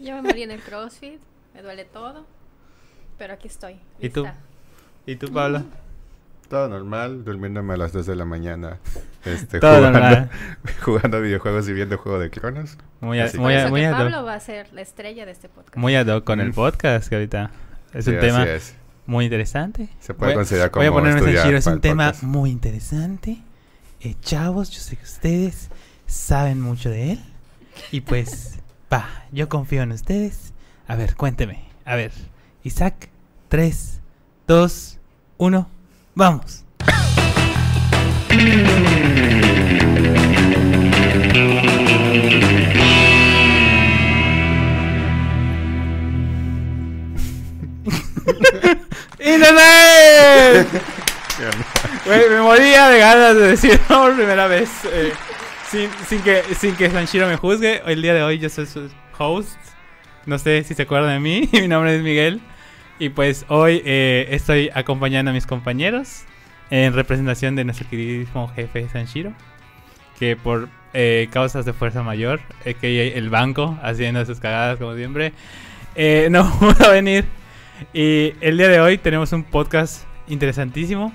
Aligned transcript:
Yo 0.00 0.14
me 0.14 0.22
morí 0.22 0.42
en 0.42 0.50
el 0.50 0.60
CrossFit, 0.60 1.20
me 1.54 1.62
duele 1.62 1.84
todo, 1.84 2.26
pero 3.18 3.34
aquí 3.34 3.48
estoy. 3.48 3.78
¿Y 4.00 4.08
tú? 4.08 4.26
¿Y 5.06 5.16
tú, 5.16 5.32
Pablo? 5.32 5.62
Todo 6.48 6.68
normal, 6.68 7.24
durmiéndome 7.24 7.74
a 7.74 7.76
las 7.76 7.92
2 7.92 8.06
de 8.06 8.16
la 8.16 8.24
mañana. 8.24 8.78
Este, 9.24 9.60
Todo 9.60 9.76
jugando, 9.76 10.00
normal. 10.00 10.30
jugando 10.84 11.20
videojuegos 11.20 11.68
y 11.68 11.72
viendo 11.74 11.96
Juego 11.98 12.18
de 12.18 12.30
Cronos. 12.30 12.76
Muy, 13.00 13.20
a- 13.20 13.26
Así 13.26 13.38
muy, 13.38 13.54
a- 13.54 13.68
muy 13.68 13.84
hoc. 13.86 13.92
Pablo 13.92 14.24
va 14.24 14.34
a 14.34 14.40
ser 14.40 14.72
la 14.72 14.80
estrella 14.80 15.26
de 15.26 15.32
este 15.32 15.48
podcast. 15.48 15.76
Muy 15.76 15.94
ad 15.94 16.06
hoc 16.08 16.24
con 16.24 16.40
el 16.40 16.48
Mm. 16.48 16.54
podcast, 16.54 17.08
que 17.08 17.14
ahorita 17.14 17.50
es 17.94 18.04
Sí, 18.06 18.10
un 18.10 18.16
así 18.16 18.26
tema 18.26 18.44
es. 18.44 18.74
muy 19.06 19.26
interesante. 19.26 19.90
Se 20.00 20.12
puede 20.14 20.34
considerar 20.34 20.70
Voy 20.72 20.86
a 20.86 20.88
como 20.88 21.00
ponerme 21.00 21.20
estudiar 21.20 21.42
Sanshiro, 21.42 21.58
es 21.58 21.64
para 21.64 21.72
un 21.74 21.78
el 21.78 21.82
tema 21.82 22.04
podcast. 22.06 22.22
muy 22.24 22.50
interesante. 22.50 23.38
Eh, 24.00 24.14
chavos, 24.20 24.70
yo 24.70 24.80
sé 24.80 24.96
que 24.96 25.04
ustedes 25.04 25.68
saben 26.06 26.60
mucho 26.60 26.90
de 26.90 27.12
él. 27.12 27.20
Y 27.92 28.00
pues, 28.00 28.58
pa, 28.90 29.08
yo 29.32 29.48
confío 29.48 29.82
en 29.82 29.92
ustedes. 29.92 30.52
A 30.86 30.96
ver, 30.96 31.16
cuénteme. 31.16 31.64
A 31.86 31.94
ver, 31.96 32.12
Isaac, 32.64 33.08
3, 33.48 34.00
2, 34.46 34.98
1, 35.38 35.68
vamos. 36.14 36.64
¡Internet! 49.18 50.66
Güey, 52.04 52.28
me 52.30 52.40
moría 52.40 52.88
de 52.88 52.98
ganas 52.98 53.34
de 53.36 53.48
decirlo 53.48 53.78
por 53.88 54.14
primera 54.16 54.46
vez. 54.46 54.68
eh, 54.86 55.12
sin, 55.70 55.90
sin 56.08 56.22
que, 56.22 56.42
sin 56.54 56.74
que 56.76 56.90
Sanshiro 56.90 57.26
me 57.28 57.36
juzgue. 57.36 57.82
El 57.86 58.02
día 58.02 58.14
de 58.14 58.22
hoy 58.22 58.38
yo 58.38 58.48
soy 58.48 58.66
su 58.66 58.90
host. 59.18 59.58
No 60.26 60.38
sé 60.38 60.64
si 60.64 60.74
se 60.74 60.82
acuerdan 60.82 61.10
de 61.10 61.20
mí. 61.20 61.48
Mi 61.52 61.68
nombre 61.68 61.96
es 61.96 62.02
Miguel. 62.02 62.40
Y 62.98 63.10
pues 63.10 63.46
hoy 63.48 63.80
eh, 63.84 64.26
estoy 64.30 64.70
acompañando 64.74 65.30
a 65.30 65.34
mis 65.34 65.46
compañeros 65.46 66.24
en 66.70 66.92
representación 66.92 67.56
de 67.56 67.64
nuestro 67.64 67.88
queridísimo 67.88 68.48
jefe 68.48 68.88
Sanshiro. 68.88 69.32
Que 70.18 70.36
por 70.36 70.68
eh, 70.92 71.28
causas 71.32 71.64
de 71.64 71.72
fuerza 71.72 72.02
mayor, 72.02 72.40
eh, 72.64 72.74
que 72.74 73.16
el 73.16 73.30
banco 73.30 73.78
haciendo 73.82 74.24
sus 74.26 74.40
cagadas 74.40 74.78
como 74.78 74.94
siempre, 74.96 75.32
eh, 75.94 76.28
no 76.30 76.50
pudo 76.58 76.90
venir. 76.90 77.24
Y 77.94 78.34
el 78.40 78.58
día 78.58 78.68
de 78.68 78.80
hoy 78.80 78.98
tenemos 78.98 79.32
un 79.32 79.44
podcast 79.44 80.04
interesantísimo, 80.26 81.12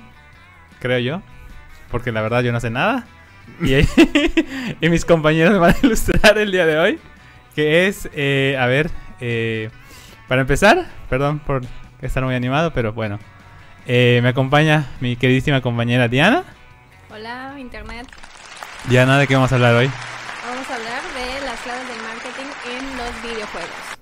creo 0.80 0.98
yo, 0.98 1.22
porque 1.90 2.10
la 2.10 2.22
verdad 2.22 2.42
yo 2.42 2.50
no 2.50 2.58
sé 2.58 2.70
nada. 2.70 3.06
Y, 3.60 3.74
y 4.86 4.88
mis 4.88 5.04
compañeros 5.04 5.52
me 5.52 5.58
van 5.58 5.74
a 5.74 5.86
ilustrar 5.86 6.38
el 6.38 6.52
día 6.52 6.66
de 6.66 6.78
hoy, 6.78 6.98
que 7.54 7.86
es, 7.86 8.08
eh, 8.14 8.56
a 8.58 8.66
ver, 8.66 8.90
eh, 9.20 9.70
para 10.28 10.42
empezar, 10.42 10.86
perdón 11.08 11.38
por 11.38 11.62
estar 12.02 12.24
muy 12.24 12.34
animado, 12.34 12.72
pero 12.72 12.92
bueno, 12.92 13.18
eh, 13.86 14.20
me 14.22 14.30
acompaña 14.30 14.86
mi 15.00 15.16
queridísima 15.16 15.60
compañera 15.60 16.08
Diana. 16.08 16.44
Hola, 17.10 17.54
Internet. 17.58 18.06
Diana, 18.88 19.18
¿de 19.18 19.26
qué 19.26 19.34
vamos 19.34 19.52
a 19.52 19.54
hablar 19.54 19.74
hoy? 19.74 19.90
Vamos 20.48 20.70
a 20.70 20.74
hablar 20.74 21.02
de 21.14 21.46
las 21.46 21.60
claves 21.60 21.88
del 21.88 22.02
marketing 22.02 22.46
en 22.76 22.96
los 22.96 23.22
videojuegos. 23.22 23.96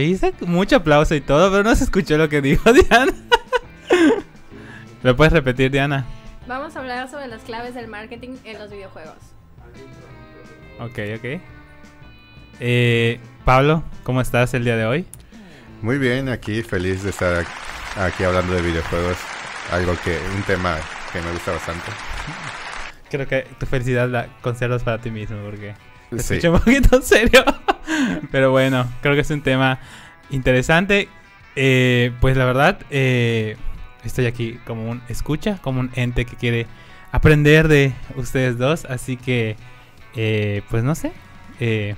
Isaac, 0.00 0.34
mucho 0.40 0.76
aplauso 0.76 1.14
y 1.14 1.20
todo, 1.20 1.50
pero 1.50 1.62
no 1.62 1.74
se 1.74 1.84
escuchó 1.84 2.16
lo 2.16 2.28
que 2.28 2.40
dijo 2.40 2.72
Diana. 2.72 3.12
¿Lo 5.02 5.16
puedes 5.16 5.32
repetir, 5.32 5.70
Diana? 5.70 6.06
Vamos 6.46 6.74
a 6.76 6.80
hablar 6.80 7.08
sobre 7.08 7.28
las 7.28 7.42
claves 7.42 7.74
del 7.74 7.88
marketing 7.88 8.36
en 8.44 8.58
los 8.58 8.70
videojuegos. 8.70 9.16
Ok, 10.80 10.98
ok. 11.16 11.40
Eh, 12.60 13.20
Pablo, 13.44 13.82
¿cómo 14.02 14.20
estás 14.20 14.52
el 14.54 14.64
día 14.64 14.76
de 14.76 14.86
hoy? 14.86 15.06
Muy 15.82 15.98
bien, 15.98 16.28
aquí 16.28 16.62
feliz 16.62 17.02
de 17.02 17.10
estar 17.10 17.44
aquí 17.96 18.24
hablando 18.24 18.54
de 18.54 18.62
videojuegos. 18.62 19.16
Algo 19.70 19.94
que, 20.04 20.18
un 20.36 20.42
tema 20.42 20.76
que 21.12 21.20
me 21.20 21.30
gusta 21.32 21.52
bastante. 21.52 21.86
Creo 23.10 23.26
que 23.28 23.46
tu 23.58 23.66
felicidad 23.66 24.08
la 24.08 24.26
conservas 24.40 24.82
para 24.82 24.98
ti 24.98 25.10
mismo 25.10 25.36
porque 25.44 25.74
te 26.10 26.18
Sí. 26.18 26.34
escuché 26.34 26.48
un 26.50 26.58
poquito 26.58 26.96
en 26.96 27.02
serio. 27.02 27.44
Pero 28.30 28.50
bueno, 28.50 28.90
creo 29.00 29.14
que 29.14 29.20
es 29.20 29.30
un 29.30 29.42
tema 29.42 29.78
interesante. 30.30 31.08
Eh, 31.54 32.12
pues 32.20 32.36
la 32.36 32.44
verdad, 32.46 32.78
eh, 32.90 33.56
estoy 34.04 34.26
aquí 34.26 34.58
como 34.66 34.88
un 34.90 35.02
escucha, 35.08 35.58
como 35.62 35.80
un 35.80 35.90
ente 35.94 36.24
que 36.24 36.36
quiere 36.36 36.66
aprender 37.12 37.68
de 37.68 37.92
ustedes 38.16 38.58
dos. 38.58 38.84
Así 38.86 39.16
que, 39.16 39.56
eh, 40.16 40.62
pues 40.70 40.82
no 40.84 40.94
sé. 40.94 41.12
eh, 41.60 41.94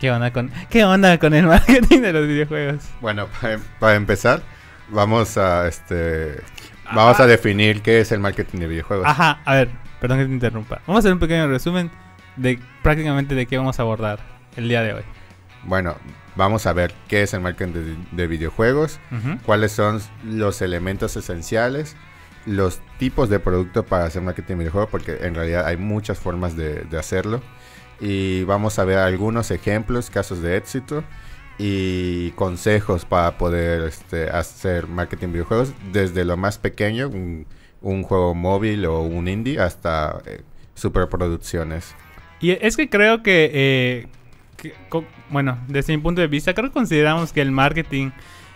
¿qué, 0.00 0.10
onda 0.10 0.32
con, 0.32 0.50
¿Qué 0.70 0.84
onda 0.84 1.18
con 1.18 1.34
el 1.34 1.46
marketing 1.46 2.00
de 2.00 2.12
los 2.12 2.26
videojuegos? 2.26 2.84
Bueno, 3.00 3.28
para, 3.40 3.58
para 3.78 3.94
empezar, 3.96 4.42
vamos 4.88 5.36
a 5.38 5.66
este 5.68 6.40
vamos 6.94 7.18
Ah. 7.18 7.24
a 7.24 7.26
definir 7.26 7.82
qué 7.82 8.00
es 8.00 8.12
el 8.12 8.20
marketing 8.20 8.60
de 8.60 8.66
videojuegos. 8.68 9.06
Ajá, 9.06 9.40
a 9.44 9.54
ver, 9.54 9.70
perdón 10.00 10.18
que 10.18 10.26
te 10.26 10.32
interrumpa. 10.32 10.80
Vamos 10.86 10.96
a 10.96 11.00
hacer 11.00 11.12
un 11.12 11.18
pequeño 11.18 11.48
resumen 11.48 11.90
de 12.36 12.58
prácticamente 12.82 13.34
de 13.34 13.46
qué 13.46 13.56
vamos 13.58 13.78
a 13.78 13.82
abordar 13.82 14.20
el 14.56 14.68
día 14.68 14.82
de 14.82 14.92
hoy. 14.94 15.02
Bueno, 15.64 15.96
vamos 16.36 16.66
a 16.66 16.72
ver 16.72 16.92
qué 17.08 17.22
es 17.22 17.34
el 17.34 17.40
marketing 17.40 17.72
de, 17.72 17.96
de 18.12 18.26
videojuegos, 18.26 19.00
cuáles 19.44 19.72
son 19.72 20.00
los 20.24 20.62
elementos 20.62 21.16
esenciales, 21.16 21.96
los 22.44 22.80
tipos 22.98 23.28
de 23.28 23.40
producto 23.40 23.84
para 23.84 24.04
hacer 24.04 24.22
marketing 24.22 24.54
de 24.54 24.58
videojuegos, 24.58 24.90
porque 24.90 25.18
en 25.22 25.34
realidad 25.34 25.66
hay 25.66 25.76
muchas 25.76 26.18
formas 26.18 26.56
de, 26.56 26.82
de 26.84 26.98
hacerlo. 26.98 27.42
Y 27.98 28.44
vamos 28.44 28.78
a 28.78 28.84
ver 28.84 28.98
algunos 28.98 29.50
ejemplos, 29.50 30.10
casos 30.10 30.42
de 30.42 30.56
éxito 30.56 31.02
y 31.58 32.32
consejos 32.32 33.06
para 33.06 33.38
poder 33.38 33.84
este, 33.88 34.28
hacer 34.28 34.86
marketing 34.86 35.28
de 35.28 35.32
videojuegos, 35.32 35.72
desde 35.92 36.24
lo 36.24 36.36
más 36.36 36.58
pequeño, 36.58 37.08
un, 37.08 37.46
un 37.80 38.02
juego 38.02 38.34
móvil 38.34 38.84
o 38.84 39.00
un 39.00 39.28
indie, 39.28 39.58
hasta 39.58 40.18
eh, 40.26 40.42
superproducciones. 40.74 41.94
Y 42.40 42.50
es 42.50 42.76
que 42.76 42.90
creo 42.90 43.22
que, 43.22 43.50
eh, 43.54 44.08
bueno, 45.30 45.58
desde 45.68 45.96
mi 45.96 46.02
punto 46.02 46.20
de 46.20 46.26
vista, 46.26 46.54
creo 46.54 46.68
que 46.70 46.74
consideramos 46.74 47.32
que 47.32 47.40
el 47.40 47.50
marketing 47.50 48.10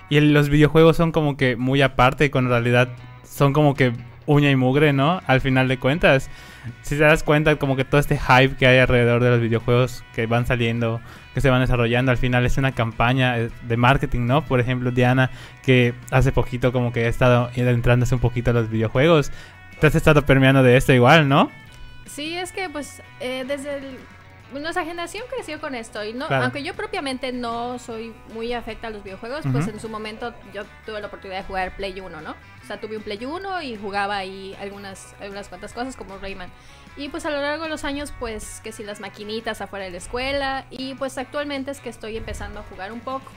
y 0.08 0.20
los 0.20 0.48
videojuegos 0.48 0.96
son 0.96 1.12
como 1.12 1.36
que 1.36 1.56
muy 1.56 1.82
aparte, 1.82 2.30
con 2.30 2.48
realidad 2.48 2.88
son 3.24 3.52
como 3.52 3.74
que 3.74 3.92
uña 4.26 4.50
y 4.50 4.56
mugre, 4.56 4.92
¿no? 4.92 5.20
Al 5.26 5.40
final 5.40 5.66
de 5.68 5.78
cuentas. 5.78 6.30
Si 6.82 6.96
te 6.96 7.02
das 7.02 7.22
cuenta, 7.22 7.56
como 7.56 7.74
que 7.74 7.84
todo 7.84 8.00
este 8.00 8.18
hype 8.18 8.56
que 8.56 8.66
hay 8.66 8.78
alrededor 8.78 9.22
de 9.22 9.30
los 9.30 9.40
videojuegos 9.40 10.04
que 10.14 10.26
van 10.26 10.46
saliendo, 10.46 11.00
que 11.34 11.40
se 11.40 11.48
van 11.48 11.60
desarrollando, 11.62 12.10
al 12.12 12.18
final 12.18 12.44
es 12.44 12.58
una 12.58 12.72
campaña 12.72 13.38
eh, 13.38 13.50
de 13.66 13.76
marketing, 13.76 14.26
¿no? 14.26 14.44
Por 14.44 14.60
ejemplo, 14.60 14.90
Diana, 14.90 15.30
que 15.62 15.94
hace 16.10 16.32
poquito 16.32 16.70
como 16.70 16.92
que 16.92 17.06
ha 17.06 17.08
estado 17.08 17.50
entrándose 17.56 18.14
un 18.14 18.20
poquito 18.20 18.50
a 18.50 18.54
los 18.54 18.68
videojuegos. 18.68 19.32
Te 19.80 19.86
has 19.86 19.94
estado 19.94 20.22
permeando 20.26 20.62
de 20.62 20.76
esto 20.76 20.92
igual, 20.92 21.28
¿no? 21.28 21.50
Sí, 22.06 22.36
es 22.36 22.52
que 22.52 22.68
pues 22.68 23.02
eh, 23.20 23.44
desde 23.48 23.78
el- 23.78 23.98
nuestra 24.52 24.84
generación 24.84 25.24
creció 25.32 25.60
con 25.60 25.74
esto 25.74 26.04
y 26.04 26.12
no, 26.12 26.26
Claro. 26.26 26.44
aunque 26.44 26.62
yo 26.62 26.74
propiamente 26.74 27.32
no 27.32 27.78
soy 27.78 28.12
muy 28.34 28.52
afecta 28.52 28.88
a 28.88 28.90
los 28.90 29.04
videojuegos, 29.04 29.44
pues 29.52 29.68
en 29.68 29.78
su 29.78 29.88
momento 29.88 30.34
yo 30.52 30.62
tuve 30.84 31.00
la 31.00 31.06
oportunidad 31.06 31.38
de 31.40 31.44
jugar 31.46 31.76
Play 31.76 32.00
1, 32.00 32.20
¿no? 32.20 32.30
O 32.32 32.66
sea, 32.66 32.80
tuve 32.80 32.96
un 32.96 33.02
Play 33.02 33.24
1 33.24 33.62
y 33.62 33.76
jugaba 33.76 34.16
ahí 34.16 34.56
algunas, 34.60 35.14
algunas 35.20 35.48
cuantas 35.48 35.72
cosas 35.72 35.96
como 35.96 36.18
Rayman. 36.18 36.50
Y 36.96 37.08
pues 37.08 37.24
a 37.26 37.30
lo 37.30 37.40
largo 37.40 37.64
de 37.64 37.70
los 37.70 37.84
años, 37.84 38.12
pues 38.18 38.60
que 38.64 38.72
si 38.72 38.82
las 38.82 39.00
maquinitas 39.00 39.60
afuera 39.60 39.84
de 39.84 39.92
la 39.92 39.98
escuela 39.98 40.64
y 40.70 40.94
pues 40.94 41.16
actualmente 41.18 41.70
es 41.70 41.80
que 41.80 41.88
estoy 41.88 42.16
empezando 42.16 42.60
a 42.60 42.62
jugar 42.64 42.90
un 42.92 43.00
poco, 43.00 43.30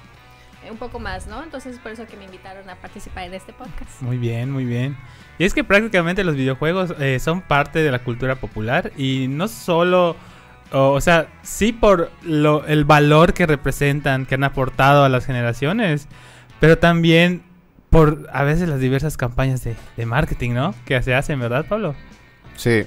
eh, 0.66 0.72
un 0.72 0.78
poco 0.78 1.00
más, 1.00 1.28
¿no? 1.28 1.44
Entonces 1.44 1.78
por 1.80 1.92
eso 1.92 2.06
que 2.08 2.18
me 2.18 2.26
invitaron 2.26 2.68
a 2.70 2.76
participar 2.76 3.26
en 3.26 3.36
este 3.36 3.54
podcast. 3.54 4.02
Muy 4.02 4.18
bien, 4.18 4.52
muy 4.52 4.66
bien. 4.66 4.98
Y 5.38 5.46
es 5.46 5.54
que 5.54 5.64
prácticamente 5.64 6.24
los 6.24 6.36
videojuegos 6.36 6.94
eh, 7.00 7.20
son 7.20 7.42
parte 7.42 7.80
de 7.80 7.92
la 7.92 8.00
cultura 8.00 8.36
popular 8.38 8.92
y 8.98 9.28
no 9.30 9.48
solo, 9.48 10.16
o, 10.74 11.00
sea, 11.02 11.28
sí 11.44 11.72
por 11.72 12.12
lo, 12.24 12.66
el 12.66 12.84
valor 12.84 13.34
que 13.34 13.46
representan, 13.46 14.26
que 14.26 14.36
han 14.36 14.44
aportado 14.44 15.04
a 15.04 15.10
las 15.10 15.26
generaciones, 15.26 16.08
pero 16.60 16.78
también 16.78 17.44
por 17.90 18.28
a 18.34 18.44
veces 18.44 18.68
las 18.68 18.80
diversas 18.80 19.18
campañas 19.18 19.64
de, 19.64 19.76
de 19.96 20.06
marketing, 20.06 20.52
¿no? 20.52 20.76
Que 20.86 21.02
se 21.04 21.14
hacen, 21.14 21.40
¿verdad, 21.40 21.66
Pablo? 21.68 21.96
Sí, 22.56 22.86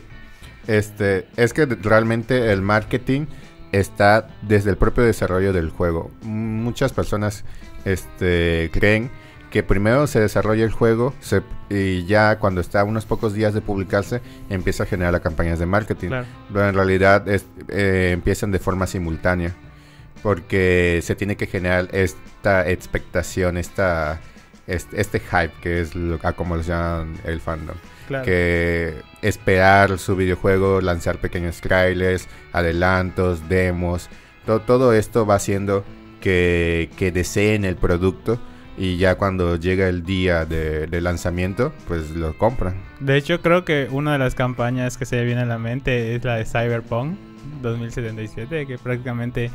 este, 0.66 1.28
es 1.36 1.52
que 1.52 1.66
realmente 1.66 2.52
el 2.52 2.60
marketing 2.60 3.26
está 3.72 4.28
desde 4.42 4.70
el 4.70 4.76
propio 4.76 5.04
desarrollo 5.04 5.52
del 5.52 5.70
juego. 5.70 6.10
Muchas 6.22 6.92
personas 6.92 7.44
este, 7.84 8.70
creen 8.72 9.10
que 9.56 9.62
primero 9.62 10.06
se 10.06 10.20
desarrolla 10.20 10.64
el 10.64 10.70
juego 10.70 11.14
se- 11.20 11.40
y 11.70 12.04
ya 12.04 12.38
cuando 12.38 12.60
está 12.60 12.80
a 12.80 12.84
unos 12.84 13.06
pocos 13.06 13.32
días 13.32 13.54
de 13.54 13.62
publicarse 13.62 14.20
empieza 14.50 14.82
a 14.82 14.86
generar 14.86 15.12
las 15.14 15.22
campañas 15.22 15.58
de 15.58 15.64
marketing. 15.64 16.08
Claro. 16.08 16.26
Pero 16.52 16.68
en 16.68 16.74
realidad 16.74 17.26
es- 17.26 17.46
eh, 17.68 18.10
empiezan 18.12 18.50
de 18.50 18.58
forma 18.58 18.86
simultánea. 18.86 19.54
Porque 20.22 21.00
se 21.02 21.14
tiene 21.14 21.36
que 21.36 21.46
generar 21.46 21.88
esta 21.92 22.68
expectación, 22.68 23.56
esta, 23.56 24.20
este, 24.66 25.00
este 25.00 25.20
hype 25.20 25.52
que 25.62 25.80
es 25.80 25.94
lo, 25.94 26.18
a 26.22 26.32
como 26.32 26.56
lo 26.56 26.62
llaman 26.62 27.14
el 27.24 27.40
fandom 27.40 27.76
Claro. 28.08 28.24
que 28.26 28.94
esperar 29.22 29.98
su 29.98 30.16
videojuego, 30.16 30.80
lanzar 30.82 31.18
pequeños 31.18 31.60
trailers, 31.62 32.28
adelantos, 32.52 33.48
demos, 33.48 34.08
todo 34.66 34.92
esto 34.92 35.24
va 35.26 35.36
haciendo 35.36 35.84
que, 36.20 36.90
que 36.96 37.10
deseen 37.10 37.64
el 37.64 37.76
producto 37.76 38.38
y 38.78 38.98
ya 38.98 39.14
cuando 39.16 39.56
llega 39.56 39.88
el 39.88 40.04
día 40.04 40.44
de, 40.44 41.00
lanzamiento, 41.00 41.72
pues 41.88 42.10
lo 42.10 42.36
compran. 42.36 42.74
De 43.00 43.16
hecho, 43.16 43.40
creo 43.40 43.64
que 43.64 43.88
una 43.90 44.12
de 44.12 44.18
las 44.18 44.34
campañas 44.34 44.96
que 44.96 45.06
se 45.06 45.22
viene 45.24 45.42
a 45.42 45.46
la 45.46 45.58
mente 45.58 46.14
es 46.14 46.24
la 46.24 46.36
de 46.36 46.44
Cyberpunk 46.44 47.16
2077, 47.62 48.66
que 48.66 48.78
prácticamente 48.78 49.50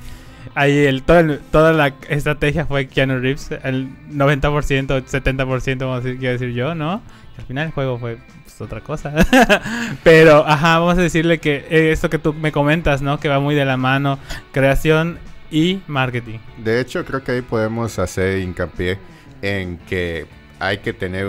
ahí 0.55 0.85
el, 0.85 1.03
toda 1.03 1.73
la 1.73 1.93
estrategia 2.09 2.65
fue 2.65 2.87
Keanu 2.87 3.19
Reeves, 3.19 3.51
el 3.63 3.89
90%, 4.11 5.03
70%, 5.03 5.79
vamos 5.79 5.97
a 5.97 6.01
decir, 6.01 6.19
quiero 6.19 6.33
decir 6.33 6.53
yo, 6.53 6.73
¿no? 6.73 7.01
Al 7.37 7.45
final 7.45 7.67
el 7.67 7.73
juego 7.73 7.99
fue 7.99 8.17
pues, 8.43 8.61
otra 8.61 8.81
cosa. 8.81 9.13
Pero, 10.03 10.45
ajá, 10.47 10.79
vamos 10.79 10.97
a 10.97 11.01
decirle 11.01 11.39
que 11.39 11.65
eh, 11.69 11.91
esto 11.91 12.09
que 12.09 12.17
tú 12.17 12.33
me 12.33 12.51
comentas, 12.51 13.01
¿no? 13.01 13.19
Que 13.19 13.29
va 13.29 13.39
muy 13.39 13.55
de 13.55 13.65
la 13.65 13.77
mano, 13.77 14.19
creación 14.51 15.19
y 15.51 15.81
marketing. 15.87 16.39
De 16.57 16.79
hecho, 16.79 17.05
creo 17.05 17.23
que 17.23 17.33
ahí 17.33 17.41
podemos 17.41 17.99
hacer 17.99 18.39
hincapié 18.39 18.97
en 19.41 19.77
que 19.77 20.27
hay 20.59 20.77
que 20.79 20.93
tener 20.93 21.27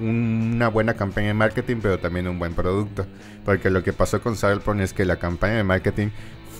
una 0.00 0.68
buena 0.68 0.94
campaña 0.94 1.28
de 1.28 1.34
marketing, 1.34 1.76
pero 1.82 1.98
también 1.98 2.28
un 2.28 2.38
buen 2.38 2.54
producto. 2.54 3.06
Porque 3.44 3.70
lo 3.70 3.82
que 3.82 3.92
pasó 3.92 4.20
con 4.20 4.36
Cyberpunk 4.36 4.80
es 4.80 4.92
que 4.92 5.04
la 5.04 5.16
campaña 5.16 5.56
de 5.56 5.64
marketing 5.64 6.08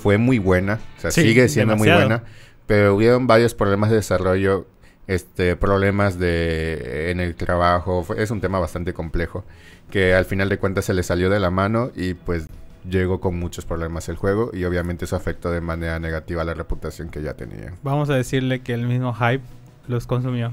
fue 0.03 0.19
muy 0.19 0.39
buena, 0.39 0.79
o 0.97 1.01
sea, 1.01 1.11
sigue 1.11 1.49
siendo 1.49 1.77
muy 1.77 1.91
buena, 1.91 2.23
pero 2.67 2.95
hubieron 2.95 3.27
varios 3.27 3.55
problemas 3.55 3.91
de 3.91 3.97
desarrollo, 3.97 4.67
este, 5.07 5.57
problemas 5.57 6.19
de 6.19 7.11
en 7.11 7.21
el 7.21 7.35
trabajo, 7.35 8.07
es 8.17 8.31
un 8.31 8.41
tema 8.41 8.59
bastante 8.59 8.93
complejo, 8.93 9.45
que 9.91 10.15
al 10.15 10.25
final 10.25 10.49
de 10.49 10.59
cuentas 10.59 10.85
se 10.85 10.95
le 10.95 11.03
salió 11.03 11.31
de 11.31 11.41
la 11.41 11.51
mano 11.51 11.91
y 11.97 12.15
pues 12.15 12.49
llegó 12.89 13.21
con 13.21 13.39
muchos 13.39 13.65
problemas 13.65 14.09
el 14.09 14.17
juego 14.17 14.51
y 14.53 14.65
obviamente 14.65 15.05
eso 15.05 15.17
afectó 15.17 15.51
de 15.51 15.61
manera 15.61 15.99
negativa 15.99 16.45
la 16.45 16.55
reputación 16.55 17.09
que 17.09 17.23
ya 17.23 17.35
tenía. 17.35 17.75
Vamos 17.83 18.09
a 18.11 18.15
decirle 18.15 18.61
que 18.61 18.73
el 18.73 18.87
mismo 18.87 19.13
hype 19.15 19.43
los 19.89 20.07
consumió. 20.07 20.53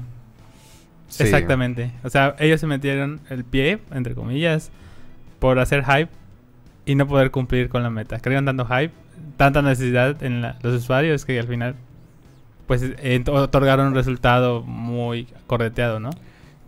Exactamente. 1.18 1.92
O 2.02 2.10
sea, 2.10 2.34
ellos 2.38 2.60
se 2.60 2.66
metieron 2.66 3.20
el 3.30 3.44
pie, 3.44 3.80
entre 3.92 4.14
comillas, 4.14 4.70
por 5.38 5.58
hacer 5.58 5.84
hype 5.84 6.10
y 6.84 6.94
no 6.94 7.06
poder 7.06 7.30
cumplir 7.30 7.68
con 7.68 7.82
la 7.82 7.90
meta. 7.90 8.18
Creían 8.20 8.44
tanto 8.44 8.66
hype, 8.66 8.92
tanta 9.36 9.62
necesidad 9.62 10.22
en 10.22 10.42
los 10.42 10.74
usuarios 10.74 11.24
que 11.24 11.38
al 11.38 11.46
final 11.46 11.76
pues 12.66 12.82
otorgaron 13.28 13.88
un 13.88 13.94
resultado 13.94 14.62
muy 14.62 15.28
correteado, 15.46 16.00
¿no? 16.00 16.10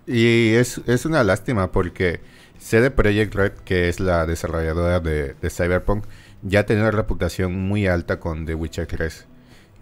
Y 0.06 0.54
es, 0.54 0.80
es 0.86 1.04
una 1.04 1.24
lástima 1.24 1.72
porque 1.72 2.20
CD 2.58 2.90
Projekt 2.90 3.34
Red, 3.34 3.52
que 3.64 3.88
es 3.88 4.00
la 4.00 4.26
desarrolladora 4.26 5.00
de, 5.00 5.34
Cyberpunk, 5.50 6.04
ya 6.42 6.66
tiene 6.66 6.82
una 6.82 6.90
reputación 6.90 7.54
muy 7.54 7.86
alta 7.86 8.20
con 8.20 8.46
The 8.46 8.54
Witcher 8.54 8.86
3. 8.86 9.26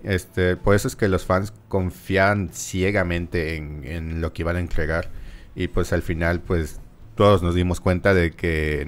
Este, 0.02 0.56
por 0.56 0.74
eso 0.74 0.88
es 0.88 0.96
que 0.96 1.08
los 1.08 1.24
fans 1.24 1.52
confían 1.68 2.50
ciegamente 2.52 3.56
en, 3.56 4.20
lo 4.20 4.32
que 4.32 4.42
iban 4.42 4.56
a 4.56 4.60
entregar. 4.60 5.08
Y 5.54 5.68
pues 5.68 5.92
al 5.92 6.02
final, 6.02 6.40
pues 6.40 6.80
todos 7.14 7.42
nos 7.42 7.54
dimos 7.54 7.80
cuenta 7.80 8.14
de 8.14 8.32
que 8.32 8.86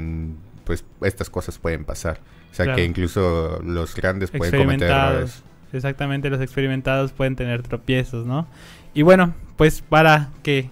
pues 0.64 0.84
estas 1.02 1.30
cosas 1.30 1.58
pueden 1.58 1.84
pasar. 1.84 2.20
O 2.50 2.54
sea 2.54 2.74
que 2.74 2.84
incluso 2.84 3.60
los 3.64 3.94
grandes 3.94 4.30
pueden 4.30 4.60
cometer 4.60 4.90
errores. 4.90 5.42
Exactamente, 5.72 6.30
los 6.30 6.40
experimentados 6.40 7.12
pueden 7.12 7.36
tener 7.36 7.62
tropiezos, 7.62 8.26
¿no? 8.26 8.46
Y 8.94 9.02
bueno, 9.02 9.34
pues 9.56 9.82
para 9.82 10.30
que, 10.42 10.70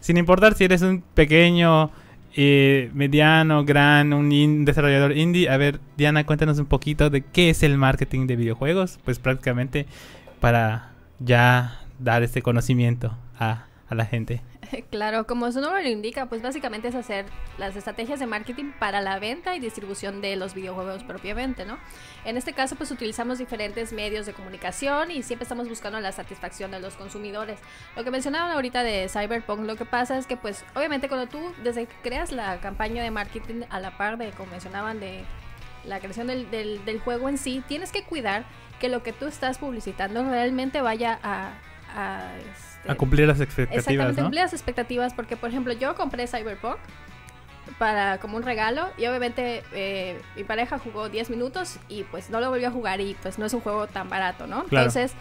sin 0.00 0.16
importar 0.16 0.54
si 0.54 0.64
eres 0.64 0.82
un 0.82 1.02
pequeño 1.14 1.90
eh, 2.34 2.90
mediano, 2.94 3.64
gran, 3.64 4.12
un 4.12 4.64
desarrollador 4.64 5.16
indie. 5.16 5.48
A 5.48 5.56
ver, 5.56 5.80
Diana, 5.96 6.24
cuéntanos 6.24 6.58
un 6.58 6.66
poquito 6.66 7.10
de 7.10 7.22
qué 7.22 7.50
es 7.50 7.62
el 7.62 7.78
marketing 7.78 8.26
de 8.26 8.36
videojuegos. 8.36 8.98
Pues 9.04 9.18
prácticamente 9.18 9.86
para 10.40 10.92
ya 11.18 11.80
dar 11.98 12.22
este 12.22 12.42
conocimiento 12.42 13.16
a 13.38 13.66
la 13.90 14.06
gente. 14.06 14.40
Claro, 14.90 15.26
como 15.26 15.50
su 15.52 15.60
nombre 15.60 15.82
lo 15.82 15.88
indica, 15.88 16.26
pues 16.26 16.42
básicamente 16.42 16.88
es 16.88 16.94
hacer 16.94 17.26
las 17.58 17.76
estrategias 17.76 18.20
de 18.20 18.26
marketing 18.26 18.72
para 18.78 19.00
la 19.00 19.18
venta 19.18 19.54
y 19.54 19.60
distribución 19.60 20.20
de 20.20 20.36
los 20.36 20.54
videojuegos 20.54 21.04
propiamente, 21.04 21.64
¿no? 21.64 21.78
En 22.24 22.36
este 22.36 22.52
caso, 22.52 22.76
pues 22.76 22.90
utilizamos 22.90 23.38
diferentes 23.38 23.92
medios 23.92 24.26
de 24.26 24.32
comunicación 24.32 25.10
y 25.10 25.22
siempre 25.22 25.44
estamos 25.44 25.68
buscando 25.68 26.00
la 26.00 26.12
satisfacción 26.12 26.70
de 26.70 26.80
los 26.80 26.94
consumidores. 26.94 27.58
Lo 27.96 28.04
que 28.04 28.10
mencionaban 28.10 28.50
ahorita 28.52 28.82
de 28.82 29.08
Cyberpunk, 29.08 29.60
lo 29.60 29.76
que 29.76 29.84
pasa 29.84 30.18
es 30.18 30.26
que, 30.26 30.36
pues, 30.36 30.64
obviamente 30.74 31.08
cuando 31.08 31.26
tú 31.26 31.38
desde 31.62 31.86
que 31.86 31.94
creas 32.02 32.32
la 32.32 32.60
campaña 32.60 33.02
de 33.02 33.10
marketing 33.10 33.62
a 33.70 33.80
la 33.80 33.96
par 33.96 34.18
de, 34.18 34.30
como 34.30 34.50
mencionaban, 34.50 35.00
de 35.00 35.24
la 35.84 35.98
creación 35.98 36.28
del, 36.28 36.50
del, 36.50 37.00
juego 37.00 37.28
en 37.28 37.38
sí, 37.38 37.62
tienes 37.66 37.90
que 37.90 38.04
cuidar 38.04 38.44
que 38.78 38.88
lo 38.88 39.02
que 39.02 39.12
tú 39.12 39.26
estás 39.26 39.58
publicitando 39.58 40.22
realmente 40.24 40.80
vaya 40.80 41.18
a, 41.22 41.54
a 41.94 42.30
a 42.88 42.94
cumplir 42.94 43.26
las 43.26 43.40
expectativas. 43.40 43.86
Exactamente, 43.86 44.22
cumplir 44.22 44.42
las 44.42 44.52
expectativas, 44.52 45.14
porque 45.14 45.36
por 45.36 45.50
ejemplo 45.50 45.72
yo 45.72 45.94
compré 45.94 46.26
Cyberpunk 46.26 46.78
para 47.78 48.18
como 48.18 48.36
un 48.36 48.42
regalo 48.42 48.88
y 48.98 49.06
obviamente 49.06 49.62
eh, 49.72 50.20
mi 50.36 50.44
pareja 50.44 50.78
jugó 50.78 51.08
10 51.08 51.30
minutos 51.30 51.78
y 51.88 52.02
pues 52.04 52.28
no 52.30 52.40
lo 52.40 52.50
volvió 52.50 52.68
a 52.68 52.70
jugar 52.70 53.00
y 53.00 53.14
pues 53.22 53.38
no 53.38 53.46
es 53.46 53.54
un 53.54 53.60
juego 53.60 53.86
tan 53.86 54.08
barato, 54.08 54.46
¿no? 54.46 54.62
Entonces, 54.62 55.12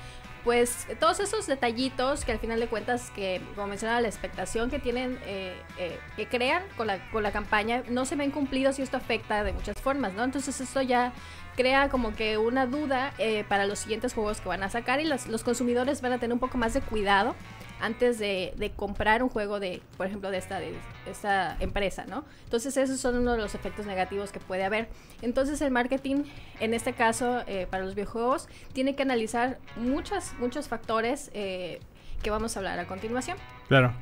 pues 0.44 0.88
todos 1.00 1.20
esos 1.20 1.46
detallitos 1.46 2.26
que 2.26 2.32
al 2.32 2.40
final 2.40 2.60
de 2.60 2.66
cuentas 2.66 3.12
que 3.12 3.42
como 3.54 3.68
mencionaba 3.68 4.02
la 4.02 4.08
expectación 4.08 4.72
que 4.72 4.80
tienen 4.80 5.20
eh, 5.26 5.56
eh, 5.78 6.00
que 6.16 6.26
crean 6.26 6.64
con 6.78 6.88
la, 6.88 6.98
con 7.12 7.22
la 7.22 7.32
campaña 7.32 7.84
no 7.90 8.06
se 8.06 8.16
ven 8.16 8.32
cumplidos 8.32 8.80
y 8.80 8.82
esto 8.82 8.98
afecta 8.98 9.44
de 9.44 9.54
muchas 9.54 9.80
formas, 9.80 10.14
¿no? 10.14 10.24
Entonces 10.24 10.60
esto 10.60 10.82
ya 10.82 11.14
crea 11.56 11.90
como 11.90 12.16
que 12.16 12.38
una 12.38 12.66
duda 12.66 13.14
eh, 13.18 13.44
para 13.48 13.66
los 13.66 13.80
siguientes 13.80 14.14
juegos 14.14 14.42
que 14.42 14.50
van 14.50 14.64
a 14.64 14.70
sacar 14.70 15.00
y 15.00 15.06
los, 15.06 15.28
los 15.28 15.44
consumidores 15.44 16.02
van 16.02 16.14
a 16.14 16.18
tener 16.18 16.34
un 16.34 16.40
poco 16.40 16.58
más 16.58 16.74
de 16.74 16.82
cuidado 16.82 17.36
antes 17.80 18.20
de, 18.20 18.54
de, 18.58 18.70
comprar 18.70 19.24
un 19.24 19.30
juego 19.30 19.60
de, 19.60 19.82
por 19.98 20.06
ejemplo, 20.06 20.30
de 20.30 20.38
esta, 20.38 20.60
de 20.60 20.72
esta 21.10 21.58
empresa, 21.60 22.06
¿no? 22.08 22.24
Entonces 22.44 22.78
esos 22.78 23.00
son 23.00 23.18
uno 23.18 23.32
de 23.32 23.40
los 23.40 23.56
efectos 23.56 23.88
negativos 23.88 24.32
que 24.32 24.40
puede 24.40 24.64
haber. 24.64 24.88
Entonces 25.24 25.62
el 25.62 25.72
marketing, 25.72 26.24
en 26.60 26.76
este 26.76 26.94
caso, 26.94 27.42
eh, 27.48 27.66
para 27.70 27.84
los 27.84 27.96
videojuegos, 27.96 28.50
tiene 28.74 28.96
que 28.96 29.02
analizar 29.02 29.58
muchos, 29.78 30.34
muchos 30.40 30.68
factores 30.68 31.32
eh, 31.34 31.80
que 32.22 32.30
vamos 32.30 32.56
a 32.56 32.60
hablar 32.60 32.78
a 32.78 32.86
continuación. 32.86 33.38
Claro. 33.68 33.94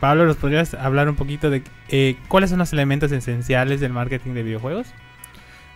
Pablo, 0.00 0.24
¿nos 0.24 0.36
podrías 0.36 0.74
hablar 0.74 1.08
un 1.08 1.16
poquito 1.16 1.50
de 1.50 1.62
cuáles 2.28 2.50
son 2.50 2.58
los 2.58 2.72
elementos 2.72 3.12
esenciales 3.12 3.80
del 3.80 3.92
marketing 3.92 4.32
de 4.32 4.42
videojuegos? 4.42 4.88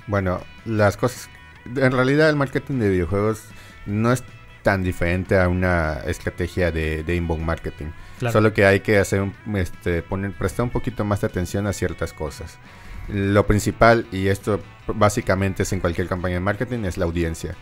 Bueno, 0.07 0.41
las 0.65 0.97
cosas... 0.97 1.29
En 1.65 1.93
realidad 1.93 2.29
el 2.29 2.37
marketing 2.37 2.79
de 2.79 2.91
videojuegos 2.91 3.43
no 3.87 4.13
es 4.13 4.23
tan 4.63 4.83
diferente 4.83 5.39
a 5.39 5.49
una 5.49 6.01
estrategia 6.07 6.73
de, 6.73 7.05
inbound 7.15 7.45
marketing. 7.45 7.87
Solo 8.33 8.53
que 8.53 8.65
hay 8.65 8.81
que 8.81 8.99
hacer 8.99 9.31
este, 9.55 10.03
poner, 10.03 10.33
prestar 10.33 10.65
un 10.65 10.71
poquito 10.71 11.05
más 11.05 11.21
de 11.21 11.27
atención 11.27 11.67
a 11.67 11.73
ciertas 11.73 12.13
cosas. 12.13 12.59
Lo 13.09 13.47
principal, 13.47 14.07
y 14.11 14.29
esto 14.29 14.61
básicamente 14.87 15.63
es 15.65 15.73
en 15.73 15.81
cualquier 15.81 16.09
campaña 16.09 16.35
de 16.35 16.41
marketing, 16.41 16.85
es 16.85 16.97
la 16.97 17.05
audiencia. 17.05 17.55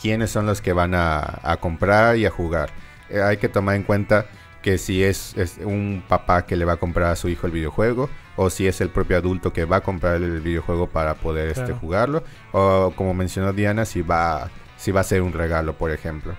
¿Quiénes 0.00 0.30
son 0.30 0.46
los 0.46 0.60
que 0.60 0.72
van 0.72 0.92
a, 0.94 1.56
comprar 1.60 2.16
y 2.16 2.26
a 2.26 2.30
jugar? 2.30 2.70
Eh, 3.08 3.22
hay 3.22 3.36
que 3.36 3.48
tomar 3.48 3.76
en 3.76 3.84
cuenta 3.84 4.26
que 4.60 4.78
si 4.78 5.04
es, 5.04 5.34
un 5.64 6.02
papá 6.08 6.46
que 6.46 6.56
le 6.56 6.64
va 6.64 6.74
a 6.74 6.76
comprar 6.76 7.12
a 7.12 7.16
su 7.16 7.28
hijo 7.28 7.46
el 7.46 7.52
videojuego, 7.52 8.10
o 8.40 8.50
si 8.50 8.68
es 8.68 8.80
el 8.80 8.88
propio 8.88 9.16
adulto 9.16 9.52
que 9.52 9.64
va 9.64 9.78
a 9.78 9.80
comprar 9.80 10.22
el 10.22 10.40
videojuego 10.40 10.86
para 10.86 11.14
poder 11.14 11.48
este, 11.48 11.72
jugarlo, 11.72 12.22
o 12.52 12.92
como 12.94 13.12
mencionó 13.12 13.52
Diana, 13.52 13.84
si 13.84 14.00
va, 14.00 14.48
si 14.76 14.92
va 14.92 15.00
a 15.00 15.04
ser 15.04 15.22
un 15.22 15.32
regalo, 15.32 15.72
por 15.74 15.90
ejemplo. 15.90 16.36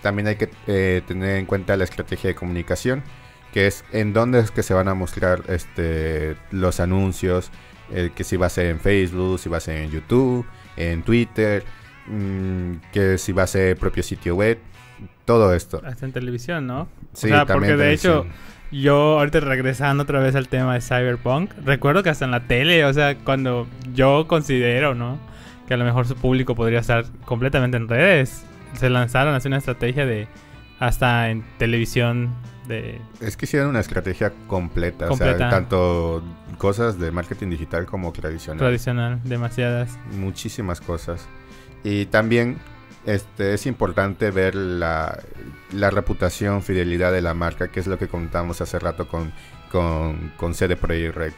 También 0.00 0.28
hay 0.28 0.36
que 0.36 0.48
eh, 0.66 1.02
tener 1.06 1.36
en 1.36 1.44
cuenta 1.44 1.76
la 1.76 1.84
estrategia 1.84 2.28
de 2.28 2.34
comunicación, 2.34 3.02
que 3.52 3.66
es 3.66 3.84
en 3.92 4.14
dónde 4.14 4.40
es 4.40 4.50
que 4.50 4.62
se 4.62 4.72
van 4.72 4.88
a 4.88 4.94
mostrar 4.94 5.42
este, 5.48 6.36
los 6.50 6.80
anuncios, 6.80 7.50
eh, 7.92 8.10
que 8.14 8.24
si 8.24 8.38
va 8.38 8.46
a 8.46 8.50
ser 8.50 8.66
en 8.66 8.80
Facebook, 8.80 9.38
si 9.38 9.50
va 9.50 9.58
a 9.58 9.60
ser 9.60 9.76
en 9.76 9.90
YouTube, 9.90 10.46
en 10.78 11.02
Twitter, 11.02 11.64
mm, 12.06 12.76
que 12.94 13.18
si 13.18 13.32
va 13.32 13.42
a 13.42 13.46
ser 13.46 13.68
el 13.68 13.76
propio 13.76 14.02
sitio 14.02 14.36
web 14.36 14.58
todo 15.26 15.52
esto. 15.52 15.82
Hasta 15.84 16.06
en 16.06 16.12
televisión, 16.12 16.66
¿no? 16.66 16.88
Sí, 17.12 17.26
o 17.26 17.28
sea, 17.28 17.44
porque 17.44 17.76
de 17.76 17.92
hecho, 17.92 18.24
yo 18.72 19.18
ahorita 19.18 19.40
regresando 19.40 20.02
otra 20.02 20.20
vez 20.20 20.34
al 20.34 20.48
tema 20.48 20.74
de 20.74 20.80
Cyberpunk, 20.80 21.52
recuerdo 21.64 22.02
que 22.02 22.10
hasta 22.10 22.24
en 22.24 22.30
la 22.30 22.46
tele, 22.46 22.84
o 22.84 22.92
sea, 22.92 23.16
cuando 23.16 23.68
yo 23.94 24.26
considero, 24.26 24.94
¿no? 24.94 25.18
Que 25.68 25.74
a 25.74 25.76
lo 25.76 25.84
mejor 25.84 26.06
su 26.06 26.16
público 26.16 26.54
podría 26.54 26.80
estar 26.80 27.04
completamente 27.24 27.76
en 27.76 27.88
redes, 27.88 28.44
se 28.74 28.90
lanzaron 28.90 29.34
así 29.34 29.48
una 29.48 29.58
estrategia 29.58 30.06
de 30.06 30.26
hasta 30.78 31.30
en 31.30 31.44
televisión 31.58 32.30
de... 32.66 33.00
Es 33.20 33.36
que 33.36 33.44
hicieron 33.44 33.68
una 33.68 33.80
estrategia 33.80 34.32
completa, 34.48 35.06
completa. 35.06 35.34
o 35.34 35.38
sea, 35.38 35.50
tanto 35.50 36.22
cosas 36.58 36.98
de 36.98 37.12
marketing 37.12 37.50
digital 37.50 37.86
como 37.86 38.12
tradicional. 38.12 38.58
Tradicional, 38.58 39.20
demasiadas. 39.24 39.98
Muchísimas 40.18 40.80
cosas. 40.80 41.28
Y 41.84 42.06
también 42.06 42.56
este, 43.06 43.54
es 43.54 43.66
importante 43.66 44.30
ver 44.30 44.54
la, 44.54 45.18
reputación, 45.72 46.62
fidelidad 46.62 47.12
de 47.12 47.22
la 47.22 47.34
marca, 47.34 47.68
que 47.68 47.80
es 47.80 47.86
lo 47.86 47.98
que 47.98 48.08
contamos 48.08 48.60
hace 48.60 48.78
rato 48.78 49.08
con, 49.08 49.32
con, 49.70 50.32
con 50.36 50.54
CD 50.54 50.76
Projekt 50.76 51.16
Red. 51.16 51.32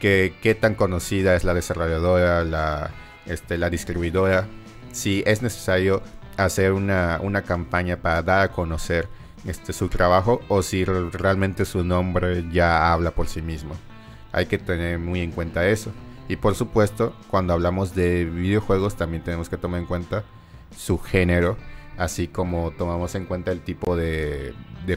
Qué 0.00 0.58
tan 0.60 0.74
conocida 0.74 1.36
es 1.36 1.44
la 1.44 1.54
desarrolladora, 1.54 2.42
la, 2.44 2.90
este, 3.26 3.58
distribuidora, 3.70 4.46
si 4.90 5.22
es 5.26 5.42
necesario 5.42 6.02
hacer 6.36 6.72
una, 6.72 7.18
una 7.22 7.42
campaña 7.42 7.98
para 7.98 8.22
dar 8.22 8.40
a 8.40 8.52
conocer 8.52 9.08
este, 9.46 9.72
su 9.72 9.88
trabajo 9.88 10.40
o 10.48 10.62
si 10.62 10.84
realmente 10.84 11.64
su 11.64 11.84
nombre 11.84 12.44
ya 12.50 12.92
habla 12.92 13.12
por 13.12 13.28
sí 13.28 13.42
mismo. 13.42 13.74
Hay 14.32 14.46
que 14.46 14.58
tener 14.58 14.98
muy 14.98 15.20
en 15.20 15.30
cuenta 15.30 15.66
eso. 15.66 15.92
Y 16.28 16.36
por 16.36 16.54
supuesto, 16.54 17.14
cuando 17.28 17.52
hablamos 17.52 17.94
de 17.94 18.24
videojuegos 18.24 18.96
también 18.96 19.22
tenemos 19.22 19.48
que 19.48 19.56
tomar 19.56 19.80
en 19.80 19.86
cuenta 19.86 20.24
su 20.76 20.98
género, 20.98 21.56
así 21.96 22.28
como 22.28 22.70
tomamos 22.72 23.14
en 23.14 23.26
cuenta 23.26 23.52
el 23.52 23.60
tipo 23.60 23.96
de, 23.96 24.54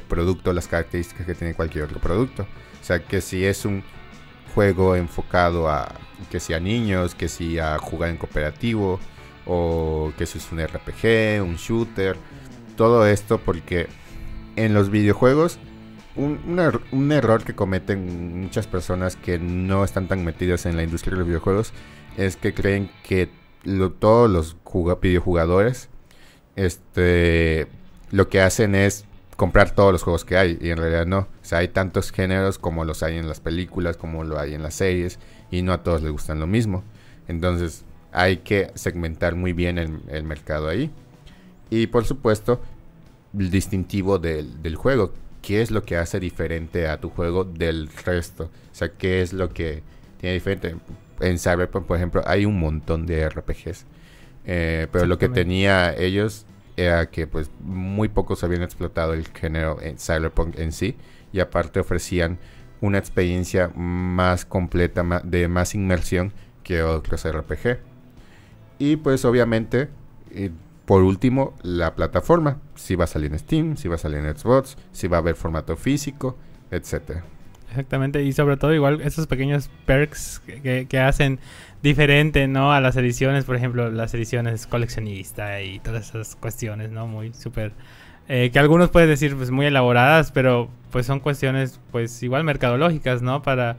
producto, 0.08 0.54
las 0.54 0.68
características 0.68 1.26
que 1.26 1.36
tiene 1.36 1.54
cualquier 1.54 1.86
otro 1.86 2.00
producto. 2.00 2.44
O 2.44 2.84
sea, 2.84 3.00
que 3.00 3.22
si 3.22 3.46
es 3.46 3.66
un 3.66 3.84
juego 4.54 4.96
enfocado 4.96 5.70
a 5.70 5.94
que 6.32 6.40
sea 6.40 6.60
niños, 6.60 7.16
que 7.16 7.28
si 7.28 7.60
a 7.60 7.78
jugar 7.78 8.10
en 8.10 8.18
cooperativo, 8.18 9.00
o 9.46 10.12
que 10.18 10.26
si 10.26 10.40
es 10.40 10.52
un 10.52 10.60
RPG, 10.60 11.44
un 11.44 11.56
shooter, 11.56 12.18
todo 12.76 13.06
esto 13.06 13.40
porque 13.40 13.88
en 14.56 14.74
los 14.74 14.90
videojuegos 14.90 15.60
un, 16.16 16.40
un, 16.92 17.12
error 17.12 17.44
que 17.44 17.56
cometen 17.56 18.42
muchas 18.42 18.68
personas 18.68 19.16
que 19.18 19.38
no 19.38 19.84
están 19.84 20.08
tan 20.08 20.24
metidas 20.24 20.66
en 20.66 20.78
la 20.78 20.84
industria 20.84 21.12
de 21.12 21.20
los 21.20 21.28
videojuegos 21.28 21.74
es 22.18 22.38
que 22.38 22.54
creen 22.54 22.90
que 23.04 23.30
todos 24.00 24.30
los 24.30 24.58
videojugadores 25.02 25.90
este, 26.56 27.68
lo 28.12 28.30
que 28.30 28.42
hacen 28.42 28.76
es 28.76 29.06
comprar 29.36 29.72
todos 29.72 29.92
los 29.92 30.04
juegos 30.04 30.24
que 30.24 30.38
hay 30.38 30.58
y 30.62 30.70
en 30.70 30.78
realidad 30.78 31.06
no. 31.06 31.20
O 31.20 31.28
sea, 31.42 31.60
hay 31.60 31.68
tantos 31.68 32.12
géneros 32.12 32.58
como 32.58 32.86
los 32.86 33.04
hay 33.04 33.18
en 33.18 33.28
las 33.28 33.40
películas, 33.40 33.98
como 33.98 34.24
lo 34.24 34.40
hay 34.40 34.54
en 34.54 34.64
las 34.64 34.76
series 34.76 35.20
y 35.52 35.62
no 35.62 35.74
a 35.74 35.84
todos 35.84 36.02
les 36.02 36.12
gustan 36.12 36.40
lo 36.40 36.48
mismo. 36.48 36.84
Entonces 37.28 37.84
hay 38.12 38.38
que 38.38 38.72
segmentar 38.76 39.36
muy 39.36 39.54
bien 39.54 39.78
el, 39.78 40.24
mercado 40.24 40.70
ahí. 40.70 40.92
Y 41.70 41.88
por 41.88 42.06
supuesto, 42.06 42.62
el 43.38 43.52
distintivo 43.52 44.20
del, 44.20 44.62
del 44.62 44.76
juego 44.76 45.12
qué 45.42 45.62
es 45.62 45.70
lo 45.70 45.84
que 45.84 45.96
hace 45.98 46.20
diferente 46.20 46.88
a 46.88 47.00
tu 47.00 47.10
juego 47.10 47.44
del 47.44 47.90
resto. 48.04 48.46
O 48.46 48.76
sea, 48.76 48.90
qué 48.90 49.22
es 49.22 49.32
lo 49.32 49.54
que 49.54 49.84
tiene 50.20 50.34
diferente. 50.34 50.76
En 51.20 51.40
Cyberpunk, 51.40 51.86
por 51.86 51.98
ejemplo, 51.98 52.22
hay 52.26 52.46
un 52.46 52.60
montón 52.60 53.06
de 53.06 53.30
RPGs. 53.30 53.86
Eh, 54.46 54.88
pero 54.92 55.06
lo 55.06 55.18
que 55.18 55.30
tenía 55.30 55.96
ellos 55.96 56.46
era 56.78 57.10
que 57.10 57.26
pues 57.26 57.50
muy 57.62 58.10
pocos 58.10 58.44
habían 58.44 58.62
explotado 58.62 59.14
el 59.14 59.26
género 59.28 59.82
en 59.82 59.98
Cyberpunk 59.98 60.60
en 60.60 60.72
sí. 60.72 60.96
Y 61.32 61.40
aparte 61.40 61.80
ofrecían 61.80 62.38
una 62.82 62.98
experiencia 62.98 63.72
más 63.76 64.46
completa, 64.46 65.04
de 65.24 65.48
más 65.48 65.76
inmersión 65.76 66.34
que 66.64 66.84
otros 66.84 67.26
RPG. 67.26 67.80
Y 68.78 68.98
pues 68.98 69.26
obviamente 69.26 69.90
por 70.86 71.02
último, 71.02 71.56
la 71.64 71.96
plataforma. 71.96 72.60
Si 72.76 72.96
va 72.96 73.06
a 73.06 73.08
salir 73.08 73.32
en 73.32 73.40
Steam, 73.40 73.76
si 73.76 73.88
va 73.88 73.96
a 73.96 73.98
salir 73.98 74.20
en 74.20 74.38
Xbox, 74.38 74.78
si 74.92 75.08
va 75.08 75.18
a 75.18 75.20
haber 75.20 75.36
formato 75.36 75.76
físico, 75.76 76.38
etcétera. 76.70 77.24
Exactamente, 77.70 78.24
y 78.24 78.32
sobre 78.32 78.58
todo 78.58 78.74
igual 78.74 79.02
esos 79.02 79.28
pequeños 79.28 79.70
perks 79.86 80.42
que, 80.64 81.00
hacen 81.00 81.40
diferente, 81.84 82.48
¿no? 82.48 82.72
A 82.72 82.80
las 82.80 82.96
ediciones, 82.96 83.46
por 83.46 83.56
ejemplo, 83.56 83.90
las 83.90 84.14
ediciones 84.14 84.66
coleccionista 84.68 85.62
y 85.62 85.80
todas 85.80 86.10
esas 86.10 86.36
cuestiones, 86.36 86.92
¿no? 86.92 87.08
Muy 87.08 87.34
súper... 87.34 87.74
Eh, 88.28 88.50
que 88.52 88.58
algunos 88.58 88.90
pueden 88.90 89.10
decir 89.10 89.36
pues 89.36 89.52
muy 89.52 89.68
elaboradas, 89.68 90.32
pero 90.32 90.70
pues 90.92 91.06
son 91.06 91.20
cuestiones 91.20 91.80
pues 91.92 92.24
igual 92.24 92.44
mercadológicas, 92.44 93.22
¿no? 93.22 93.44
Para 93.44 93.78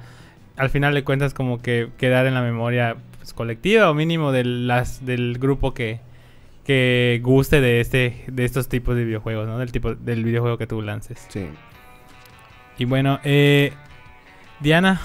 al 0.57 0.71
final 0.71 0.95
de 0.95 1.02
cuentas 1.02 1.35
como 1.35 1.61
que 1.61 1.88
quedar 1.99 2.26
en 2.26 2.35
la 2.35 2.43
memoria 2.43 2.97
pues, 3.19 3.33
colectiva 3.33 3.90
o 3.90 3.95
mínimo 3.95 4.31
de 4.31 4.45
las, 4.45 5.05
del 5.05 5.38
grupo 5.38 5.75
que, 5.75 6.00
que 6.64 7.21
guste 7.23 7.61
de 7.61 7.81
este 7.81 8.25
de 8.28 8.45
estos 8.45 8.69
tipos 8.69 8.95
de 8.95 9.05
videojuegos, 9.05 9.49
¿no? 9.49 9.59
Del 9.59 9.73
tipo 9.73 9.95
del 9.95 10.25
videojuego 10.25 10.59
que 10.59 10.66
tú 10.66 10.81
lances. 10.81 11.26
Sí. 11.28 11.47
Y 12.78 12.85
bueno, 12.85 13.21
eh, 13.25 13.73
Diana, 14.61 15.00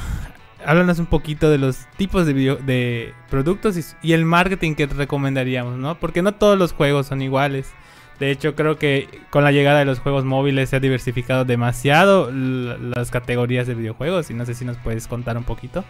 háblanos 0.66 1.00
un 1.00 1.06
poquito 1.06 1.50
de 1.50 1.58
los 1.58 1.88
tipos 1.98 2.26
de 2.26 3.14
productos 3.30 3.96
y, 4.02 4.14
el 4.14 4.26
marketing 4.26 4.76
que 4.76 4.88
recomendaríamos, 4.88 5.78
¿no? 5.78 6.00
Porque 6.00 6.22
no 6.22 6.34
todos 6.34 6.58
los 6.58 6.74
juegos 6.74 7.08
son 7.08 7.22
iguales. 7.22 7.72
De 8.20 8.30
hecho, 8.30 8.56
creo 8.56 8.78
que 8.78 9.08
con 9.32 9.44
la 9.44 9.52
llegada 9.52 9.80
de 9.80 9.86
los 9.86 10.00
juegos 10.00 10.26
móviles 10.26 10.70
se 10.70 10.76
ha 10.76 10.80
diversificado 10.80 11.44
demasiado 11.44 12.30
las 12.32 13.10
categorías 13.10 13.66
de 13.66 13.74
videojuegos 13.74 14.30
y 14.30 14.36
no 14.36 14.46
sé 14.46 14.54
si 14.54 14.64
nos 14.64 14.78
puedes 14.78 15.08
contar 15.08 15.38
un 15.38 15.44
poquito. 15.44 15.84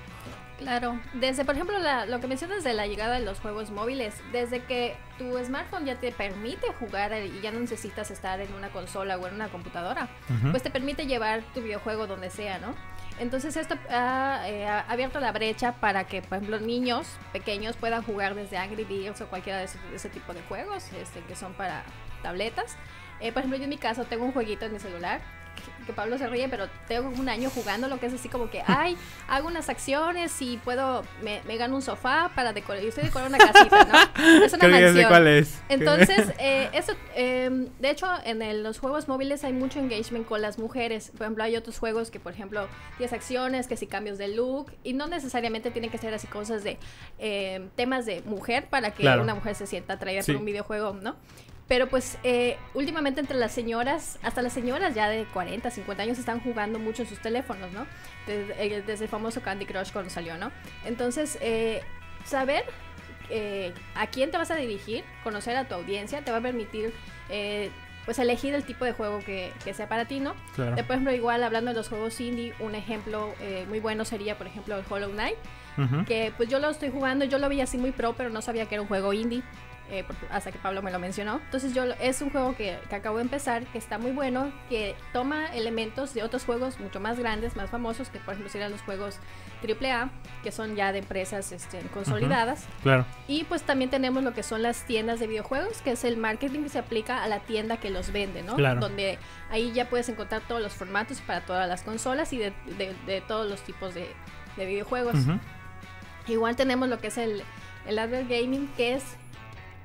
Claro, 0.62 1.00
desde 1.14 1.44
por 1.44 1.56
ejemplo 1.56 1.76
lo 2.08 2.20
que 2.20 2.28
mencionas 2.28 2.64
de 2.64 2.74
la 2.74 2.86
llegada 2.86 3.16
de 3.16 3.26
los 3.26 3.40
juegos 3.40 3.72
móviles, 3.72 4.16
desde 4.32 4.64
que 4.64 4.96
tu 5.18 5.36
smartphone 5.44 5.86
ya 5.86 5.96
te 5.96 6.12
permite 6.12 6.68
jugar 6.74 7.12
y 7.14 7.42
ya 7.42 7.52
no 7.52 7.60
necesitas 7.60 8.12
estar 8.12 8.40
en 8.40 8.54
una 8.54 8.70
consola 8.70 9.18
o 9.18 9.28
en 9.28 9.34
una 9.34 9.48
computadora, 9.48 10.08
pues 10.52 10.62
te 10.62 10.70
permite 10.70 11.08
llevar 11.08 11.42
tu 11.56 11.62
videojuego 11.62 12.06
donde 12.06 12.30
sea, 12.30 12.60
¿no? 12.60 12.76
Entonces 13.20 13.58
esto 13.58 13.76
eh, 13.90 14.66
ha, 14.68 14.86
abierto 14.88 15.20
la 15.20 15.32
brecha 15.32 15.74
para 15.74 16.06
que, 16.06 16.22
por 16.22 16.38
ejemplo, 16.38 16.60
niños 16.60 17.08
pequeños 17.34 17.76
puedan 17.76 18.04
jugar 18.04 18.36
desde 18.36 18.58
Angry 18.58 18.84
Birds 18.84 19.22
o 19.22 19.28
cualquiera 19.28 19.60
de 19.60 19.68
ese, 19.94 20.10
tipo 20.10 20.34
de 20.34 20.42
juegos 20.44 20.92
este, 20.94 21.22
que 21.22 21.36
son 21.36 21.54
para 21.54 21.84
tabletas. 22.22 22.78
Eh, 23.20 23.32
por 23.32 23.40
ejemplo, 23.40 23.58
yo 23.58 23.66
en 23.66 23.70
mi 23.70 23.78
caso 23.78 24.06
tengo 24.06 24.26
un 24.26 24.32
jueguito 24.32 24.66
en 24.66 24.74
mi 24.74 24.80
celular 24.80 25.22
que 25.86 25.94
Pablo 25.94 26.18
se 26.18 26.28
ríe, 26.28 26.48
pero 26.50 26.68
tengo 26.88 27.10
un 27.10 27.30
año 27.30 27.50
jugando 27.50 27.88
lo 27.88 28.00
que 28.00 28.06
es 28.06 28.14
así 28.14 28.30
como 28.30 28.50
que, 28.50 28.62
ay, 28.68 28.98
hago 29.28 29.48
unas 29.48 29.70
acciones 29.70 30.42
y 30.42 30.58
puedo, 30.58 31.04
me, 31.22 31.42
gano 31.58 31.76
un 31.76 31.82
sofá 31.82 32.32
para 32.36 32.54
decorar, 32.54 32.82
yo 32.82 32.90
estoy 32.90 33.06
decorando 33.06 33.36
una 33.36 33.52
casita, 33.52 33.86
¿no? 33.86 34.22
Es 34.44 34.54
una 34.54 34.68
mansión. 34.68 35.10
cuál 35.10 35.28
es. 35.28 35.62
Entonces, 35.70 36.34
eh, 36.40 36.70
eso, 36.74 36.94
em, 37.16 37.68
de 37.80 37.90
hecho, 37.90 38.08
en 38.24 38.64
los 38.64 38.80
juegos 38.80 39.08
móviles 39.08 39.44
hay 39.44 39.54
mucho 39.54 39.80
engagement 39.80 40.26
con 40.28 40.42
las 40.42 40.58
mujeres. 40.58 41.12
Por 41.12 41.24
ejemplo, 41.24 41.44
hay 41.44 41.56
otros 41.56 41.78
juegos 41.80 42.12
que, 42.12 42.20
por 42.20 42.34
ejemplo, 42.34 42.68
tienes 42.98 43.14
acciones, 43.14 43.68
que 43.68 43.78
si 43.78 43.88
cambios 43.88 44.18
de 44.18 44.30
look, 44.30 44.72
y 44.84 44.94
no 44.94 45.08
necesariamente 45.08 45.72
tienen 45.72 45.92
que 45.92 45.98
ser 45.98 46.14
así 46.14 46.28
cosas 46.28 46.64
de 46.64 46.78
em, 47.20 47.70
temas 47.76 48.06
de 48.06 48.22
mujer 48.26 48.68
para 48.70 48.92
que 48.92 49.08
una 49.08 49.36
mujer 49.36 49.56
se 49.56 49.68
sienta 49.68 49.94
atraída 49.94 50.24
por 50.24 50.36
un 50.36 50.46
videojuego, 50.46 50.94
¿no? 51.02 51.16
Pero 51.72 51.88
pues 51.88 52.18
eh, 52.26 52.58
últimamente 52.74 53.22
entre 53.22 53.38
las 53.38 53.54
señoras, 53.54 54.20
hasta 54.24 54.42
las 54.42 54.52
señoras 54.52 54.94
ya 54.94 55.08
de 55.08 55.24
40, 55.24 55.72
50 55.72 56.04
años 56.04 56.20
están 56.20 56.42
jugando 56.42 56.80
mucho 56.80 57.04
en 57.04 57.08
sus 57.08 57.20
teléfonos, 57.20 57.72
¿no? 57.72 57.88
Desde, 58.28 58.62
eh, 58.62 58.84
el 58.86 59.08
famoso 59.08 59.42
Candy 59.42 59.66
Crush 59.66 59.94
cuando 59.94 60.10
salió, 60.10 60.38
¿no? 60.38 60.52
Entonces, 60.84 61.38
eh, 61.40 61.82
saber 62.26 62.66
a 63.96 64.08
quién 64.08 64.32
te 64.32 64.38
vas 64.38 64.52
a 64.52 64.58
dirigir, 64.58 65.06
conocer 65.24 65.56
a 65.56 65.64
tu 65.64 65.76
audiencia, 65.76 66.22
te 66.26 66.32
va 66.32 66.40
a 66.40 66.42
permitir 66.42 66.94
pues 68.04 68.20
elegir 68.20 68.54
el 68.54 68.66
tipo 68.66 68.84
de 68.84 68.92
juego 68.92 69.20
que, 69.20 69.54
sea 69.74 69.88
para 69.88 70.04
ti, 70.04 70.20
¿no? 70.20 70.36
Claro. 70.56 70.76
por 70.76 70.92
ejemplo, 70.92 71.14
igual 71.14 71.42
hablando 71.42 71.72
de 71.72 71.78
los 71.78 71.88
juegos 71.88 72.20
indie, 72.20 72.54
un 72.60 72.76
ejemplo 72.76 73.34
muy 73.70 73.80
bueno 73.80 74.04
sería, 74.04 74.38
por 74.38 74.48
ejemplo, 74.48 74.76
el 74.76 74.84
Hollow 74.90 75.12
Knight, 75.12 75.38
que 76.06 76.34
pues 76.36 76.50
yo 76.50 76.60
lo 76.60 76.70
estoy 76.70 76.90
jugando, 76.90 77.24
yo 77.24 77.38
lo 77.38 77.48
vi 77.48 77.62
así 77.62 77.78
muy 77.78 77.92
pro, 77.94 78.12
pero 78.12 78.30
no 78.30 78.42
sabía 78.42 78.66
que 78.66 78.76
era 78.76 78.82
un 78.82 78.90
juego 78.90 79.14
indie. 79.14 79.42
Eh, 79.92 80.06
hasta 80.30 80.54
que 80.54 80.58
Pablo 80.58 80.82
me 80.82 80.90
lo 80.90 81.00
mencionó. 81.00 81.42
Entonces 81.44 81.74
yo 81.74 81.84
es 82.00 82.22
un 82.22 82.30
juego 82.30 82.56
que, 82.56 82.78
acabo 82.94 83.18
de 83.18 83.24
empezar, 83.24 83.66
que 83.66 83.78
está 83.78 83.98
muy 83.98 84.12
bueno, 84.12 84.50
que 84.70 84.96
toma 85.12 85.48
elementos 85.48 86.14
de 86.14 86.24
otros 86.24 86.46
juegos 86.46 86.80
mucho 86.80 87.02
más 87.02 87.20
grandes, 87.20 87.58
más 87.58 87.70
famosos, 87.70 88.08
que 88.08 88.18
por 88.20 88.36
ejemplo 88.36 88.50
serían 88.50 88.72
los 88.72 88.82
juegos 88.84 89.20
AAA, 89.62 90.10
que 90.44 90.54
son 90.54 90.78
ya 90.78 90.94
de 90.94 91.00
empresas 91.00 91.52
este, 91.52 91.82
consolidadas. 91.94 92.68
claro. 92.84 93.06
Y 93.28 93.44
pues 93.44 93.64
también 93.64 93.90
tenemos 93.90 94.24
lo 94.24 94.34
que 94.34 94.44
son 94.44 94.62
las 94.62 94.86
tiendas 94.86 95.20
de 95.20 95.28
videojuegos, 95.28 95.82
que 95.82 95.92
es 95.92 96.06
el 96.06 96.16
marketing 96.16 96.64
que 96.64 96.70
se 96.70 96.80
aplica 96.80 97.22
a 97.22 97.28
la 97.28 97.40
tienda 97.40 97.76
que 97.76 97.90
los 97.90 98.14
vende, 98.14 98.44
¿no? 98.44 98.56
Claro. 98.56 98.80
Donde 98.80 99.20
ahí 99.50 99.74
ya 99.74 99.90
puedes 99.90 100.08
encontrar 100.08 100.42
todos 100.48 100.62
los 100.62 100.72
formatos 100.72 101.20
para 101.20 101.42
todas 101.42 101.68
las 101.68 101.84
consolas 101.84 102.32
y 102.32 102.38
de, 102.38 103.24
todos 103.28 103.50
los 103.50 103.60
tipos 103.62 103.94
de, 103.94 104.08
videojuegos. 104.56 105.16
Igual 106.28 106.56
tenemos 106.56 106.88
lo 106.88 107.00
que 107.00 107.08
es 107.08 107.18
el, 107.18 107.44
el 107.88 108.00
Advert 108.00 108.30
Gaming, 108.30 108.70
que 108.78 108.94
es 108.94 109.18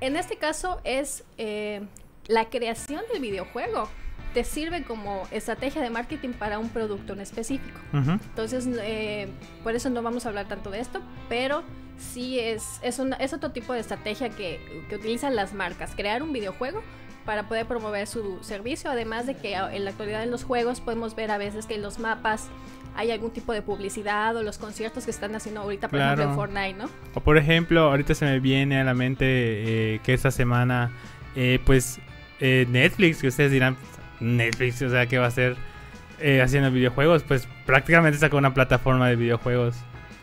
en 0.00 0.16
este 0.16 0.36
caso 0.36 0.80
es 0.84 1.24
eh, 1.38 1.82
la 2.26 2.46
creación 2.46 3.02
del 3.12 3.22
videojuego. 3.22 3.88
Te 4.34 4.44
sirve 4.44 4.84
como 4.84 5.26
estrategia 5.30 5.80
de 5.80 5.88
marketing 5.88 6.30
para 6.30 6.58
un 6.58 6.68
producto 6.68 7.14
en 7.14 7.20
específico. 7.20 7.78
Entonces, 7.92 8.68
eh, 8.82 9.28
por 9.62 9.74
eso 9.74 9.88
no 9.88 10.02
vamos 10.02 10.26
a 10.26 10.28
hablar 10.28 10.46
tanto 10.46 10.70
de 10.70 10.80
esto, 10.80 11.00
pero 11.30 11.62
sí 11.96 12.38
es, 12.38 12.78
es, 12.82 13.00
es 13.18 13.32
otro 13.32 13.52
tipo 13.52 13.72
de 13.72 13.80
estrategia 13.80 14.28
que, 14.28 14.60
que 14.90 14.96
utilizan 14.96 15.36
las 15.36 15.54
marcas. 15.54 15.92
Crear 15.96 16.22
un 16.22 16.34
videojuego 16.34 16.82
para 17.24 17.48
poder 17.48 17.66
promover 17.66 18.06
su 18.06 18.42
servicio, 18.42 18.90
además 18.90 19.26
de 19.26 19.36
que 19.36 19.54
en 19.54 19.84
la 19.84 19.90
actualidad 19.90 20.22
en 20.22 20.30
los 20.30 20.44
juegos 20.44 20.80
podemos 20.80 21.16
ver 21.16 21.30
a 21.30 21.38
veces 21.38 21.66
que 21.66 21.78
los 21.78 21.98
mapas 21.98 22.48
hay 22.96 23.10
algún 23.10 23.30
tipo 23.30 23.52
de 23.52 23.62
publicidad 23.62 24.34
o 24.36 24.42
los 24.42 24.58
conciertos 24.58 25.04
que 25.04 25.10
están 25.10 25.34
haciendo 25.34 25.60
ahorita, 25.60 25.88
por 25.88 26.00
ejemplo, 26.00 26.24
en 26.24 26.34
Fortnite, 26.34 26.74
¿no? 26.74 26.88
O 27.14 27.20
por 27.20 27.36
ejemplo, 27.38 27.80
ahorita 27.82 28.14
se 28.14 28.24
me 28.24 28.40
viene 28.40 28.80
a 28.80 28.84
la 28.84 28.94
mente 28.94 29.24
eh, 29.26 30.00
que 30.02 30.14
esta 30.14 30.30
semana, 30.30 30.90
eh, 31.34 31.58
pues, 31.64 32.00
eh, 32.40 32.66
Netflix, 32.70 33.20
que 33.20 33.28
ustedes 33.28 33.52
dirán, 33.52 33.76
Netflix, 34.20 34.80
o 34.82 34.90
sea, 34.90 35.06
¿qué 35.06 35.18
va 35.18 35.26
a 35.26 35.28
hacer 35.28 35.56
haciendo 36.42 36.70
videojuegos? 36.70 37.22
Pues 37.22 37.46
prácticamente 37.66 38.18
sacó 38.18 38.38
una 38.38 38.54
plataforma 38.54 39.08
de 39.08 39.16
videojuegos 39.16 39.76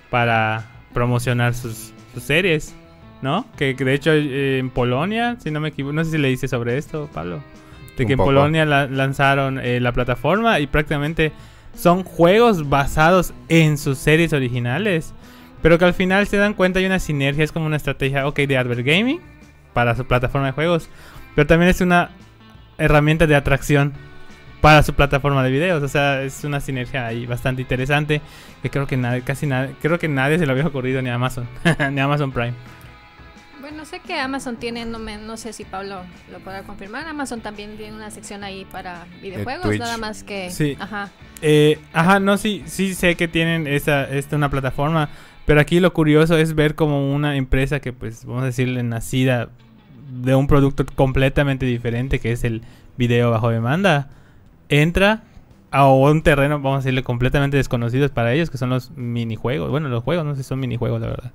para 0.10 0.65
promocionar 0.94 1.53
sus, 1.53 1.94
sus 2.13 2.24
series. 2.24 2.75
¿no? 3.22 3.46
Que, 3.56 3.77
que 3.77 3.86
de 3.86 3.94
hecho 3.94 4.12
eh, 4.12 4.58
en 4.60 4.70
Polonia, 4.70 5.38
si 5.39 5.50
no 5.50 5.62
me 5.62 5.70
equivoco, 5.70 5.94
no 5.94 6.03
sé 6.03 6.12
si 6.12 6.18
le 6.18 6.27
dice 6.27 6.50
sobre 6.50 6.77
esto, 6.77 7.10
Pablo. 7.13 7.42
De 7.98 8.06
que 8.06 8.13
en. 8.13 8.18
Polonia 8.18 8.65
la- 8.65 8.88
lanzaron 8.88 9.60
eh, 9.60 9.80
la 9.80 9.94
plataforma 9.94 10.60
y 10.60 10.68
prácticamente 10.68 11.32
son 11.75 12.03
juegos 12.03 12.70
basados 12.70 13.34
en 13.50 13.77
sus 13.77 13.98
series 13.98 14.34
originales. 14.34 15.13
Pero 15.62 15.80
que 15.80 15.86
al 15.86 15.94
final 15.94 16.27
se 16.27 16.38
dan 16.38 16.53
cuenta 16.53 16.80
hay 16.80 16.86
una 16.86 17.00
sinergia, 17.00 17.44
es 17.44 17.51
como 17.51 17.65
una 17.65 17.77
estrategia, 17.77 18.27
ok, 18.27 18.39
de 18.42 18.58
Advert 18.58 18.86
Gaming 18.86 19.22
para 19.74 19.96
su 19.96 20.06
plataforma 20.06 20.48
de 20.48 20.53
juegos. 20.53 20.89
Pero 21.36 21.48
también 21.48 21.70
es 21.70 21.82
una 21.82 22.12
herramienta 22.77 23.27
de 23.27 23.36
atracción 23.36 23.94
para 24.62 24.84
su 24.84 24.94
plataforma 24.94 25.44
de 25.44 25.51
videos. 25.51 25.82
O 25.84 25.88
sea, 25.88 26.22
es 26.22 26.44
una 26.44 26.60
sinergia 26.60 27.06
ahí 27.08 27.25
bastante 27.25 27.62
interesante. 27.62 28.22
Que 28.62 28.70
creo 28.70 28.88
que 28.88 28.98
nadie, 28.98 29.22
casi 29.22 29.48
nadie, 29.48 29.75
creo 29.82 30.00
que 30.00 30.08
nadie 30.08 30.39
se 30.39 30.46
lo 30.46 30.51
había 30.51 30.68
ocurrido 30.68 31.01
ni 31.01 31.10
a 31.10 31.15
Amazon, 31.15 31.48
ni 31.92 32.00
Amazon 32.00 32.32
Prime. 32.32 32.53
Bueno, 33.74 33.86
sé 33.88 34.01
que 34.01 34.20
Amazon 34.20 34.58
tiene, 34.58 34.86
no, 34.86 35.00
me- 35.00 35.18
no 35.18 35.36
sé 35.36 35.51
si 35.51 35.65
Pablo 35.65 36.03
lo 36.32 36.38
podrá 36.42 36.62
confirmar, 36.62 37.08
Amazon 37.08 37.42
también 37.42 37.75
tiene 37.75 37.96
una 37.96 38.12
sección 38.12 38.44
ahí 38.44 38.65
para 38.72 39.08
videojuegos, 39.20 39.65
Twitch. 39.65 39.80
nada 39.80 39.98
más 39.98 40.24
que... 40.24 40.51
Sí. 40.51 40.77
Ajá. 40.80 41.10
Eh, 41.42 41.80
ajá, 41.92 42.20
no, 42.20 42.38
sí, 42.38 42.62
sí 42.68 42.94
sé 42.94 43.15
que 43.15 43.27
tienen 43.27 43.65
esta, 43.65 44.08
esta 44.08 44.36
una 44.36 44.50
plataforma, 44.51 45.10
pero 45.48 45.60
aquí 45.60 45.80
lo 45.80 45.92
curioso 45.92 46.38
es 46.38 46.53
ver 46.53 46.75
como 46.75 47.15
una 47.15 47.36
empresa 47.36 47.80
que, 47.80 47.94
pues, 47.94 48.25
vamos 48.25 48.44
a 48.44 48.46
decirle, 48.46 48.84
nacida 48.84 49.50
de 50.22 50.36
un 50.36 50.46
producto 50.46 50.86
completamente 50.86 51.65
diferente, 51.65 52.20
que 52.20 52.32
es 52.32 52.44
el 52.44 52.62
video 52.96 53.32
bajo 53.32 53.50
demanda, 53.50 54.08
entra 54.70 55.24
a 55.72 55.92
un 55.92 56.22
terreno, 56.22 56.60
vamos 56.60 56.75
a 56.75 56.77
decirle, 56.82 57.01
completamente 57.01 57.58
desconocidos 57.58 58.12
para 58.12 58.34
ellos, 58.34 58.51
que 58.51 58.60
son 58.60 58.70
los 58.70 58.92
minijuegos. 58.92 59.72
Bueno, 59.72 59.89
los 59.89 60.03
juegos, 60.03 60.25
no 60.25 60.36
sé 60.36 60.44
si 60.44 60.48
son 60.50 60.60
minijuegos, 60.60 61.01
la 61.01 61.08
verdad. 61.08 61.32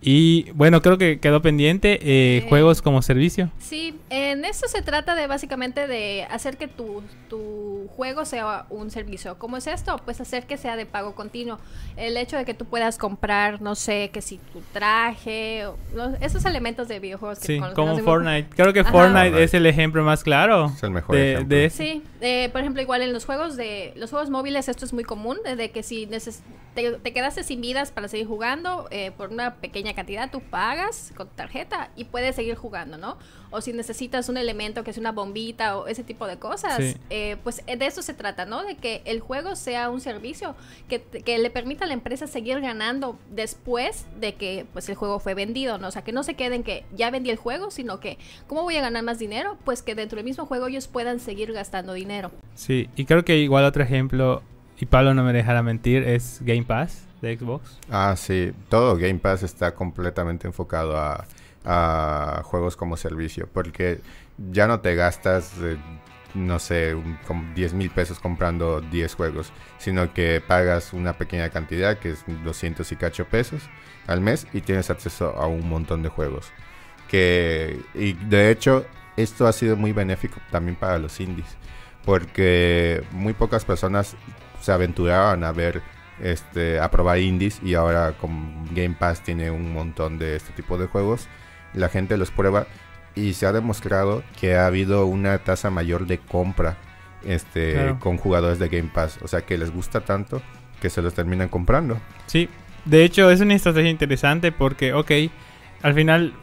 Y 0.00 0.50
bueno, 0.52 0.82
creo 0.82 0.98
que 0.98 1.18
quedó 1.20 1.42
pendiente 1.42 1.94
eh, 1.94 2.38
Eh, 2.38 2.46
juegos 2.48 2.82
como 2.82 3.02
servicio. 3.02 3.50
Sí, 3.58 3.98
en 4.10 4.44
esto 4.44 4.68
se 4.68 4.82
trata 4.82 5.14
de 5.14 5.26
básicamente 5.26 5.86
de 5.86 6.26
hacer 6.30 6.56
que 6.58 6.68
tu, 6.68 7.02
tu 7.28 7.88
juego 7.96 8.24
sea 8.24 8.66
un 8.70 8.90
servicio. 8.90 9.38
¿Cómo 9.38 9.56
es 9.56 9.66
esto? 9.66 10.00
Pues 10.04 10.20
hacer 10.20 10.46
que 10.46 10.56
sea 10.58 10.76
de 10.76 10.86
pago 10.86 11.14
continuo. 11.14 11.58
El 11.96 12.16
hecho 12.18 12.36
de 12.36 12.44
que 12.44 12.54
tú 12.54 12.66
puedas 12.66 12.98
comprar, 12.98 13.62
no 13.62 13.74
sé, 13.74 14.10
que 14.12 14.20
si 14.22 14.38
tu 14.52 14.60
traje, 14.72 15.66
o- 15.66 15.76
los- 15.94 16.12
esos 16.20 16.44
elementos 16.44 16.88
de 16.88 17.00
videojuegos 17.00 17.38
que 17.40 17.46
Sí, 17.46 17.58
con 17.58 17.74
como 17.74 17.98
Fortnite. 17.98 18.48
Creo 18.54 18.72
que 18.72 18.80
Ajá. 18.80 18.92
Fortnite 18.92 19.42
es 19.42 19.54
el 19.54 19.66
ejemplo 19.66 20.04
más 20.04 20.22
claro. 20.22 20.72
Es 20.76 20.82
el 20.82 20.90
mejor 20.90 21.16
de, 21.16 21.32
ejemplo. 21.32 21.56
de 21.56 21.64
eso. 21.64 21.76
Sí, 21.78 22.02
eh, 22.20 22.48
por 22.52 22.60
ejemplo, 22.60 22.82
igual 22.82 23.02
en 23.02 23.12
los 23.12 23.24
juegos 23.24 23.56
de 23.56 23.92
los 23.96 24.10
juegos 24.10 24.30
móviles 24.30 24.68
esto 24.68 24.84
es 24.84 24.92
muy 24.92 25.04
común, 25.04 25.38
de 25.44 25.56
de 25.56 25.70
que 25.70 25.82
si 25.82 26.06
neces- 26.06 26.40
te, 26.74 26.92
te 26.92 27.12
quedaste 27.14 27.42
sin 27.42 27.60
vidas 27.62 27.90
para 27.90 28.08
seguir 28.08 28.26
jugando 28.26 28.86
eh, 28.90 29.10
por 29.16 29.30
una 29.30 29.54
pequeña 29.54 29.85
cantidad, 29.94 30.30
tú 30.30 30.40
pagas 30.40 31.12
con 31.16 31.28
tarjeta 31.28 31.90
y 31.96 32.04
puedes 32.04 32.36
seguir 32.36 32.54
jugando, 32.56 32.98
¿no? 32.98 33.16
O 33.50 33.60
si 33.60 33.72
necesitas 33.72 34.28
un 34.28 34.36
elemento 34.36 34.82
que 34.84 34.90
es 34.90 34.98
una 34.98 35.12
bombita 35.12 35.78
o 35.78 35.86
ese 35.86 36.02
tipo 36.04 36.26
de 36.26 36.38
cosas, 36.38 36.76
Sí. 36.78 36.96
eh, 37.10 37.36
pues 37.42 37.62
eh, 37.66 37.76
de 37.76 37.86
eso 37.86 38.02
se 38.02 38.12
trata, 38.14 38.44
¿no? 38.44 38.64
De 38.64 38.76
que 38.76 39.02
el 39.04 39.20
juego 39.20 39.56
sea 39.56 39.88
un 39.90 40.00
servicio 40.00 40.54
que 40.88 41.38
le 41.38 41.50
permita 41.50 41.84
a 41.84 41.88
la 41.88 41.94
empresa 41.94 42.26
seguir 42.26 42.60
ganando 42.60 43.18
después 43.30 44.06
de 44.20 44.34
que 44.34 44.66
pues 44.72 44.88
el 44.88 44.94
juego 44.96 45.18
fue 45.20 45.34
vendido, 45.34 45.78
¿no? 45.78 45.88
O 45.88 45.90
sea, 45.90 46.02
que 46.02 46.12
no 46.12 46.22
se 46.22 46.34
queden 46.34 46.62
que 46.62 46.84
ya 46.94 47.10
vendí 47.10 47.30
el 47.30 47.36
juego, 47.36 47.70
sino 47.70 48.00
que 48.00 48.18
¿cómo 48.46 48.62
voy 48.62 48.76
a 48.76 48.80
ganar 48.80 49.02
más 49.02 49.18
dinero? 49.18 49.56
Pues 49.64 49.82
que 49.82 49.94
dentro 49.94 50.16
del 50.16 50.24
mismo 50.24 50.46
juego 50.46 50.66
ellos 50.66 50.88
puedan 50.88 51.20
seguir 51.20 51.52
gastando 51.52 51.92
dinero. 51.92 52.30
Sí, 52.54 52.88
y 52.96 53.04
creo 53.04 53.24
que 53.24 53.38
igual 53.38 53.64
otro 53.64 53.82
ejemplo, 53.82 54.42
y 54.78 54.86
Pablo 54.86 55.14
no 55.14 55.22
me 55.22 55.32
dejará 55.32 55.62
mentir, 55.62 56.02
es 56.02 56.40
Game 56.42 56.64
Pass 56.64 57.05
Xbox. 57.34 57.78
Ah, 57.90 58.14
sí. 58.16 58.52
Todo 58.68 58.96
Game 58.96 59.18
Pass 59.18 59.42
está 59.42 59.74
completamente 59.74 60.46
enfocado 60.46 60.96
a, 60.96 61.24
juegos 62.44 62.76
como 62.76 62.96
servicio. 62.96 63.48
Porque 63.52 64.00
ya 64.52 64.66
no 64.68 64.80
te 64.80 64.94
gastas, 64.94 65.52
no 66.34 66.58
sé, 66.58 66.94
un- 66.94 67.18
como 67.26 67.52
10 67.54 67.72
mil 67.74 67.90
pesos 67.90 68.18
comprando 68.20 68.80
10 68.80 69.14
juegos. 69.14 69.52
Sino 69.78 70.12
que 70.14 70.42
pagas 70.46 70.92
una 70.92 71.14
pequeña 71.14 71.50
cantidad, 71.50 71.98
que 71.98 72.10
es 72.10 72.24
200 72.44 72.90
y 72.92 72.96
cacho 72.96 73.24
pesos 73.26 73.62
al 74.06 74.20
mes, 74.20 74.46
y 74.52 74.60
tienes 74.60 74.90
acceso 74.90 75.30
a 75.36 75.46
un 75.46 75.68
montón 75.68 76.02
de 76.02 76.08
juegos. 76.08 76.52
Que, 77.08 77.80
y 77.94 78.12
de 78.14 78.50
hecho, 78.50 78.84
esto 79.16 79.46
ha 79.46 79.52
sido 79.52 79.76
muy 79.76 79.92
benéfico 79.92 80.40
también 80.50 80.76
para 80.76 80.98
los 80.98 81.18
indies. 81.20 81.56
Porque 82.04 83.02
muy 83.12 83.32
pocas 83.32 83.64
personas 83.64 84.14
se 84.60 84.72
aventuraban 84.72 85.42
a 85.44 85.52
ver 85.52 85.82
este, 86.22 86.80
a 86.80 86.90
probar 86.90 87.18
indies 87.18 87.60
y 87.62 87.74
ahora 87.74 88.12
con 88.12 88.64
Game 88.74 88.96
Pass 88.98 89.22
tiene 89.22 89.50
un 89.50 89.72
montón 89.72 90.18
de 90.18 90.36
este 90.36 90.52
tipo 90.52 90.78
de 90.78 90.86
juegos. 90.86 91.28
La 91.74 91.88
gente 91.88 92.16
los 92.16 92.30
prueba 92.30 92.66
y 93.14 93.32
se 93.34 93.46
ha 93.46 93.52
demostrado 93.52 94.22
que 94.40 94.56
ha 94.56 94.66
habido 94.66 95.06
una 95.06 95.38
tasa 95.38 95.70
mayor 95.70 96.06
de 96.06 96.18
compra 96.18 96.76
este, 97.24 97.72
Claro. 97.74 97.98
con 98.00 98.16
jugadores 98.18 98.58
de 98.58 98.68
Game 98.68 98.90
Pass. 98.92 99.18
O 99.22 99.28
sea 99.28 99.42
que 99.42 99.58
les 99.58 99.70
gusta 99.72 100.00
tanto 100.00 100.42
que 100.80 100.90
se 100.90 101.02
los 101.02 101.14
terminan 101.14 101.48
comprando. 101.48 101.98
Sí, 102.26 102.48
de 102.84 103.04
hecho 103.04 103.30
es 103.30 103.40
una 103.40 103.54
estrategia 103.54 103.90
interesante 103.90 104.52
porque, 104.52 104.92
ok, 104.92 105.10
al 105.82 105.94
final 105.94 106.34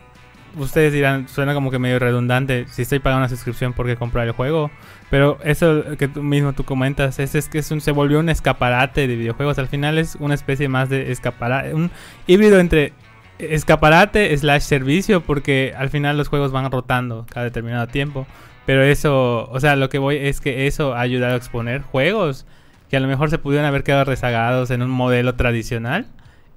ustedes 0.57 0.93
dirán, 0.93 1.27
suena 1.27 1.53
como 1.53 1.71
que 1.71 1.79
medio 1.79 1.99
redundante, 1.99 2.65
si 2.69 2.83
estoy 2.83 2.99
pagando 2.99 3.21
una 3.25 3.29
suscripción, 3.29 3.73
¿por 3.73 3.85
qué 3.85 3.95
comprar 3.95 4.27
el 4.27 4.33
juego? 4.33 4.71
Pero 5.09 5.37
eso 5.43 5.83
que 5.97 6.07
tú 6.07 6.23
mismo 6.23 6.53
tú 6.53 6.63
comentas, 6.63 7.19
es, 7.19 7.49
que 7.49 7.61
se 7.61 7.91
volvió 7.91 8.19
un 8.19 8.29
escaparate 8.29 9.07
de 9.07 9.15
videojuegos, 9.15 9.59
al 9.59 9.67
final 9.67 9.97
es 9.97 10.15
una 10.15 10.33
especie 10.33 10.67
más 10.67 10.89
de 10.89 11.11
escaparate, 11.11 11.73
un 11.73 11.91
híbrido 12.27 12.59
entre 12.59 12.93
escaparate 13.39 14.35
slash 14.37 14.61
servicio, 14.61 15.21
porque 15.21 15.73
al 15.77 15.89
final 15.89 16.17
los 16.17 16.27
juegos 16.27 16.51
van 16.51 16.71
rotando 16.71 17.25
cada 17.29 17.45
determinado 17.45 17.87
tiempo. 17.87 18.27
Pero 18.65 18.81
eso, 18.83 19.49
o 19.49 19.59
sea, 19.59 19.75
lo 19.75 19.89
que 19.89 19.97
voy 19.97 20.17
es 20.17 20.39
que 20.39 20.67
eso 20.67 20.93
ha 20.93 21.01
ayudado 21.01 21.33
a 21.33 21.37
exponer 21.37 21.81
juegos 21.81 22.45
que 22.89 22.97
a 22.97 22.99
lo 22.99 23.07
mejor 23.07 23.29
se 23.29 23.39
pudieron 23.39 23.65
haber 23.65 23.83
quedado 23.83 24.05
rezagados 24.05 24.71
en 24.71 24.81
un 24.81 24.89
modelo 24.91 25.35
tradicional 25.35 26.05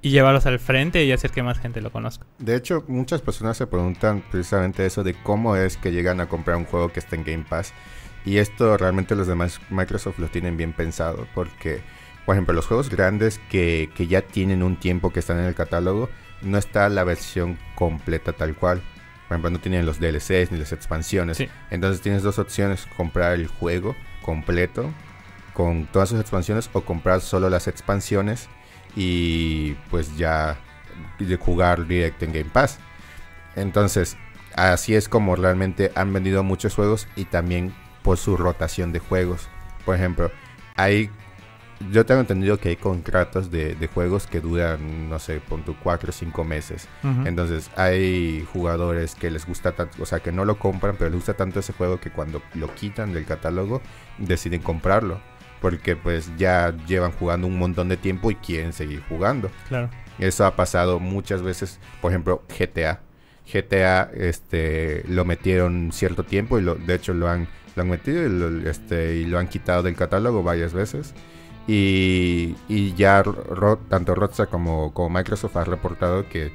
y 0.07 0.11
llevarlos 0.11 0.47
al 0.47 0.61
frente 0.61 1.05
y 1.05 1.11
hacer 1.11 1.33
que 1.33 1.43
más 1.43 1.59
gente 1.59 1.81
lo 1.81 1.91
conozca. 1.91 2.27
De 2.39 2.55
hecho, 2.55 2.85
muchas 2.87 3.23
personas 3.23 3.57
se 3.57 3.67
preguntan 3.67 4.23
precisamente 4.31 4.87
eso 4.87 5.03
de 5.03 5.15
cómo 5.15 5.57
es 5.57 5.77
que 5.77 5.91
llegan 5.91 6.21
a 6.21 6.29
comprar 6.29 6.59
un 6.59 6.65
juego 6.65 6.93
que 6.93 7.01
está 7.01 7.17
en 7.17 7.25
Game 7.25 7.45
Pass. 7.49 7.73
Y 8.25 8.39
esto 8.39 8.77
realmente 8.77 9.17
los 9.17 9.27
demás 9.27 9.61
Microsoft 9.69 10.21
lo 10.21 10.29
tienen 10.29 10.57
bien 10.57 10.73
pensado 10.73 11.27
porque, 11.35 11.81
por 12.25 12.37
ejemplo, 12.37 12.55
los 12.55 12.67
juegos 12.67 12.89
grandes 12.89 13.41
que, 13.51 13.91
que 13.97 14.07
ya 14.07 14.23
tienen 14.23 14.63
un 14.63 14.77
tiempo 14.77 15.13
que 15.13 15.19
están 15.19 15.41
en 15.41 15.47
el 15.47 15.57
catálogo, 15.57 16.09
no 16.41 16.57
está 16.57 16.89
la 16.89 17.03
versión 17.03 17.59
completa 17.75 18.33
tal 18.33 18.55
cual. 18.55 18.83
Por 19.27 19.35
ejemplo, 19.35 19.51
no 19.51 19.59
tienen 19.59 19.87
los 19.87 19.99
DLCs 19.99 20.53
ni 20.53 20.59
las 20.59 20.71
expansiones. 20.71 21.39
Sí. 21.39 21.49
Entonces 21.73 22.01
tienes 22.01 22.23
dos 22.23 22.39
opciones, 22.39 22.87
comprar 22.97 23.33
el 23.33 23.49
juego 23.49 23.97
completo 24.23 24.89
con 25.53 25.87
todas 25.87 26.11
sus 26.11 26.21
expansiones 26.21 26.71
o 26.75 26.83
comprar 26.83 27.23
solo 27.23 27.51
las 27.51 27.67
expansiones 27.67 28.49
y 28.97 29.75
pues 29.91 30.17
ya 30.17 30.59
de 31.19 31.37
jugar 31.37 31.87
directo 31.87 32.25
en 32.25 32.33
Game 32.33 32.51
Pass. 32.53 32.79
Entonces, 33.55 34.17
así 34.55 34.95
es 34.95 35.09
como 35.09 35.37
realmente 35.37 35.93
han 35.95 36.13
vendido 36.13 36.43
muchos 36.43 36.75
juegos 36.75 37.07
y 37.15 37.27
también 37.27 37.75
por 38.03 38.17
su 38.19 38.37
rotación 38.37 38.93
de 38.93 38.99
juegos. 38.99 39.49
Por 39.85 39.95
ejemplo, 39.95 40.31
hay 40.75 41.11
yo 41.91 42.07
tengo 42.07 42.21
entendido 42.21 42.59
que 42.59 42.71
hay 42.71 42.77
contratos 42.77 43.51
de, 43.51 43.75
de 43.75 43.87
juegos 43.87 44.27
que 44.27 44.41
duran, 44.41 45.11
no 45.11 45.19
sé, 45.19 45.41
pon 45.41 45.63
tu 45.63 45.77
4 45.77 46.11
o 46.11 46.13
5 46.13 46.45
meses. 46.45 46.89
Entonces 47.25 47.71
hay 47.77 48.47
jugadores 48.53 49.15
que 49.15 49.31
les 49.31 49.47
gusta 49.47 49.73
tanto, 49.73 50.03
o 50.03 50.07
sea, 50.07 50.21
que 50.21 50.33
no 50.33 50.45
lo 50.45 50.59
compran, 50.59 50.97
pero 50.97 51.11
les 51.11 51.17
gusta 51.17 51.35
tanto 51.35 51.61
ese 51.61 51.73
juego 51.73 52.01
que 52.01 52.11
cuando 52.11 52.43
lo 52.55 52.75
quitan 52.75 53.13
del 53.13 53.27
catálogo 53.27 53.83
deciden 54.19 54.63
comprarlo. 54.63 55.21
Porque 55.67 55.97
pues 55.97 56.31
ya 56.39 56.73
llevan 56.87 57.11
jugando 57.11 57.49
un 57.49 57.59
montón 57.59 57.89
de 57.89 57.97
tiempo 57.97 58.31
y 58.31 58.37
quieren 58.37 58.73
seguir 58.73 59.03
jugando. 59.09 59.51
Claro. 59.69 59.91
Eso 60.21 60.47
ha 60.47 60.55
pasado 60.55 61.01
muchas 61.01 61.43
veces, 61.43 61.81
por 62.01 62.13
ejemplo, 62.13 62.43
GTA. 62.49 63.01
GTA 63.53 64.11
este, 64.15 65.03
lo 65.09 65.25
metieron 65.25 65.91
cierto 65.93 66.23
tiempo 66.23 66.57
y 66.59 66.63
lo, 66.63 66.77
de 66.77 66.95
hecho 66.95 67.15
lo 67.15 67.29
han, 67.29 67.49
lo 67.75 67.83
han 67.83 67.89
metido 67.91 68.25
y 68.25 68.29
lo, 68.29 68.71
este, 68.71 69.17
y 69.17 69.25
lo 69.25 69.41
han 69.41 69.49
quitado 69.49 69.83
del 69.83 69.97
catálogo 69.97 70.45
varias 70.45 70.73
veces. 70.73 71.15
Y, 71.67 72.55
y 72.69 72.95
ya 72.95 73.25
Ro- 73.25 73.81
tanto 73.89 74.15
Rockstar 74.15 74.49
como, 74.49 74.95
como 74.95 75.11
Microsoft 75.11 75.57
ha 75.57 75.65
reportado 75.65 76.29
que, 76.29 76.53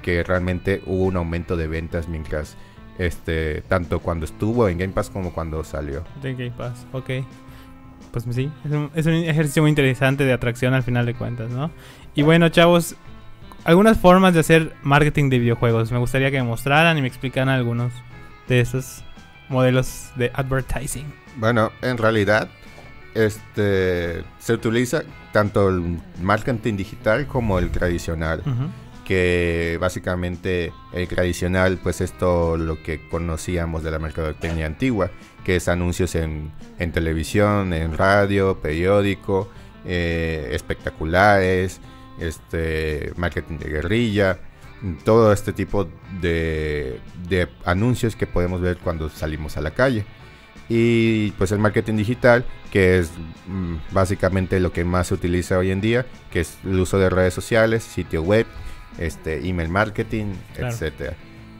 que 0.00 0.22
realmente 0.22 0.82
hubo 0.86 1.04
un 1.04 1.16
aumento 1.16 1.58
de 1.58 1.66
ventas 1.68 2.08
mientras, 2.08 2.56
este, 2.98 3.60
tanto 3.68 4.00
cuando 4.00 4.24
estuvo 4.24 4.66
en 4.70 4.78
Game 4.78 4.94
Pass 4.94 5.10
como 5.10 5.32
cuando 5.34 5.62
salió. 5.62 6.04
De 6.22 6.32
Game 6.32 6.52
Pass, 6.56 6.86
ok. 6.92 7.10
Pues 8.12 8.24
sí, 8.30 8.50
es 8.64 8.72
un, 8.72 8.90
es 8.94 9.06
un 9.06 9.14
ejercicio 9.14 9.62
muy 9.62 9.70
interesante 9.70 10.24
de 10.24 10.32
atracción 10.32 10.74
al 10.74 10.82
final 10.82 11.06
de 11.06 11.14
cuentas, 11.14 11.50
¿no? 11.50 11.70
Y 12.14 12.22
bueno, 12.22 12.48
chavos, 12.48 12.96
algunas 13.64 13.98
formas 13.98 14.32
de 14.32 14.40
hacer 14.40 14.72
marketing 14.82 15.28
de 15.28 15.38
videojuegos. 15.38 15.92
Me 15.92 15.98
gustaría 15.98 16.30
que 16.30 16.38
me 16.38 16.48
mostraran 16.48 16.96
y 16.96 17.02
me 17.02 17.08
explicaran 17.08 17.48
algunos 17.48 17.92
de 18.48 18.60
esos 18.60 19.04
modelos 19.48 20.10
de 20.16 20.30
advertising. 20.34 21.12
Bueno, 21.36 21.72
en 21.82 21.98
realidad, 21.98 22.48
este 23.14 24.24
se 24.38 24.52
utiliza 24.52 25.02
tanto 25.32 25.68
el 25.68 25.98
marketing 26.22 26.76
digital 26.76 27.26
como 27.26 27.58
el 27.58 27.70
tradicional. 27.70 28.40
Ujú. 28.40 28.70
Que 29.06 29.78
básicamente 29.80 30.72
el 30.92 31.06
tradicional 31.06 31.78
pues 31.80 32.00
es 32.00 32.12
todo 32.12 32.56
lo 32.56 32.82
que 32.82 33.08
conocíamos 33.08 33.84
de 33.84 33.92
la 33.92 34.00
mercadotecnia 34.00 34.66
antigua, 34.66 35.12
que 35.44 35.56
es 35.56 35.68
anuncios 35.68 36.16
en, 36.16 36.50
televisión, 36.92 37.72
en 37.72 37.96
radio, 37.96 38.58
periódico, 38.60 39.48
eh, 39.84 40.48
espectaculares, 40.50 41.80
este, 42.18 43.12
marketing 43.16 43.58
de 43.58 43.68
guerrilla, 43.68 44.40
todo 45.04 45.32
este 45.32 45.52
tipo 45.52 45.88
de, 46.20 47.00
de 47.28 47.48
anuncios 47.64 48.16
que 48.16 48.26
podemos 48.26 48.60
ver 48.60 48.78
cuando 48.78 49.08
salimos 49.08 49.56
a 49.56 49.60
la 49.60 49.70
calle. 49.70 50.04
Y 50.68 51.30
pues 51.32 51.52
el 51.52 51.60
marketing 51.60 51.94
digital, 51.94 52.44
que 52.72 52.98
es 52.98 53.12
mm, 53.46 53.76
básicamente 53.92 54.58
lo 54.58 54.72
que 54.72 54.84
más 54.84 55.06
se 55.06 55.14
utiliza 55.14 55.58
hoy 55.58 55.70
en 55.70 55.80
día, 55.80 56.06
que 56.32 56.40
es 56.40 56.58
el 56.64 56.80
uso 56.80 56.98
de 56.98 57.08
redes 57.08 57.34
sociales, 57.34 57.84
sitio 57.84 58.22
web, 58.22 58.46
este, 58.98 59.48
email 59.48 59.68
marketing, 59.68 60.34
etcétera. 60.56 61.14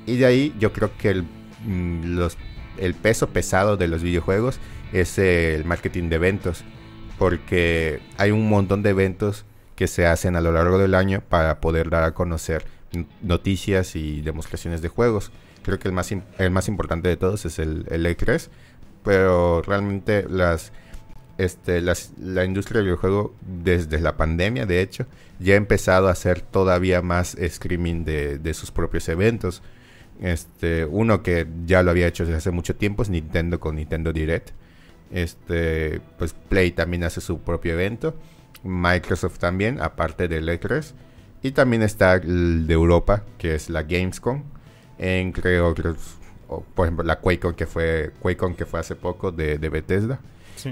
Y 0.07 0.17
de 0.17 0.27
ahí 0.27 0.55
yo 0.59 0.73
creo 0.73 0.97
que 0.97 1.11
el, 1.11 1.23
mm, 1.65 2.17
los, 2.17 2.37
el 2.79 2.95
peso 2.95 3.29
pesado 3.29 3.77
de 3.77 3.89
los 3.89 4.03
videojuegos 4.03 4.61
es 4.93 5.19
el 5.19 5.65
marketing 5.65 6.09
de 6.09 6.17
eventos, 6.17 6.65
porque 7.19 8.01
hay 8.19 8.31
un 8.31 8.49
montón 8.49 8.83
de 8.83 8.91
eventos 8.91 9.45
que 9.75 9.87
se 9.87 10.07
hacen 10.07 10.37
a 10.37 10.41
lo 10.41 10.53
largo 10.53 10.79
del 10.79 10.95
año 10.95 11.23
para 11.29 11.61
poder 11.61 11.91
dar 11.91 12.05
a 12.05 12.15
conocer 12.15 12.65
noticias 13.21 13.97
y 13.97 14.23
demostraciones 14.23 14.81
de 14.81 14.89
juegos. 14.89 15.31
Creo 15.63 15.79
que 15.79 15.89
el 15.89 15.95
más, 15.95 16.13
el 16.13 16.51
más 16.51 16.69
importante 16.69 17.09
de 17.09 17.17
todos 17.17 17.45
es 17.45 17.59
el, 17.59 17.87
el 17.91 18.07
E3, 18.07 18.49
pero 19.05 19.63
realmente 19.63 20.25
las, 20.29 20.73
este, 21.39 21.81
la 21.81 22.45
industria 22.45 22.79
del 22.79 22.87
videojuego 22.87 23.35
desde 23.41 24.01
la 24.01 24.17
pandemia, 24.17 24.67
de 24.67 24.81
hecho, 24.81 25.07
ya 25.39 25.55
ha 25.55 25.57
empezado 25.57 26.09
a 26.09 26.13
hacer 26.13 26.41
todavía 26.41 27.03
más 27.03 27.35
streaming 27.35 28.05
de, 28.05 28.39
de 28.39 28.55
sus 28.55 28.71
propios 28.71 29.09
eventos. 29.09 29.63
Este, 30.21 30.87
uno 30.87 31.23
que 31.23 31.47
ya 31.67 31.83
lo 31.83 31.91
había 31.91 32.07
hecho 32.07 32.25
desde 32.25 32.39
hace 32.39 32.51
mucho 32.51 32.75
tiempo 32.75 33.03
es 33.03 33.11
Nintendo 33.11 33.61
con 33.61 33.77
Nintendo 33.77 34.13
Direct. 34.13 34.51
Este, 35.11 36.01
pues 36.19 36.35
Play 36.49 36.73
también 36.73 37.05
hace 37.05 37.21
su 37.21 37.41
propio 37.41 37.75
evento. 37.75 38.15
Microsoft 38.63 39.39
también, 39.39 39.81
aparte 39.81 40.29
del 40.29 40.49
E3. 40.49 40.93
Y 41.43 41.51
también 41.53 41.83
está 41.83 42.15
el 42.15 42.67
de 42.67 42.75
Europa, 42.75 43.25
que 43.39 43.55
es 43.55 43.69
la 43.69 43.83
Gamescom, 43.83 44.43
entre 44.99 45.61
otros 45.61 46.17
por 46.47 46.87
ejemplo, 46.87 47.05
la 47.05 47.19
QuakeCon 47.21 47.55
que 47.55 47.67
fue, 47.67 48.13
QuakeCon 48.21 48.55
que 48.55 48.67
fue 48.67 48.81
hace 48.81 48.95
poco 48.95 49.33
de, 49.33 49.59
de 49.59 49.69
Bethesda. 49.69 50.21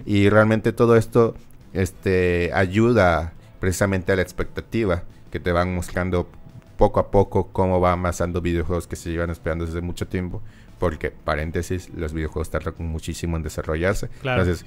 Y 0.05 0.29
realmente 0.29 0.73
todo 0.73 0.97
esto 0.97 1.35
este, 1.73 2.51
ayuda 2.55 3.33
precisamente 3.61 4.13
a 4.13 4.17
la 4.17 4.23
expectativa 4.23 5.05
que 5.31 5.41
te 5.41 5.53
van 5.53 5.75
mostrando 5.75 6.29
poco 6.77 7.01
a 7.01 7.11
poco 7.11 7.49
cómo 7.53 7.81
va 7.81 7.93
amasando 7.93 8.41
videojuegos 8.41 8.87
que 8.87 8.97
se 8.97 9.11
llevan 9.11 9.31
esperando 9.31 9.67
desde 9.67 9.81
mucho 9.81 10.07
tiempo. 10.07 10.43
Porque, 10.79 11.11
paréntesis, 11.11 11.89
los 11.95 12.13
videojuegos 12.13 12.51
tardan 12.51 12.75
muchísimo 12.79 13.37
en 13.37 13.43
desarrollarse. 13.43 14.11
Entonces, 14.23 14.65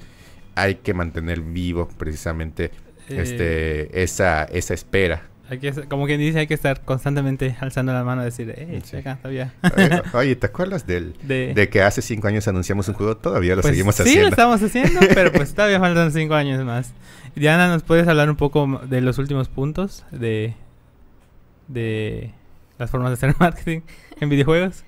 hay 0.54 0.76
que 0.76 0.94
mantener 0.94 1.40
vivo 1.40 1.88
precisamente 1.98 2.72
eh. 3.08 3.20
este, 3.20 4.02
esa, 4.02 4.44
esa 4.44 4.74
espera 4.74 5.22
como 5.88 6.06
quien 6.06 6.20
dice, 6.20 6.40
hay 6.40 6.46
que 6.46 6.54
estar 6.54 6.82
constantemente 6.82 7.56
alzando 7.60 7.92
la 7.92 8.04
mano 8.04 8.22
y 8.22 8.26
decir, 8.26 8.52
eh, 8.56 8.82
todavía. 9.22 9.54
Oye, 10.12 10.36
¿te 10.36 10.46
acuerdas 10.46 10.86
del, 10.86 11.14
de... 11.22 11.68
que 11.70 11.82
hace 11.82 12.02
cinco 12.02 12.28
años 12.28 12.46
anunciamos 12.48 12.88
un 12.88 12.94
juego? 12.94 13.16
Todavía 13.16 13.56
lo 13.56 13.62
pues 13.62 13.72
seguimos 13.72 13.94
sí, 13.96 14.02
haciendo. 14.02 14.20
Sí, 14.20 14.24
lo 14.24 14.28
estamos 14.28 14.62
haciendo, 14.62 15.00
pero 15.14 15.32
pues 15.32 15.54
todavía 15.54 15.80
faltan 15.80 16.12
cinco 16.12 16.34
años 16.34 16.64
más. 16.64 16.92
Diana, 17.34 17.68
¿nos 17.68 17.82
puedes 17.82 18.06
hablar 18.08 18.28
un 18.28 18.36
poco 18.36 18.80
de 18.84 19.00
los 19.00 19.18
últimos 19.18 19.48
puntos 19.48 20.04
de, 20.10 20.54
de 21.68 22.32
las 22.78 22.90
formas 22.90 23.10
de 23.10 23.14
hacer 23.14 23.34
marketing 23.40 23.80
en 24.20 24.28
videojuegos? 24.28 24.84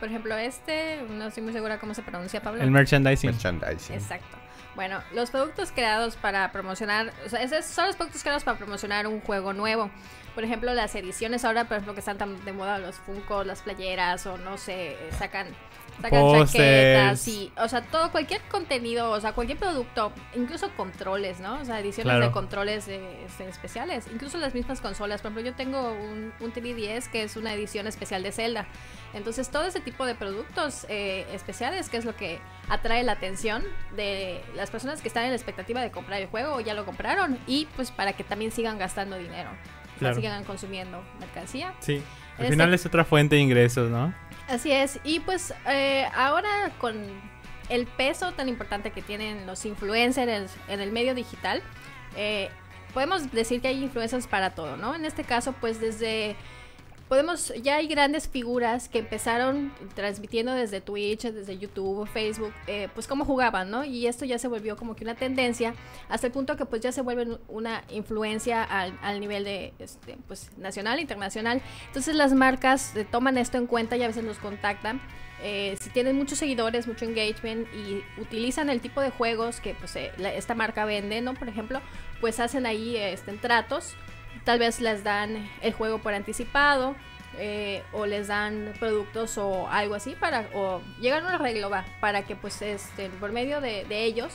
Por 0.00 0.08
ejemplo, 0.08 0.36
este, 0.36 1.02
no 1.10 1.26
estoy 1.26 1.42
muy 1.42 1.52
segura 1.52 1.78
cómo 1.78 1.94
se 1.94 2.02
pronuncia, 2.02 2.42
Pablo. 2.42 2.62
El 2.62 2.70
merchandising. 2.70 3.30
Merchandising. 3.30 3.94
Exacto. 3.94 4.38
Bueno, 4.74 5.02
los 5.12 5.30
productos 5.30 5.72
creados 5.72 6.16
para 6.16 6.52
promocionar, 6.52 7.12
o 7.26 7.28
sea, 7.28 7.42
esos 7.42 7.64
son 7.64 7.86
los 7.86 7.96
productos 7.96 8.22
creados 8.22 8.44
para 8.44 8.56
promocionar 8.56 9.06
un 9.06 9.20
juego 9.20 9.52
nuevo. 9.52 9.90
Por 10.34 10.44
ejemplo, 10.44 10.72
las 10.74 10.94
ediciones 10.94 11.44
ahora, 11.44 11.64
por 11.64 11.76
ejemplo, 11.76 11.94
que 11.94 12.00
están 12.00 12.18
tan 12.18 12.44
de 12.44 12.52
moda 12.52 12.78
los 12.78 12.96
Funko, 12.96 13.44
las 13.44 13.62
playeras 13.62 14.26
o 14.26 14.38
no 14.38 14.58
sé, 14.58 14.96
sacan 15.18 15.48
sacan 16.00 16.46
chaquetas 16.46 17.28
y, 17.28 17.52
o 17.56 17.68
sea, 17.68 17.82
todo, 17.82 18.10
cualquier 18.10 18.40
contenido, 18.42 19.10
o 19.10 19.20
sea, 19.20 19.32
cualquier 19.32 19.58
producto, 19.58 20.12
incluso 20.34 20.70
controles, 20.76 21.40
¿no? 21.40 21.60
O 21.60 21.64
sea, 21.64 21.80
ediciones 21.80 22.20
de 22.20 22.30
controles 22.30 22.88
este, 22.88 23.48
especiales, 23.48 24.06
incluso 24.12 24.38
las 24.38 24.54
mismas 24.54 24.80
consolas. 24.80 25.20
Por 25.20 25.32
ejemplo, 25.32 25.50
yo 25.50 25.56
tengo 25.56 25.92
un, 25.92 26.32
un 26.40 26.52
3DS 26.52 27.10
que 27.10 27.22
es 27.22 27.36
una 27.36 27.54
edición 27.54 27.86
especial 27.86 28.22
de 28.22 28.32
Zelda. 28.32 28.66
Entonces, 29.12 29.48
todo 29.50 29.64
ese 29.64 29.80
tipo 29.80 30.06
de 30.06 30.14
productos 30.14 30.86
eh, 30.88 31.26
especiales, 31.32 31.88
que 31.88 31.96
es 31.96 32.04
lo 32.04 32.14
que 32.16 32.38
atrae 32.68 33.02
la 33.02 33.12
atención 33.12 33.64
de 33.96 34.40
las 34.54 34.70
personas 34.70 35.02
que 35.02 35.08
están 35.08 35.24
en 35.24 35.30
la 35.30 35.36
expectativa 35.36 35.80
de 35.80 35.90
comprar 35.90 36.20
el 36.20 36.28
juego 36.28 36.54
o 36.54 36.60
ya 36.60 36.74
lo 36.74 36.84
compraron 36.84 37.38
y 37.46 37.66
pues 37.76 37.90
para 37.90 38.12
que 38.12 38.22
también 38.24 38.52
sigan 38.52 38.78
gastando 38.78 39.16
dinero, 39.16 39.50
sigan 40.00 40.44
consumiendo 40.44 41.02
mercancía. 41.18 41.74
Sí, 41.80 42.02
al 42.38 42.48
final 42.48 42.74
es 42.74 42.86
otra 42.86 43.04
fuente 43.04 43.36
de 43.36 43.42
ingresos, 43.42 43.90
¿no? 43.90 44.12
Así 44.48 44.72
es, 44.72 44.98
y 45.04 45.20
pues 45.20 45.54
eh, 45.68 46.06
ahora 46.14 46.72
con 46.78 46.96
el 47.68 47.86
peso 47.86 48.32
tan 48.32 48.48
importante 48.48 48.90
que 48.90 49.00
tienen 49.00 49.46
los 49.46 49.64
influencers 49.64 50.56
en 50.68 50.80
el 50.80 50.90
medio 50.90 51.14
digital, 51.14 51.62
eh, 52.16 52.50
podemos 52.92 53.30
decir 53.30 53.60
que 53.60 53.68
hay 53.68 53.82
influencers 53.82 54.26
para 54.26 54.50
todo, 54.50 54.76
¿no? 54.76 54.94
En 54.94 55.04
este 55.04 55.22
caso, 55.22 55.52
pues 55.60 55.80
desde 55.80 56.34
podemos, 57.10 57.52
ya 57.60 57.74
hay 57.74 57.88
grandes 57.88 58.28
figuras 58.28 58.88
que 58.88 59.00
empezaron 59.00 59.72
transmitiendo 59.96 60.52
desde 60.52 60.80
Twitch, 60.80 61.22
desde 61.22 61.58
YouTube, 61.58 62.08
Facebook, 62.08 62.54
eh, 62.68 62.88
pues 62.94 63.08
cómo 63.08 63.24
jugaban, 63.24 63.68
¿no? 63.68 63.84
Y 63.84 64.06
esto 64.06 64.24
ya 64.24 64.38
se 64.38 64.46
volvió 64.46 64.76
como 64.76 64.94
que 64.94 65.02
una 65.02 65.16
tendencia, 65.16 65.74
hasta 66.08 66.28
el 66.28 66.32
punto 66.32 66.56
que 66.56 66.66
pues 66.66 66.82
ya 66.82 66.92
se 66.92 67.02
vuelve 67.02 67.36
una 67.48 67.82
influencia 67.90 68.62
al, 68.62 69.18
nivel 69.18 69.42
de, 69.42 69.74
este, 69.80 70.18
pues, 70.28 70.56
nacional, 70.56 71.00
internacional. 71.00 71.60
Entonces 71.88 72.14
las 72.14 72.32
marcas 72.32 72.94
eh, 72.94 73.04
toman 73.04 73.38
esto 73.38 73.58
en 73.58 73.66
cuenta 73.66 73.96
y 73.96 74.04
a 74.04 74.06
veces 74.06 74.22
nos 74.22 74.38
contactan. 74.38 75.00
Eh, 75.42 75.76
si 75.80 75.90
tienen 75.90 76.16
muchos 76.16 76.38
seguidores, 76.38 76.86
mucho 76.86 77.06
engagement 77.06 77.66
y 77.74 78.04
utilizan 78.20 78.70
el 78.70 78.80
tipo 78.80 79.00
de 79.00 79.10
juegos 79.10 79.60
que 79.60 79.74
pues, 79.74 79.96
esta 79.96 80.54
marca 80.54 80.84
vende, 80.84 81.20
¿no? 81.22 81.34
Por 81.34 81.48
ejemplo, 81.48 81.80
pues 82.20 82.38
hacen 82.38 82.66
ahí 82.66 82.96
este, 82.96 83.32
tratos 83.32 83.96
tal 84.50 84.58
vez 84.58 84.80
les 84.80 85.04
dan 85.04 85.48
el 85.62 85.72
juego 85.72 85.98
por 85.98 86.12
anticipado 86.12 86.96
eh, 87.38 87.84
o 87.92 88.04
les 88.04 88.26
dan 88.26 88.72
productos 88.80 89.38
o 89.38 89.68
algo 89.68 89.94
así 89.94 90.16
para 90.16 90.48
o 90.54 90.82
llegan 91.00 91.22
a 91.24 91.28
un 91.28 91.34
arreglo 91.34 91.70
va 91.70 91.84
para 92.00 92.24
que 92.26 92.34
pues 92.34 92.60
este 92.60 93.10
por 93.20 93.30
medio 93.30 93.60
de, 93.60 93.86
ellos 93.90 94.32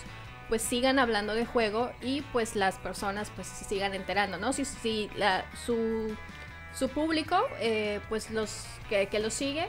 pues 0.47 0.61
sigan 0.61 0.99
hablando 0.99 1.35
de 1.35 1.45
juego 1.45 1.91
y 2.01 2.21
pues 2.31 2.55
las 2.55 2.75
personas 2.75 3.29
pues 3.35 3.45
se 3.47 3.65
sigan 3.65 3.93
enterando 3.93 4.37
no 4.37 4.53
si, 4.53 4.63
si 4.63 5.09
la, 5.17 5.43
su, 5.65 6.15
su 6.73 6.87
público 6.87 7.37
eh, 7.59 7.99
pues 8.07 8.31
los 8.31 8.65
que, 8.87 9.07
que 9.07 9.19
los 9.19 9.33
sigue 9.33 9.67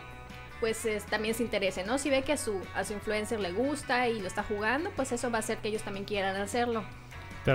pues 0.61 0.87
también 1.11 1.35
se 1.35 1.43
interese, 1.43 1.85
¿no? 1.85 1.99
Si 1.99 2.09
ve 2.09 2.23
que 2.23 2.33
a 2.33 2.37
su, 2.37 2.63
a 2.75 2.85
su 2.85 2.93
influencer 2.93 3.41
le 3.41 3.53
gusta 3.53 4.09
y 4.09 4.21
lo 4.21 4.27
está 4.27 4.43
jugando, 4.43 4.91
pues 4.93 5.13
eso 5.13 5.31
va 5.31 5.37
a 5.37 5.41
hacer 5.41 5.59
que 5.59 5.69
ellos 5.69 5.83
también 5.83 6.07
quieran 6.07 6.35
hacerlo. 6.37 6.83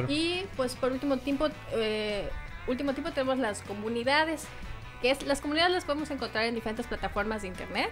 Y 0.07 0.43
pues 0.55 0.75
por 0.75 0.91
último 0.91 1.17
tiempo, 1.17 1.47
eh, 1.73 2.29
último 2.67 2.93
tiempo 2.93 3.11
tenemos 3.11 3.37
las 3.37 3.61
comunidades, 3.61 4.45
que 5.01 5.11
es 5.11 5.25
las 5.25 5.41
comunidades 5.41 5.73
las 5.73 5.85
podemos 5.85 6.11
encontrar 6.11 6.45
en 6.45 6.55
diferentes 6.55 6.87
plataformas 6.87 7.41
de 7.41 7.49
internet, 7.49 7.89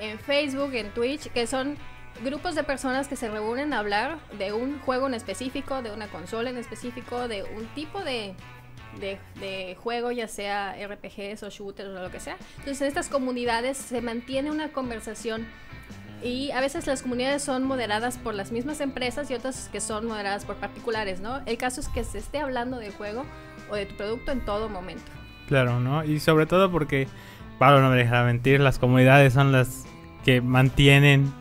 en 0.00 0.18
Facebook, 0.18 0.74
en 0.74 0.90
Twitch, 0.90 1.30
que 1.32 1.46
son 1.46 1.76
grupos 2.24 2.54
de 2.54 2.64
personas 2.64 3.08
que 3.08 3.16
se 3.16 3.30
reúnen 3.30 3.72
a 3.72 3.78
hablar 3.78 4.18
de 4.38 4.52
un 4.52 4.78
juego 4.80 5.06
en 5.06 5.14
específico, 5.14 5.82
de 5.82 5.90
una 5.92 6.08
consola 6.08 6.50
en 6.50 6.56
específico, 6.56 7.28
de 7.28 7.44
un 7.44 7.66
tipo 7.74 8.02
de, 8.02 8.34
de, 8.98 9.76
juego, 9.80 10.10
ya 10.10 10.28
sea 10.28 10.74
RPGs 10.86 11.42
o 11.42 11.50
shooters 11.50 11.90
o 11.90 12.02
lo 12.02 12.10
que 12.10 12.20
sea. 12.20 12.36
Entonces 12.58 12.80
en 12.82 12.88
estas 12.88 13.08
comunidades 13.08 13.76
se 13.78 14.00
mantiene 14.00 14.50
una 14.50 14.72
conversación 14.72 15.46
y 16.22 16.50
a 16.50 16.60
veces 16.60 16.86
las 16.86 17.02
comunidades 17.02 17.42
son 17.42 17.64
moderadas 17.64 18.18
por 18.18 18.34
las 18.34 18.52
mismas 18.52 18.80
empresas 18.80 19.30
y 19.30 19.34
otras 19.34 19.70
que 19.70 19.80
son 19.80 20.06
moderadas 20.06 20.44
por 20.44 20.56
particulares, 20.56 21.20
¿no? 21.20 21.40
El 21.46 21.56
caso 21.56 21.80
es 21.80 21.88
que 21.88 22.04
se 22.04 22.18
esté 22.18 22.38
hablando 22.38 22.78
del 22.78 22.92
juego 22.92 23.24
o 23.70 23.76
de 23.76 23.86
tu 23.86 23.96
producto 23.96 24.32
en 24.32 24.40
todo 24.40 24.68
momento. 24.68 25.10
Claro, 25.48 25.80
¿no? 25.80 26.04
Y 26.04 26.20
sobre 26.20 26.46
todo 26.46 26.70
porque, 26.70 27.08
Pablo 27.58 27.80
no 27.80 27.90
me 27.90 27.96
deja 27.96 28.24
mentir, 28.24 28.60
las 28.60 28.78
comunidades 28.78 29.32
son 29.32 29.52
las 29.52 29.84
que 30.24 30.40
mantienen 30.40 31.32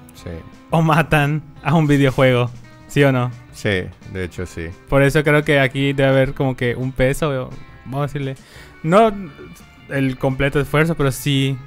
o 0.69 0.81
matan 0.81 1.41
a 1.63 1.75
un 1.75 1.87
videojuego, 1.87 2.49
¿sí 2.87 3.03
o 3.03 3.11
no? 3.11 3.31
Sí, 3.53 3.83
de 4.13 4.23
hecho 4.23 4.45
sí. 4.45 4.67
Por 4.87 5.03
eso 5.03 5.23
creo 5.23 5.43
que 5.43 5.59
aquí 5.59 5.93
debe 5.93 6.09
haber 6.09 6.33
como 6.33 6.55
que 6.55 6.75
un 6.75 6.91
peso, 6.91 7.49
vamos 7.85 7.99
a 7.99 8.01
decirle, 8.03 8.35
no 8.83 9.11
el 9.89 10.17
completo 10.17 10.59
esfuerzo, 10.59 10.95
pero 10.95 11.11
sí 11.11 11.57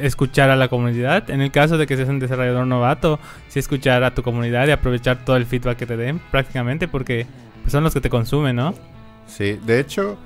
escuchar 0.00 0.50
a 0.50 0.56
la 0.56 0.68
comunidad. 0.68 1.30
En 1.30 1.40
el 1.40 1.50
caso 1.50 1.78
de 1.78 1.86
que 1.86 1.96
seas 1.96 2.10
un 2.10 2.18
desarrollador 2.18 2.66
novato, 2.66 3.18
sí 3.48 3.58
escuchar 3.58 4.04
a 4.04 4.14
tu 4.14 4.22
comunidad 4.22 4.68
y 4.68 4.70
aprovechar 4.70 5.24
todo 5.24 5.36
el 5.36 5.46
feedback 5.46 5.78
que 5.78 5.86
te 5.86 5.96
den 5.96 6.20
prácticamente 6.30 6.88
porque 6.88 7.26
son 7.68 7.82
los 7.82 7.94
que 7.94 8.02
te 8.02 8.10
consumen, 8.10 8.56
¿no? 8.56 8.74
Sí, 9.26 9.58
de 9.64 9.80
hecho, 9.80 10.18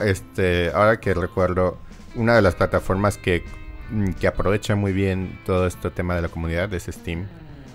este, 0.00 0.70
ahora 0.72 1.00
que 1.00 1.14
recuerdo, 1.14 1.78
una 2.14 2.34
de 2.34 2.42
las 2.42 2.54
plataformas 2.54 3.18
que, 3.18 3.44
mm, 3.90 4.12
que 4.12 4.26
aprovecha 4.26 4.74
muy 4.74 4.92
bien 4.92 5.40
todo 5.44 5.66
este 5.66 5.90
tema 5.90 6.14
de 6.14 6.22
la 6.22 6.28
comunidad 6.28 6.72
es 6.74 6.84
Steam. 6.84 7.26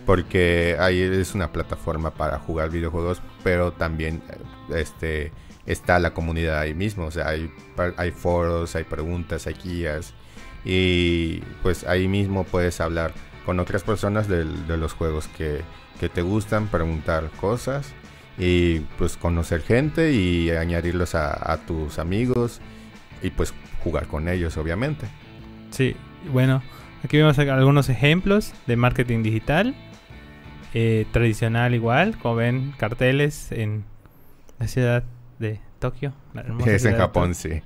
Porque 0.06 0.78
ahí 0.80 1.02
es 1.02 1.36
una 1.36 1.52
plataforma 1.52 2.12
para 2.12 2.40
jugar 2.40 2.70
videojuegos, 2.70 3.22
pero 3.44 3.74
también 3.74 4.22
eh, 4.30 4.80
este, 4.80 5.34
está 5.66 6.00
la 6.00 6.13
comunidad 6.13 6.60
ahí 6.60 6.74
mismo. 6.74 7.06
O 7.06 7.12
sea, 7.12 7.28
hay, 7.28 7.52
hay 7.98 8.12
foros, 8.12 8.76
hay 8.76 8.86
preguntas, 8.86 9.48
hay 9.48 9.56
guías. 9.56 10.13
Y 10.63 11.40
pues 11.62 11.84
ahí 11.86 12.08
mismo 12.08 12.46
puedes 12.46 12.80
hablar 12.80 13.13
con 13.46 13.60
otras 13.60 13.84
personas 13.84 14.28
de, 14.28 14.46
los 14.46 14.94
juegos 14.94 15.28
que, 15.38 15.62
que 16.00 16.10
te 16.10 16.22
gustan, 16.22 16.68
preguntar 16.68 17.30
cosas 17.40 17.94
y 18.38 18.82
pues 18.97 19.17
conocer 19.17 19.62
gente 19.62 20.13
y 20.13 20.52
añadirlos 20.52 21.15
a, 21.15 21.58
tus 21.65 22.00
amigos 22.00 22.62
y 23.23 23.32
pues 23.32 23.54
jugar 23.84 24.08
con 24.08 24.28
ellos 24.28 24.58
obviamente. 24.58 25.08
Sí, 25.71 25.95
bueno, 26.32 26.62
aquí 27.04 27.17
vemos 27.17 27.38
algunos 27.39 27.89
ejemplos 27.89 28.54
de 28.67 28.76
marketing 28.76 29.23
digital, 29.23 29.76
eh, 30.73 31.06
tradicional 31.12 31.73
igual, 31.73 32.17
como 32.17 32.36
ven 32.36 32.73
carteles 32.78 33.52
en 33.52 33.86
la 34.60 34.67
ciudad 34.67 35.04
de 35.39 35.60
Tokio. 35.80 36.13
Es 36.65 36.86
en 36.86 36.97
Japón, 36.97 37.36
sí. 37.36 37.62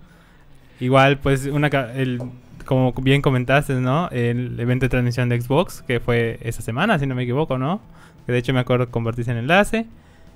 Igual, 0.79 1.19
pues, 1.19 1.45
una 1.45 1.67
el, 1.67 2.19
como 2.65 2.93
bien 2.93 3.21
comentaste, 3.21 3.73
¿no? 3.75 4.09
El 4.09 4.59
evento 4.59 4.85
de 4.85 4.89
transmisión 4.89 5.29
de 5.29 5.39
Xbox, 5.39 5.83
que 5.83 5.99
fue 5.99 6.39
esa 6.41 6.61
semana, 6.61 6.97
si 6.99 7.05
no 7.05 7.15
me 7.15 7.23
equivoco, 7.23 7.57
¿no? 7.57 7.81
Que 8.25 8.31
de 8.31 8.37
hecho 8.39 8.53
me 8.53 8.59
acuerdo 8.59 8.87
que 8.87 8.91
compartiste 8.91 9.31
el 9.31 9.39
enlace. 9.39 9.87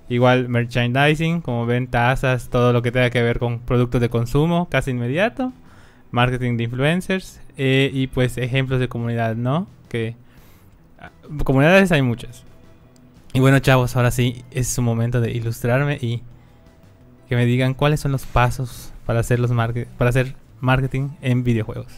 Igual 0.08 0.50
merchandising, 0.50 1.42
como 1.42 1.66
ven, 1.66 1.88
tasas, 1.88 2.50
todo 2.50 2.74
lo 2.74 2.82
que 2.82 2.92
tenga 2.92 3.10
que 3.10 3.22
ver 3.22 3.40
con 3.40 3.60
productos 3.60 4.02
de 4.02 4.10
consumo 4.10 4.70
casi 4.70 4.92
inmediato. 4.92 5.52
Marketing 6.12 6.58
de 6.58 6.64
influencers. 6.66 7.42
Eh, 7.58 7.90
y 7.94 8.08
pues 8.08 8.38
ejemplos 8.38 8.80
de 8.80 8.88
comunidad, 8.88 9.36
¿no? 9.36 9.68
Que 9.90 10.16
ah, 11.00 11.12
comunidades 11.44 11.92
hay 11.92 12.02
muchas. 12.02 12.44
Y 13.34 13.40
bueno, 13.40 13.60
chavos, 13.60 13.96
ahora 13.96 14.12
sí 14.12 14.46
es 14.52 14.68
su 14.68 14.82
momento 14.82 15.20
de 15.22 15.32
ilustrarme 15.32 15.98
y 16.00 16.22
que 17.28 17.36
me 17.36 17.46
digan 17.46 17.74
cuáles 17.74 18.00
son 18.00 18.12
los 18.12 18.26
pasos 18.26 18.94
para 19.06 19.20
hacer 19.20 19.40
los 19.40 19.52
para 19.52 20.10
hacer 20.10 20.36
marketing 20.62 21.10
en 21.22 21.44
videojuegos. 21.44 21.92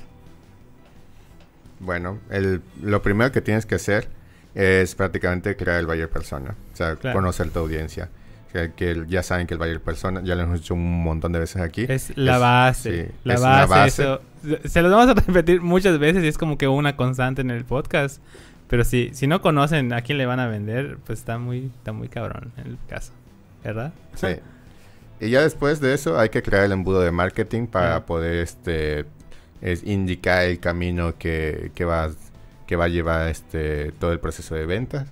Bueno, 1.80 2.18
el, 2.30 2.62
lo 2.82 3.02
primero 3.02 3.32
que 3.32 3.42
tienes 3.42 3.66
que 3.66 3.76
hacer 3.76 4.10
es 4.58 4.96
prácticamente 4.96 5.56
crear 5.56 5.80
el 5.80 5.86
buyer 5.86 6.10
persona, 6.10 6.56
o 6.74 6.76
sea, 6.76 6.96
conocer 6.96 7.52
tu 7.52 7.60
audiencia. 7.60 8.10
Que, 8.76 9.06
ya 9.08 9.22
saben 9.22 9.46
que 9.46 9.54
el 9.54 9.60
buyer 9.60 9.80
persona, 9.80 10.22
ya 10.24 10.34
lo 10.34 10.42
hemos 10.42 10.62
dicho 10.62 10.74
un 10.74 11.04
montón 11.04 11.32
de 11.32 11.38
veces 11.38 11.62
aquí. 11.62 11.86
Es 11.88 12.18
la 12.18 12.40
base. 12.40 13.12
la, 13.24 13.68
base 13.68 14.18
se 14.66 14.82
lo 14.82 14.90
vamos 14.90 15.10
a 15.10 15.14
repetir 15.28 15.62
muchas 15.62 16.00
veces 16.00 16.24
y 16.24 16.28
es 16.28 16.40
como 16.40 16.58
que 16.58 16.68
una 16.68 16.96
constante 16.96 17.42
en 17.42 17.52
el 17.52 17.66
podcast. 17.66 18.20
Pero 18.68 18.84
si, 18.84 19.12
si 19.14 19.28
no 19.28 19.42
conocen 19.42 19.94
a 19.94 20.02
quién 20.02 20.18
le 20.18 20.26
van 20.26 20.40
a 20.40 20.48
vender, 20.48 20.98
pues 21.06 21.20
está 21.20 21.38
muy, 21.38 21.72
está 21.78 21.92
muy 21.92 22.10
cabrón 22.10 22.52
en 22.58 22.68
el 22.68 22.78
caso. 22.90 23.14
¿Verdad? 23.64 23.94
Sí. 24.16 24.28
y 25.20 25.30
ya 25.30 25.42
después 25.42 25.80
de 25.82 25.94
eso 25.94 26.18
hay 26.18 26.30
que 26.30 26.42
crear 26.42 26.64
el 26.64 26.72
embudo 26.72 27.02
de 27.02 27.12
marketing 27.12 27.68
para 27.68 28.06
poder 28.06 28.38
este 28.38 29.06
es 29.62 29.84
indicar 29.84 30.46
el 30.46 30.60
camino 30.60 31.18
que, 31.18 31.72
que 31.76 31.84
vas 31.84 32.16
que 32.68 32.76
va 32.76 32.86
a 32.86 32.90
llevar 32.90 33.28
este, 33.30 33.92
todo 33.94 34.12
el 34.12 34.20
proceso 34.20 34.54
de 34.54 34.66
ventas. 34.66 35.08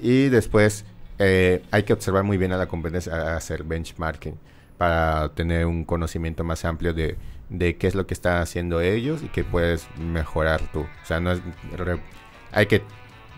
Y 0.00 0.30
después 0.30 0.86
eh, 1.18 1.62
hay 1.70 1.82
que 1.82 1.92
observar 1.92 2.24
muy 2.24 2.38
bien 2.38 2.52
a 2.52 2.56
la 2.56 2.66
competencia, 2.66 3.36
hacer 3.36 3.62
benchmarking 3.62 4.38
para 4.78 5.28
tener 5.34 5.66
un 5.66 5.84
conocimiento 5.84 6.44
más 6.44 6.64
amplio 6.64 6.94
de, 6.94 7.18
de 7.50 7.76
qué 7.76 7.86
es 7.86 7.94
lo 7.94 8.06
que 8.06 8.14
están 8.14 8.40
haciendo 8.40 8.80
ellos 8.80 9.22
y 9.22 9.28
qué 9.28 9.44
puedes 9.44 9.86
mejorar 9.98 10.62
tú. 10.72 10.80
O 10.80 11.04
sea, 11.04 11.20
no 11.20 11.32
es, 11.32 11.42
hay 12.52 12.64
que 12.64 12.82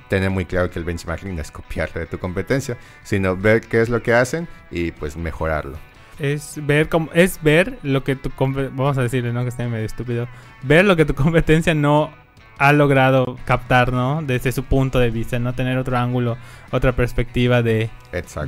tener 0.09 0.31
muy 0.31 0.45
claro 0.45 0.71
que 0.71 0.79
el 0.79 0.85
benchmarking 0.85 1.35
no 1.35 1.43
es 1.43 1.51
copiar 1.51 1.93
de 1.93 2.07
tu 2.07 2.19
competencia, 2.19 2.77
sino 3.03 3.37
ver 3.37 3.63
qué 3.63 3.81
es 3.81 3.89
lo 3.89 4.01
que 4.01 4.15
hacen 4.15 4.47
y 4.71 4.93
pues 4.93 5.17
mejorarlo. 5.17 5.77
Es 6.21 6.65
ver 6.65 6.89
cómo, 6.89 7.11
es 7.15 7.43
ver 7.43 7.79
lo 7.83 8.05
que 8.05 8.15
tu 8.15 8.31
vamos 8.39 8.99
a 8.99 9.03
decirle, 9.03 9.33
no 9.33 9.43
que 9.43 9.49
esté 9.49 9.67
medio 9.67 9.87
estúpido, 9.87 10.29
ver 10.63 10.85
lo 10.85 10.95
que 10.95 11.05
tu 11.05 11.15
competencia 11.15 11.75
no 11.75 12.13
ha 12.63 12.73
logrado 12.73 13.37
captar, 13.45 13.93
¿no? 13.93 14.23
Desde 14.23 14.53
su 14.53 14.63
punto 14.63 15.01
de 15.01 15.11
vista, 15.11 15.37
no 15.41 15.53
tener 15.53 15.77
otro 15.79 15.99
ángulo, 15.99 16.37
otra 16.71 16.93
perspectiva 16.93 17.61
de 17.61 17.91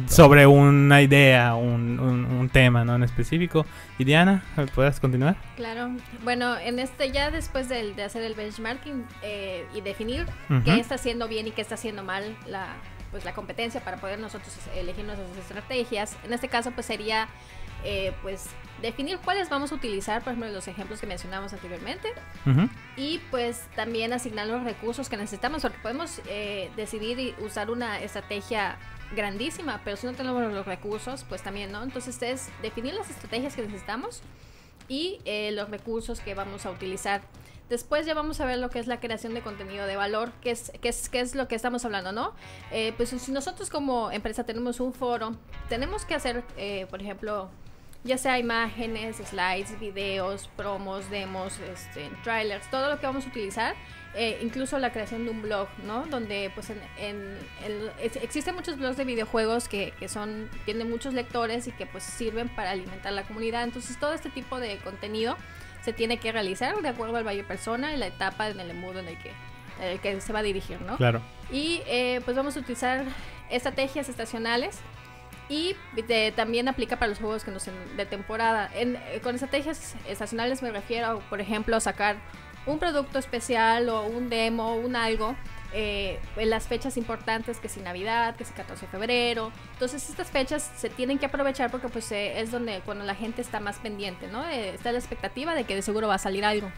sobre 0.07 0.47
una 0.47 1.03
idea, 1.03 1.57
un, 1.57 1.99
un, 1.99 2.49
tema, 2.49 2.85
¿no? 2.85 2.95
En 2.95 3.03
específico. 3.03 3.67
Y 3.99 4.05
Diana, 4.05 4.45
¿puedes 4.73 5.01
continuar? 5.01 5.35
Claro. 5.57 5.91
Bueno, 6.23 6.57
en 6.57 6.79
este 6.79 7.11
ya 7.11 7.33
después 7.33 7.69
de, 7.69 7.93
de 7.93 8.05
hacer 8.05 8.23
el 8.23 8.35
benchmarking 8.35 9.05
eh, 9.23 9.67
y 9.75 9.81
definir 9.81 10.27
qué 10.65 10.79
está 10.79 10.95
haciendo 10.95 11.27
bien 11.27 11.49
y 11.49 11.51
qué 11.51 11.63
está 11.63 11.75
haciendo 11.75 12.05
mal 12.05 12.37
la 12.47 12.69
pues 13.11 13.25
la 13.25 13.33
competencia 13.33 13.81
para 13.81 13.99
poder 13.99 14.19
nosotros 14.19 14.53
elegir 14.77 15.05
nuestras 15.05 15.31
estrategias. 15.39 16.17
En 16.25 16.33
este 16.33 16.49
caso, 16.49 16.73
pues 16.73 16.87
sería 16.87 17.29
eh, 17.85 18.15
pues 18.23 18.47
definir 18.81 19.19
cuáles 19.19 19.49
vamos 19.51 19.73
a 19.73 19.75
utilizar, 19.75 20.23
por 20.23 20.33
ejemplo, 20.33 20.51
los 20.53 20.69
ejemplos 20.69 21.01
que 21.01 21.07
mencionamos 21.07 21.53
anteriormente, 21.53 22.09
y 22.97 23.19
pues 23.31 23.63
también 23.77 24.13
asignar 24.13 24.47
los 24.47 24.65
recursos 24.65 25.09
que 25.09 25.17
necesitamos, 25.17 25.63
porque 25.63 25.79
podemos 25.79 26.21
eh, 26.27 26.71
decidir 26.77 27.19
y 27.19 27.35
usar 27.45 27.71
una 27.71 28.01
estrategia 28.01 28.77
grandísima, 29.15 29.81
pero 29.85 29.97
si 29.97 30.07
no 30.07 30.15
tenemos 30.15 30.43
los 30.53 30.67
recursos, 30.67 31.25
pues 31.29 31.43
también, 31.43 31.73
¿no? 31.73 31.83
Entonces 31.83 32.21
es 32.23 32.49
definir 32.63 32.95
las 32.95 33.11
estrategias 33.11 33.55
que 33.55 33.63
necesitamos 33.63 34.23
y 34.89 35.21
eh, 35.25 35.53
los 35.53 35.71
recursos 35.71 36.21
que 36.21 36.35
vamos 36.35 36.67
a 36.67 36.71
utilizar. 36.71 37.23
Después 37.69 38.05
ya 38.05 38.13
vamos 38.13 38.41
a 38.41 38.45
ver 38.45 38.59
lo 38.59 38.69
que 38.69 38.79
es 38.79 38.87
la 38.87 39.01
creación 39.01 39.33
de 39.33 39.41
contenido 39.41 39.87
de 39.87 39.97
valor, 39.97 40.31
que 40.43 40.51
es, 40.51 40.71
que 40.83 40.91
es, 40.91 41.09
que 41.09 41.21
es 41.21 41.35
lo 41.35 41.49
que 41.49 41.55
estamos 41.55 41.87
hablando, 41.87 42.13
¿no? 42.13 42.35
pues 42.99 43.09
si 43.09 43.33
nosotros 43.33 43.71
como 43.71 44.11
empresa 44.11 44.45
tenemos 44.45 44.81
un 44.81 44.93
foro, 44.93 45.37
tenemos 45.71 46.05
que 46.05 46.15
hacer, 46.15 46.45
por 46.91 47.01
ejemplo, 47.01 47.51
ya 48.05 48.19
sea 48.19 48.39
imágenes, 48.39 49.17
slides, 49.17 49.81
videos, 49.81 50.49
promos, 50.57 51.09
demos, 51.11 51.59
este, 51.61 52.11
trailers, 52.23 52.71
todo 52.71 52.91
lo 52.91 53.01
que 53.01 53.07
vamos 53.07 53.25
a 53.25 53.29
utilizar, 53.29 53.75
eh, 54.15 54.39
incluso 54.43 54.79
la 54.79 54.93
creación 54.93 55.25
de 55.25 55.31
un 55.31 55.41
blog, 55.41 55.69
¿no? 55.85 56.05
Donde 56.07 56.53
pues 56.55 56.71
en, 56.71 56.79
existen 58.23 58.55
muchos 58.55 58.79
blogs 58.79 58.99
de 58.99 59.05
videojuegos 59.05 59.69
que, 59.69 59.95
que, 59.99 60.09
son, 60.09 60.51
tienen 60.67 60.91
muchos 60.91 61.15
lectores 61.15 61.67
y 61.67 61.73
que 61.73 61.87
pues 61.87 62.05
sirven 62.05 62.49
para 62.51 62.73
alimentar 62.73 63.13
la 63.15 63.25
comunidad, 63.25 63.65
entonces 63.65 63.99
todo 63.99 64.13
este 64.13 64.29
tipo 64.29 64.61
de 64.61 64.77
contenido 64.79 65.37
se 65.83 65.95
tiene 65.95 66.19
que 66.19 66.31
realizar 66.31 66.81
de 66.81 66.89
acuerdo 66.89 67.17
al 67.17 67.27
valle 67.27 67.43
persona 67.43 67.95
y 67.95 67.97
la 67.97 68.07
etapa 68.07 68.49
en 68.49 68.61
el 68.61 68.71
embudo 68.71 69.01
en 69.01 69.09
el 69.09 69.19
que, 69.19 69.33
el 69.81 69.99
que 70.01 70.21
se 70.21 70.33
va 70.33 70.41
a 70.41 70.43
dirigir, 70.43 70.81
¿no? 70.83 70.99
Claro. 70.99 71.23
Y 71.51 71.81
eh, 71.87 72.21
pues 72.25 72.37
vamos 72.37 72.57
a 72.57 72.61
utilizar 72.61 73.05
estrategias 73.51 74.09
estacionales 74.09 74.79
y 75.49 75.77
también 76.35 76.69
aplica 76.69 76.99
para 76.99 77.11
los 77.11 77.19
juegos 77.19 77.45
que 77.45 77.51
no 77.51 77.61
son 77.61 77.75
de 77.97 78.07
temporada. 78.07 78.71
En, 78.75 78.97
eh, 78.97 79.21
con 79.23 79.35
estrategias 79.35 79.95
estacionales 80.09 80.63
me 80.63 80.71
refiero, 80.71 81.21
por 81.29 81.41
ejemplo, 81.41 81.77
a 81.77 81.81
sacar 81.81 82.17
un 82.67 82.79
producto 82.79 83.19
especial 83.19 83.89
o 83.91 84.07
un 84.07 84.31
demo, 84.31 84.75
un 84.77 84.97
algo, 84.97 85.37
eh, 85.75 86.19
en 86.37 86.51
las 86.51 86.67
fechas 86.67 86.97
importantes, 86.97 87.59
que 87.59 87.69
si 87.69 87.81
Navidad, 87.81 88.37
que 88.37 88.45
si 88.45 88.55
14 88.55 88.87
de 88.87 88.91
febrero. 88.91 89.53
Entonces 89.75 90.09
estas 90.09 90.31
fechas 90.31 90.73
se 90.77 90.89
tienen 90.89 91.19
que 91.19 91.27
aprovechar 91.27 91.71
porque 91.71 91.89
pues 91.89 92.11
eh, 92.13 92.41
es 92.41 92.51
donde 92.51 92.81
cuando 92.85 93.05
la 93.05 93.15
gente 93.15 93.43
está 93.43 93.61
más 93.61 93.79
pendiente, 93.79 94.29
¿no? 94.29 94.47
está 94.47 94.93
la 94.93 94.99
expectativa 94.99 95.55
de 95.55 95.65
que 95.65 95.75
de 95.75 95.83
seguro 95.83 96.09
va 96.09 96.15
a 96.15 96.19
salir 96.19 96.45
algo. 96.45 96.71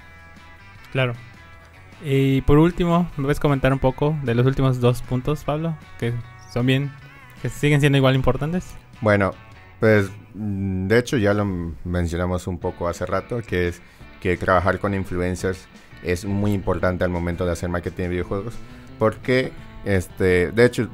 Claro. 0.91 1.15
Y 2.05 2.41
por 2.43 2.59
último, 2.59 3.09
¿me 3.17 3.25
puedes 3.25 3.41
comentar 3.41 3.73
un 3.73 3.79
poco 3.79 4.17
de 4.23 4.35
los 4.35 4.45
últimos 4.45 4.81
dos 4.81 5.03
puntos, 5.03 5.45
Pablo? 5.45 5.77
Que 5.99 6.13
son 6.53 6.67
bien 6.67 6.93
que 7.43 7.49
siguen 7.49 7.81
siendo 7.81 7.99
igual 7.99 8.15
importantes. 8.15 8.75
Bueno, 9.01 9.35
pues 9.81 10.11
mm, 10.35 10.89
de 10.89 10.99
hecho 10.99 11.17
ya 11.17 11.35
lo 11.35 11.45
mencionamos 11.85 12.47
un 12.47 12.59
poco 12.59 12.89
hace 12.89 13.07
rato, 13.07 13.41
que 13.43 13.69
es 13.69 13.83
que 14.21 14.37
trabajar 14.37 14.79
con 14.79 14.95
influencers 14.95 15.67
es 16.03 16.25
muy 16.25 16.53
importante 16.53 17.05
al 17.05 17.11
momento 17.11 17.45
de 17.45 17.53
hacer 17.53 17.69
marketing 17.69 18.05
de 18.05 18.09
videojuegos, 18.09 18.55
porque 18.99 19.53
este, 19.85 20.51
de 20.53 20.65
hecho 20.65 20.89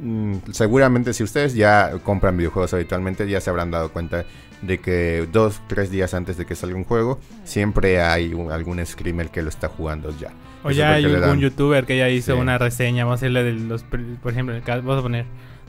mm, 0.00 0.36
seguramente 0.52 1.12
si 1.12 1.22
ustedes 1.22 1.54
ya 1.54 1.92
compran 2.02 2.36
videojuegos 2.36 2.72
habitualmente 2.74 3.28
ya 3.28 3.40
se 3.40 3.50
habrán 3.50 3.70
dado 3.70 3.92
cuenta 3.92 4.24
de 4.62 4.78
que 4.78 5.28
dos, 5.32 5.60
tres 5.66 5.90
días 5.90 6.14
antes 6.14 6.36
de 6.36 6.46
que 6.46 6.54
salga 6.54 6.76
un 6.76 6.84
juego, 6.84 7.20
siempre 7.44 8.00
hay 8.00 8.32
algún 8.50 8.84
screamer 8.84 9.28
que 9.28 9.42
lo 9.42 9.48
está 9.48 9.68
jugando 9.68 10.14
ya. 10.18 10.30
O 10.62 10.70
ya 10.70 10.94
hay 10.94 11.06
un 11.06 11.38
youtuber 11.38 11.84
que 11.84 11.96
ya 11.96 12.08
hizo 12.08 12.36
una 12.36 12.58
reseña, 12.58 13.04
vamos 13.04 13.22
a 13.22 13.26
decirle 13.26 13.44
de 13.44 13.52
los, 13.52 13.84
por 13.84 14.32
ejemplo, 14.32 14.54
vamos 14.66 14.98
a 14.98 15.02
poner 15.02 15.26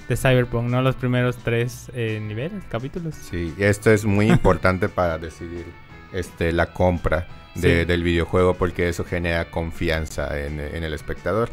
de 0.08 0.16
Cyberpunk, 0.16 0.70
¿no? 0.70 0.82
Los 0.82 0.96
primeros 0.96 1.38
tres 1.38 1.92
eh, 1.94 2.20
niveles, 2.22 2.64
capítulos. 2.70 3.16
Sí, 3.16 3.54
esto 3.58 3.92
es 3.92 4.06
muy 4.06 4.30
importante 4.30 4.90
para 4.90 5.18
decidir 5.18 5.66
este, 6.14 6.52
la 6.52 6.74
compra 6.74 7.28
del 7.56 8.04
videojuego 8.04 8.54
porque 8.54 8.88
eso 8.88 9.04
genera 9.04 9.50
confianza 9.50 10.40
en, 10.40 10.60
el 10.60 10.94
espectador. 10.94 11.50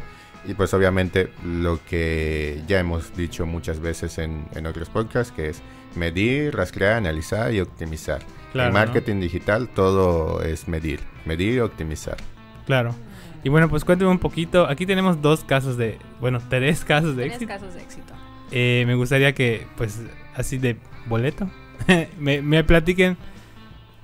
Y 0.47 0.53
pues 0.53 0.71
obviamente 0.75 1.31
lo 1.43 1.79
que 1.83 2.61
ya 2.67 2.79
hemos 2.79 3.15
dicho 3.17 3.47
muchas 3.47 3.79
veces 3.79 4.19
en, 4.19 4.45
en 4.53 4.67
otros 4.67 4.89
podcasts, 4.89 5.33
que 5.35 5.49
es 5.49 5.63
medir, 5.95 6.55
rastrear, 6.55 6.93
analizar 6.93 7.51
y 7.51 7.59
optimizar. 7.59 8.21
Claro, 8.51 8.67
en 8.67 8.73
marketing 8.75 9.19
digital 9.19 9.67
todo 9.67 10.43
es 10.43 10.67
medir, 10.67 10.99
medir 11.25 11.55
y 11.55 11.59
optimizar. 11.59 12.17
Claro. 12.67 12.93
Y 13.43 13.49
bueno, 13.49 13.69
pues 13.69 13.83
cuénteme 13.83 14.11
un 14.11 14.19
poquito. 14.19 14.67
Aquí 14.67 14.85
tenemos 14.85 15.21
dos 15.21 15.43
casos 15.43 15.77
de, 15.77 15.97
bueno, 16.19 16.39
tres 16.49 16.85
casos 16.85 17.15
de 17.15 17.23
Tres 17.23 17.35
éxito. 17.35 17.53
casos 17.53 17.73
de 17.73 17.81
éxito. 17.81 18.13
Eh, 18.51 18.83
me 18.87 18.95
gustaría 18.95 19.33
que, 19.33 19.65
pues, 19.77 20.01
así 20.35 20.57
de 20.57 20.77
boleto, 21.07 21.49
me, 22.19 22.41
me 22.41 22.63
platiquen 22.63 23.17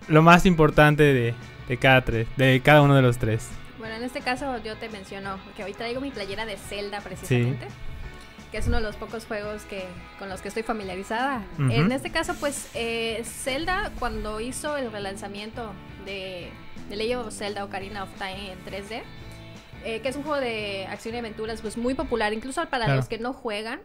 lo 0.07 0.21
más 0.21 0.45
importante 0.45 1.03
de, 1.03 1.33
de 1.67 1.77
cada 1.77 2.03
tres, 2.03 2.27
de 2.37 2.61
cada 2.63 2.81
uno 2.81 2.95
de 2.95 3.01
los 3.01 3.17
tres. 3.17 3.49
Bueno, 3.79 3.95
en 3.95 4.03
este 4.03 4.21
caso 4.21 4.57
yo 4.63 4.75
te 4.77 4.89
menciono 4.89 5.37
que 5.55 5.63
hoy 5.63 5.73
traigo 5.73 6.01
mi 6.01 6.11
playera 6.11 6.45
de 6.45 6.57
Zelda 6.57 7.01
precisamente. 7.01 7.67
Que 8.51 8.57
es 8.57 8.67
uno 8.67 8.77
de 8.77 8.83
los 8.83 8.97
pocos 8.97 9.25
juegos 9.25 9.63
que, 9.63 9.85
con 10.19 10.27
los 10.27 10.41
que 10.41 10.49
estoy 10.49 10.63
familiarizada. 10.63 11.41
En 11.57 11.89
este 11.93 12.09
caso, 12.11 12.35
pues, 12.39 12.69
eh, 12.73 13.21
Zelda, 13.23 13.91
cuando 13.97 14.41
hizo 14.41 14.75
el 14.75 14.91
relanzamiento 14.91 15.71
de, 16.05 16.49
de 16.89 16.95
Legend 16.97 17.27
of 17.27 17.33
Zelda 17.33 17.63
Ocarina 17.63 18.03
of 18.03 18.09
Time 18.17 18.51
en 18.51 18.59
3D, 18.65 19.03
eh, 19.85 20.01
que 20.01 20.09
es 20.09 20.17
un 20.17 20.23
juego 20.23 20.41
de 20.41 20.85
acción 20.89 21.15
y 21.15 21.19
aventuras 21.19 21.61
pues 21.61 21.77
muy 21.77 21.93
popular, 21.93 22.33
incluso 22.33 22.61
para 22.65 22.83
Claro. 22.85 22.95
los 22.97 23.07
que 23.07 23.19
no 23.19 23.31
juegan. 23.31 23.79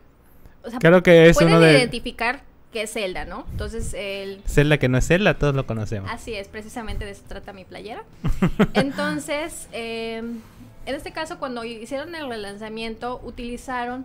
O 0.67 0.71
sea, 0.71 0.79
Creo 0.79 1.03
que 1.03 1.29
es 1.29 1.37
pueden 1.37 1.55
uno 1.55 1.61
de 1.61 1.79
identificar 1.79 2.43
que 2.73 2.83
es 2.83 2.93
Zelda, 2.93 3.25
¿no? 3.25 3.47
Entonces, 3.53 3.95
el, 3.95 4.43
Zelda 4.47 4.79
que 4.79 4.89
no 4.89 4.99
es 4.99 5.07
Zelda, 5.07 5.39
todos 5.39 5.55
lo 5.55 5.67
conocemos. 5.67 6.11
Así 6.11 6.35
es, 6.35 6.49
precisamente 6.49 7.05
de 7.05 7.13
eso 7.13 7.23
trata 7.27 7.53
mi 7.53 7.65
playera. 7.65 8.05
Entonces, 8.75 9.69
eh, 9.73 10.19
en 10.19 10.95
este 10.95 11.13
caso, 11.13 11.39
cuando 11.39 11.65
hicieron 11.65 12.15
el 12.15 12.29
relanzamiento, 12.29 13.21
utilizaron 13.25 14.05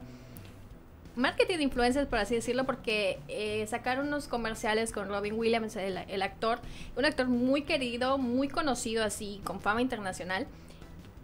marketing 1.15 1.57
de 1.57 1.63
influencers, 1.63 2.07
por 2.07 2.19
así 2.19 2.35
decirlo, 2.35 2.65
porque 2.65 3.19
eh, 3.27 3.65
sacaron 3.67 4.07
unos 4.07 4.27
comerciales 4.27 4.91
con 4.91 5.09
Robin 5.09 5.33
Williams, 5.33 5.75
el, 5.75 5.97
el 5.97 6.21
actor, 6.21 6.59
un 6.95 7.05
actor 7.05 7.27
muy 7.27 7.63
querido, 7.63 8.17
muy 8.17 8.47
conocido 8.47 9.03
así, 9.03 9.41
con 9.43 9.59
fama 9.59 9.81
internacional. 9.81 10.47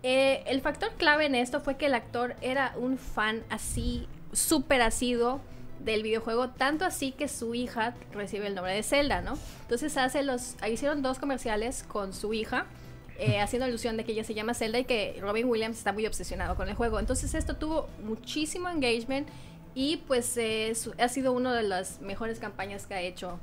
Eh, 0.04 0.44
el 0.46 0.62
factor 0.62 0.92
clave 0.98 1.26
en 1.26 1.36
esto 1.36 1.60
fue 1.60 1.76
que 1.76 1.88
el 1.88 1.94
actor 1.94 2.36
era 2.42 2.74
un 2.78 2.98
fan 2.98 3.44
así, 3.50 4.08
súper 4.34 4.82
asiduo 4.82 5.40
del 5.80 6.04
videojuego, 6.04 6.50
tanto 6.50 6.86
así 6.86 7.12
que 7.12 7.28
su 7.28 7.54
hija 7.56 7.94
recibe 8.12 8.48
el 8.48 8.56
nombre 8.56 8.74
de 8.74 8.84
Zelda, 8.84 9.22
¿no? 9.22 9.38
Entonces 9.62 9.96
hace 9.98 10.24
los, 10.24 10.56
hicieron 10.70 11.02
dos 11.02 11.20
comerciales 11.20 11.84
con 11.84 12.14
su 12.14 12.34
hija, 12.34 12.66
eh, 13.20 13.40
haciendo 13.40 13.66
alusión 13.66 13.96
de 13.98 14.04
que 14.04 14.12
ella 14.12 14.24
se 14.24 14.34
llama 14.34 14.54
Zelda 14.54 14.80
y 14.80 14.86
que 14.86 15.18
Robin 15.22 15.48
Williams 15.48 15.78
está 15.78 15.92
muy 15.94 16.06
obsesionado 16.06 16.56
con 16.56 16.68
el 16.70 16.76
juego. 16.76 17.00
Entonces 17.00 17.34
esto 17.34 17.56
tuvo 17.56 17.88
muchísimo 18.04 18.70
engagement 18.70 19.28
y 19.76 19.98
pues 20.08 20.36
eh, 20.38 20.74
su- 20.76 20.94
ha 21.00 21.08
sido 21.10 21.32
una 21.32 21.54
de 21.56 21.64
las 21.64 22.02
mejores 22.02 22.40
campañas 22.40 22.86
que 22.88 22.94
ha 22.96 23.02
hecho 23.02 23.40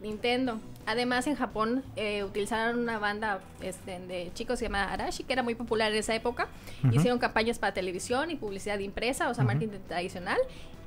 Nintendo. 0.00 0.60
Además 0.86 1.26
en 1.26 1.34
Japón 1.34 1.84
eh, 1.96 2.24
utilizaron 2.24 2.78
una 2.78 2.98
banda 2.98 3.40
este, 3.60 3.98
de 4.00 4.30
chicos 4.34 4.54
que 4.54 4.58
se 4.60 4.64
llama 4.66 4.84
Arashi, 4.84 5.24
que 5.24 5.32
era 5.32 5.42
muy 5.42 5.54
popular 5.54 5.92
en 5.92 5.98
esa 5.98 6.14
época. 6.14 6.48
Ujú. 6.84 6.94
Hicieron 6.94 7.18
campañas 7.18 7.58
para 7.58 7.74
televisión 7.74 8.30
y 8.30 8.36
publicidad 8.36 8.78
impresa, 8.78 9.28
o 9.28 9.34
sea, 9.34 9.44
marketing 9.44 9.78
tradicional, 9.86 10.38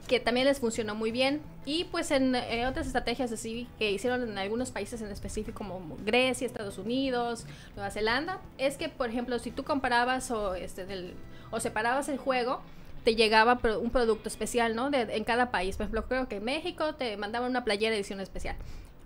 que 0.08 0.20
también 0.20 0.48
les 0.48 0.60
funcionó 0.60 0.96
muy 0.96 1.12
bien. 1.12 1.42
Y 1.66 1.84
pues 1.86 2.10
en 2.12 2.36
eh, 2.36 2.66
otras 2.68 2.88
estrategias 2.88 3.32
así 3.32 3.68
que 3.78 3.92
hicieron 3.92 4.24
en 4.24 4.38
algunos 4.38 4.72
países 4.72 5.02
en 5.02 5.12
específico, 5.12 5.58
como 5.60 5.98
Grecia, 6.04 6.48
Estados 6.48 6.78
Unidos, 6.78 7.46
Nueva 7.76 7.92
Zelanda, 7.92 8.40
es 8.58 8.78
que, 8.78 8.90
por 8.90 9.10
ejemplo, 9.10 9.38
si 9.40 9.52
tú 9.52 9.64
comparabas 9.64 10.32
o, 10.32 10.56
este, 10.56 10.86
del, 10.86 11.14
o 11.52 11.60
separabas 11.60 12.10
el 12.10 12.18
juego, 12.18 12.62
te 13.04 13.16
llegaba 13.16 13.60
un 13.82 13.90
producto 13.90 14.30
especial, 14.30 14.76
¿no? 14.76 14.90
De, 14.90 15.02
en 15.02 15.24
cada 15.24 15.52
país. 15.52 15.76
Por 15.76 15.86
ejemplo, 15.86 16.08
creo 16.08 16.28
que 16.28 16.38
en 16.38 16.44
México 16.44 16.96
te 16.96 17.18
mandaban 17.18 17.50
una 17.50 17.64
playera 17.64 17.96
edición 17.96 18.20
especial. 18.20 18.56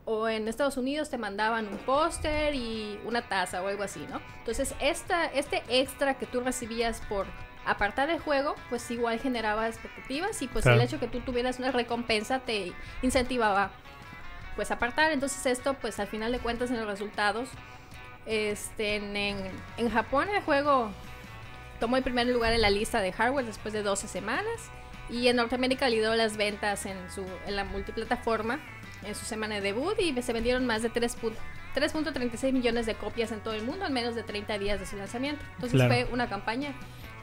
O 0.06 0.30
en 0.30 0.48
Estados 0.48 0.78
Unidos 0.78 1.10
te 1.10 1.18
mandaban 1.18 1.68
un 1.68 1.78
póster 1.80 2.54
y 2.54 3.00
una 3.06 3.28
taza 3.28 3.64
o 3.64 3.68
algo 3.68 3.84
así, 3.84 4.06
¿no? 4.10 4.22
Entonces, 4.40 4.76
esta, 4.80 5.26
este 5.26 5.64
extra 5.68 6.14
que 6.14 6.28
tú 6.28 6.42
recibías 6.42 7.02
por 7.10 7.26
apartar 7.66 8.10
el 8.10 8.20
juego, 8.20 8.56
pues 8.70 8.90
igual 8.92 9.20
generaba 9.20 9.68
expectativas 9.68 10.42
y 10.42 10.48
pues 10.48 10.64
Claro. 10.64 10.80
el 10.80 10.86
hecho 10.86 11.00
que 11.00 11.08
tú 11.08 11.20
tuvieras 11.22 11.60
una 11.60 11.72
recompensa 11.72 12.40
te 12.40 12.72
incentivaba 13.02 13.72
pues 14.56 14.72
apartar. 14.72 15.12
Entonces 15.12 15.46
esto 15.46 15.74
pues 15.74 16.00
al 16.00 16.08
final 16.08 16.32
de 16.32 16.40
cuentas 16.40 16.70
en 16.70 16.78
los 16.78 16.88
resultados, 16.88 17.50
este, 18.26 18.96
en, 18.96 19.16
en, 19.78 19.90
Japón 19.90 20.30
el 20.30 20.42
juego 20.42 20.92
tomó 21.80 21.98
el 21.98 22.04
primer 22.04 22.28
lugar 22.28 22.54
en 22.54 22.62
la 22.62 22.70
lista 22.70 23.02
de 23.02 23.12
hardware 23.12 23.46
después 23.46 23.74
de 23.74 23.84
12 23.84 24.08
semanas 24.08 24.72
y 25.10 25.28
en 25.28 25.36
Norteamérica 25.36 25.90
lideró 25.90 26.16
las 26.16 26.36
ventas 26.36 26.86
en, 26.88 26.98
su, 27.12 27.24
en 27.46 27.56
la 27.56 27.66
multiplataforma 27.66 28.60
en 29.06 29.16
su 29.16 29.26
semana 29.26 29.56
de 29.56 29.62
debut 29.62 30.00
y 30.00 30.20
se 30.22 30.34
vendieron 30.34 30.66
más 30.66 30.82
de 30.82 30.90
3 30.90 31.18
pu- 31.22 31.34
3.36 31.76 32.54
millones 32.54 32.86
de 32.86 32.96
copias 32.96 33.32
en 33.32 33.40
todo 33.42 33.54
el 33.54 33.64
mundo 33.64 33.86
en 33.86 33.94
menos 33.94 34.16
de 34.16 34.24
30 34.24 34.58
días 34.58 34.80
de 34.80 34.86
su 34.86 34.96
lanzamiento. 34.98 35.44
Entonces 35.56 35.74
Claro. 35.80 35.94
fue 35.94 36.08
una 36.14 36.30
campaña 36.30 36.74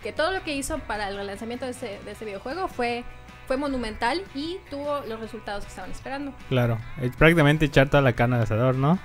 que 0.03 0.13
todo 0.13 0.31
lo 0.33 0.43
que 0.43 0.55
hizo 0.55 0.79
para 0.81 1.09
el 1.09 1.17
relanzamiento 1.17 1.65
de 1.65 1.71
ese, 1.71 2.01
de 2.05 2.11
ese 2.13 2.25
videojuego 2.25 2.69
fue, 2.69 3.05
fue 3.47 3.57
monumental 3.57 4.23
y 4.35 4.59
tuvo 4.69 5.01
los 5.09 5.21
resultados 5.21 5.65
que 5.65 5.71
estaban 5.71 5.91
esperando. 5.91 6.35
Claro. 6.49 6.79
Es 7.01 7.17
prácticamente 7.17 7.65
echar 7.67 7.89
toda 7.89 8.03
la 8.03 8.13
carne 8.13 8.37
al 8.37 8.43
asador, 8.43 8.75
¿no? 8.75 8.99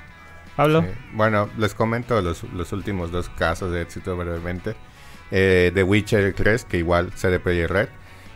Pablo. 0.56 0.82
Sí. 0.82 0.88
Bueno, 1.14 1.50
les 1.58 1.74
comento 1.76 2.20
los, 2.22 2.44
los 2.44 2.72
últimos 2.74 3.12
dos 3.12 3.30
casos 3.30 3.72
de 3.72 3.84
éxito 3.84 4.18
brevemente. 4.18 4.76
Eh, 5.32 5.72
The 5.74 5.84
Witcher 5.84 6.34
3, 6.34 6.66
que 6.66 6.78
igual 6.78 7.12
CD 7.14 7.40
Projekt 7.40 7.70
Red, 7.70 7.90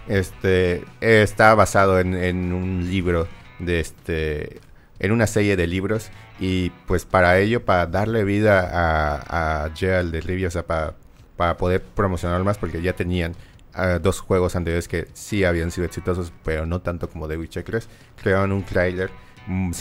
este, 0.08 0.84
eh, 1.02 1.22
está 1.24 1.56
basado 1.56 2.00
en, 2.00 2.14
en 2.16 2.54
un 2.54 2.88
libro 2.90 3.28
de 3.66 3.80
este, 3.80 4.60
en 5.00 5.12
una 5.12 5.28
serie 5.28 5.56
de 5.56 5.68
libros 5.68 6.10
y 6.40 6.72
pues 6.88 7.06
para 7.06 7.40
ello, 7.40 7.66
para 7.66 7.88
darle 7.88 8.24
vida 8.24 8.70
a, 8.72 9.66
a 9.66 9.76
Geralt 9.76 10.12
de 10.12 10.22
Rivia, 10.22 10.48
o 10.48 10.52
sea, 10.52 10.66
para, 10.66 10.96
para 11.38 11.58
poder 11.58 11.82
promocionar 11.82 12.44
más, 12.44 12.58
porque 12.58 12.82
ya 12.82 12.94
tenían 12.94 13.34
ah, 13.74 14.00
dos 14.02 14.20
juegos 14.20 14.56
anteriores 14.56 14.88
que 14.88 15.08
sí 15.14 15.44
habían 15.44 15.72
sido 15.72 15.86
exitosos, 15.86 16.32
pero 16.44 16.66
no 16.66 16.82
tanto 16.82 17.10
como 17.10 17.28
The 17.28 17.38
Witcher 17.38 17.64
3, 17.64 17.90
crearon 18.22 18.52
un 18.52 18.64
trailer 18.64 19.10
mm, 19.48 19.72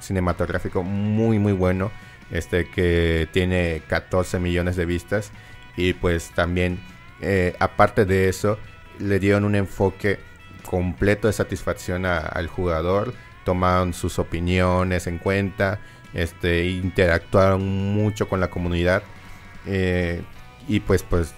cinematográfico 0.00 0.82
muy 0.82 1.38
muy 1.38 1.52
bueno 1.52 1.90
este 2.30 2.68
que 2.68 3.28
tiene 3.32 3.82
14 3.88 4.38
millones 4.38 4.76
de 4.76 4.86
vistas. 4.86 5.30
Y 5.76 5.92
pues 5.94 6.30
también 6.34 6.80
eh, 7.20 7.54
aparte 7.58 8.04
de 8.04 8.28
eso 8.28 8.58
le 8.98 9.18
dieron 9.18 9.44
un 9.44 9.54
enfoque 9.54 10.18
completo 10.68 11.26
de 11.28 11.32
satisfacción 11.32 12.06
a- 12.06 12.18
al 12.18 12.48
jugador 12.48 13.14
tomaron 13.44 13.92
sus 13.94 14.18
opiniones 14.18 15.06
en 15.06 15.18
cuenta 15.18 15.78
este 16.14 16.66
interactuaron 16.66 17.62
mucho 17.94 18.28
con 18.28 18.40
la 18.40 18.48
comunidad 18.48 19.02
eh, 19.66 20.22
y 20.68 20.80
pues 20.80 21.02
pues 21.02 21.34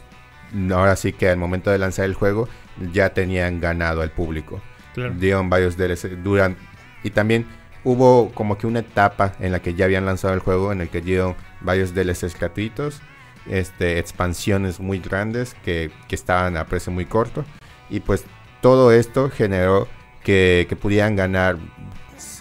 ahora 0.70 0.96
sí 0.96 1.12
que 1.12 1.28
al 1.28 1.36
momento 1.36 1.70
de 1.70 1.78
lanzar 1.78 2.04
el 2.04 2.14
juego 2.14 2.48
ya 2.92 3.10
tenían 3.10 3.60
ganado 3.60 4.02
al 4.02 4.10
público 4.10 4.60
Claro. 4.94 5.12
dieron 5.14 5.50
varios 5.50 5.76
DLC 5.76 6.16
duran 6.22 6.56
y 7.02 7.10
también 7.10 7.46
hubo 7.84 8.30
como 8.32 8.56
que 8.56 8.66
una 8.66 8.78
etapa 8.80 9.34
en 9.40 9.52
la 9.52 9.60
que 9.60 9.74
ya 9.74 9.84
habían 9.84 10.06
lanzado 10.06 10.32
el 10.34 10.40
juego 10.40 10.72
en 10.72 10.80
el 10.80 10.88
que 10.88 11.00
dieron 11.02 11.34
varios 11.60 11.94
DLCs 11.94 12.38
gratuitos 12.38 13.00
este 13.46 13.98
expansiones 13.98 14.80
muy 14.80 14.98
grandes 14.98 15.54
que, 15.64 15.90
que 16.08 16.14
estaban 16.14 16.56
a 16.56 16.64
precio 16.66 16.92
muy 16.92 17.04
corto 17.06 17.44
y 17.90 18.00
pues 18.00 18.24
todo 18.66 18.90
esto 18.90 19.30
generó 19.30 19.86
que, 20.24 20.66
que 20.68 20.74
pudieran 20.74 21.14
ganar 21.14 21.56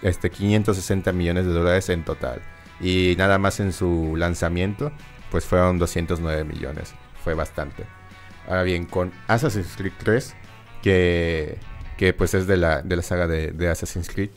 este 0.01 0.31
560 0.31 1.11
millones 1.11 1.45
de 1.45 1.51
dólares 1.51 1.88
en 1.89 2.03
total. 2.03 2.41
Y 2.81 3.13
nada 3.15 3.38
más 3.38 3.59
en 3.59 3.71
su 3.71 4.15
lanzamiento 4.17 4.91
pues 5.29 5.45
fueron 5.45 5.77
209 5.77 6.43
millones. 6.43 6.95
Fue 7.23 7.35
bastante. 7.35 7.85
Ahora 8.47 8.63
bien 8.63 8.85
con 8.85 9.11
Assassin's 9.27 9.75
Creed 9.77 9.93
3 9.99 10.35
que 10.81 11.59
que 11.95 12.11
pues 12.11 12.33
es 12.33 12.47
de 12.47 12.57
la, 12.57 12.81
de 12.81 12.95
la 12.95 13.03
saga 13.03 13.27
de, 13.27 13.51
de 13.51 13.69
Assassin's 13.69 14.09
Creed. 14.09 14.31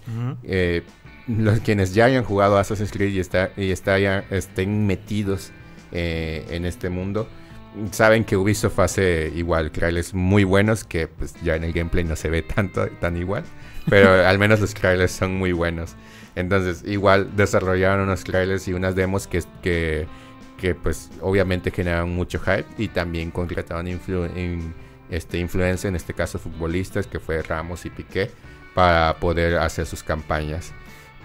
Eh, 0.44 0.82
los 1.26 1.60
quienes 1.60 1.94
ya 1.94 2.04
hayan 2.04 2.22
jugado 2.22 2.58
Assassin's 2.58 2.92
Creed 2.92 3.14
y, 3.14 3.18
está, 3.18 3.50
y 3.56 3.70
está 3.70 3.98
ya 3.98 4.26
estén 4.28 4.86
metidos 4.86 5.52
eh, 5.90 6.44
en 6.50 6.66
este 6.66 6.90
mundo, 6.90 7.28
saben 7.92 8.24
que 8.24 8.36
Ubisoft 8.36 8.78
hace 8.80 9.32
igual 9.34 9.70
trailers 9.70 10.14
muy 10.14 10.44
buenos 10.44 10.84
que 10.84 11.06
pues 11.08 11.34
ya 11.42 11.56
en 11.56 11.64
el 11.64 11.72
gameplay 11.72 12.04
no 12.04 12.16
se 12.16 12.30
ve 12.30 12.42
tanto 12.54 12.86
tan 13.00 13.16
igual, 13.16 13.44
pero 13.88 14.26
al 14.26 14.38
menos 14.38 14.60
los 14.60 14.74
trailers 14.74 15.12
son 15.12 15.36
muy 15.36 15.52
buenos. 15.52 15.94
Entonces 16.34 16.82
igual 16.86 17.34
desarrollaron 17.36 18.00
unos 18.02 18.24
trailers 18.24 18.68
y 18.68 18.72
unas 18.72 18.94
demos 18.94 19.26
que, 19.26 19.42
que, 19.62 20.06
que 20.56 20.74
pues 20.74 21.10
obviamente 21.20 21.70
generaron 21.70 22.10
mucho 22.14 22.38
hype 22.40 22.66
y 22.78 22.88
también 22.88 23.30
contrataron 23.30 23.86
influ- 23.86 24.30
in- 24.36 24.74
este, 25.10 25.38
influencia, 25.38 25.88
en 25.88 25.96
este 25.96 26.12
caso 26.14 26.38
futbolistas, 26.38 27.06
que 27.06 27.18
fue 27.18 27.42
Ramos 27.42 27.86
y 27.86 27.90
Piqué, 27.90 28.30
para 28.74 29.16
poder 29.18 29.56
hacer 29.58 29.86
sus 29.86 30.02
campañas. 30.02 30.72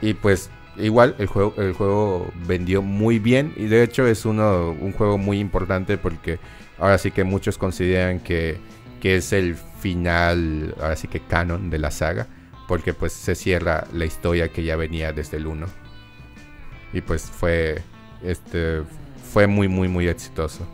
Y 0.01 0.13
pues 0.13 0.49
igual 0.77 1.15
el 1.19 1.27
juego, 1.27 1.53
el 1.57 1.73
juego 1.73 2.31
vendió 2.47 2.81
muy 2.81 3.19
bien 3.19 3.53
y 3.55 3.65
de 3.65 3.83
hecho 3.83 4.07
es 4.07 4.25
uno, 4.25 4.71
un 4.71 4.91
juego 4.91 5.17
muy 5.17 5.39
importante 5.39 5.97
porque 5.97 6.39
ahora 6.79 6.97
sí 6.97 7.11
que 7.11 7.23
muchos 7.23 7.57
consideran 7.57 8.19
que, 8.19 8.57
que 9.01 9.17
es 9.17 9.33
el 9.33 9.55
final, 9.55 10.75
ahora 10.81 10.95
sí 10.95 11.07
que 11.07 11.19
canon 11.19 11.69
de 11.69 11.77
la 11.77 11.91
saga, 11.91 12.27
porque 12.67 12.93
pues 12.93 13.13
se 13.13 13.35
cierra 13.35 13.85
la 13.93 14.05
historia 14.05 14.49
que 14.49 14.63
ya 14.63 14.75
venía 14.75 15.13
desde 15.13 15.37
el 15.37 15.47
1. 15.47 15.67
Y 16.93 17.01
pues 17.01 17.23
fue 17.23 17.81
este 18.23 18.83
fue 19.31 19.47
muy 19.47 19.67
muy 19.67 19.87
muy 19.87 20.07
exitoso. 20.07 20.67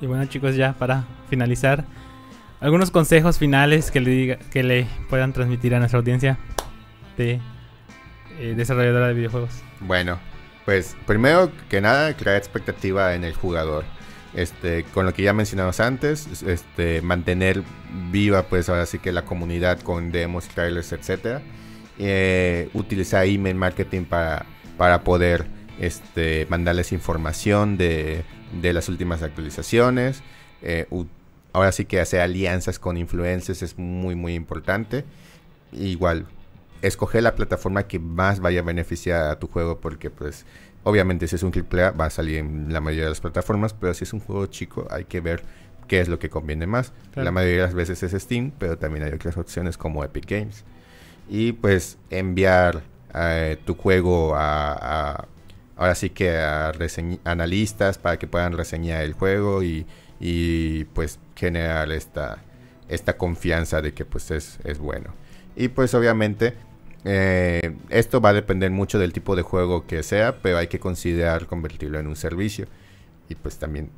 Y 0.00 0.06
bueno, 0.06 0.24
chicos, 0.26 0.56
ya 0.56 0.72
para 0.72 1.04
finalizar, 1.28 1.84
algunos 2.60 2.90
consejos 2.90 3.38
finales 3.38 3.90
que 3.90 4.00
le 4.00 4.10
diga, 4.10 4.38
que 4.50 4.62
le 4.62 4.86
puedan 5.08 5.32
transmitir 5.32 5.74
a 5.74 5.78
nuestra 5.78 5.98
audiencia 5.98 6.38
de 7.16 7.38
eh, 8.40 8.54
desarrolladora 8.56 9.08
de 9.08 9.14
videojuegos. 9.14 9.50
Bueno, 9.80 10.18
pues 10.64 10.96
primero 11.06 11.52
que 11.68 11.80
nada 11.80 12.16
crear 12.16 12.36
expectativa 12.36 13.14
en 13.14 13.24
el 13.24 13.34
jugador. 13.34 13.84
Este, 14.32 14.84
con 14.94 15.06
lo 15.06 15.12
que 15.12 15.22
ya 15.22 15.32
mencionamos 15.32 15.80
antes, 15.80 16.42
este, 16.42 17.02
mantener 17.02 17.64
viva 18.12 18.44
pues 18.44 18.68
ahora 18.68 18.86
sí 18.86 19.00
que 19.00 19.10
la 19.10 19.24
comunidad 19.24 19.80
con 19.80 20.12
demos, 20.12 20.46
trailers, 20.48 20.92
etcétera. 20.92 21.42
Eh, 21.98 22.70
utilizar 22.72 23.26
email 23.26 23.56
marketing 23.56 24.04
para, 24.04 24.46
para 24.76 25.02
poder 25.02 25.46
este, 25.80 26.46
mandarles 26.48 26.92
información 26.92 27.76
de, 27.76 28.22
de 28.62 28.72
las 28.72 28.88
últimas 28.88 29.22
actualizaciones. 29.22 30.22
Eh, 30.62 30.86
ahora 31.52 31.72
sí 31.72 31.84
que 31.84 32.00
hacer 32.00 32.20
alianzas 32.20 32.78
con 32.78 32.96
influencers 32.96 33.62
es 33.62 33.78
muy 33.78 34.14
muy 34.14 34.34
importante. 34.34 35.04
Igual, 35.72 36.26
escoger 36.82 37.22
la 37.22 37.34
plataforma 37.34 37.86
que 37.86 37.98
más 37.98 38.40
vaya 38.40 38.60
a 38.60 38.64
beneficiar 38.64 39.30
a 39.30 39.38
tu 39.38 39.48
juego 39.48 39.80
porque 39.80 40.10
pues 40.10 40.46
obviamente 40.84 41.28
si 41.28 41.36
es 41.36 41.42
un 41.42 41.52
AAA 41.52 41.92
va 41.92 42.06
a 42.06 42.10
salir 42.10 42.38
en 42.38 42.72
la 42.72 42.80
mayoría 42.80 43.04
de 43.04 43.10
las 43.10 43.20
plataformas, 43.20 43.74
pero 43.74 43.94
si 43.94 44.04
es 44.04 44.12
un 44.12 44.20
juego 44.20 44.46
chico 44.46 44.86
hay 44.90 45.04
que 45.04 45.20
ver 45.20 45.42
qué 45.88 46.00
es 46.00 46.08
lo 46.08 46.18
que 46.18 46.30
conviene 46.30 46.66
más. 46.66 46.92
La 47.16 47.32
mayoría 47.32 47.56
de 47.56 47.62
las 47.64 47.74
veces 47.74 48.02
es 48.02 48.22
Steam, 48.22 48.52
pero 48.56 48.78
también 48.78 49.04
hay 49.04 49.12
otras 49.12 49.36
opciones 49.36 49.76
como 49.76 50.04
Epic 50.04 50.24
Games. 50.30 50.64
Y 51.28 51.52
pues 51.52 51.98
enviar 52.10 52.82
eh, 53.12 53.58
tu 53.64 53.74
juego 53.74 54.34
a, 54.36 55.26
ahora 55.76 55.94
sí 55.96 56.10
que 56.10 56.38
a 56.38 56.72
analistas 57.24 57.98
para 57.98 58.20
que 58.20 58.28
puedan 58.28 58.52
reseñar 58.52 59.02
el 59.02 59.14
juego 59.14 59.64
y, 59.64 59.84
y 60.20 60.84
pues 60.84 61.18
generar 61.34 61.90
esta, 61.90 62.38
esta 62.88 63.16
confianza 63.16 63.82
de 63.82 63.92
que 63.92 64.04
pues 64.04 64.30
es, 64.30 64.60
es 64.62 64.78
bueno. 64.78 65.12
Y 65.56 65.68
pues 65.68 65.92
obviamente 65.94 66.54
eh, 67.04 67.76
esto 67.88 68.20
va 68.20 68.30
a 68.30 68.32
depender 68.34 68.70
mucho 68.70 68.98
del 68.98 69.12
tipo 69.12 69.36
de 69.36 69.42
juego 69.42 69.86
que 69.86 70.02
sea, 70.02 70.40
pero 70.42 70.58
hay 70.58 70.68
que 70.68 70.80
considerar 70.80 71.46
convertirlo 71.46 71.98
en 71.98 72.06
un 72.06 72.16
servicio. 72.16 72.66
Y 73.28 73.36
pues 73.36 73.58
también, 73.58 73.90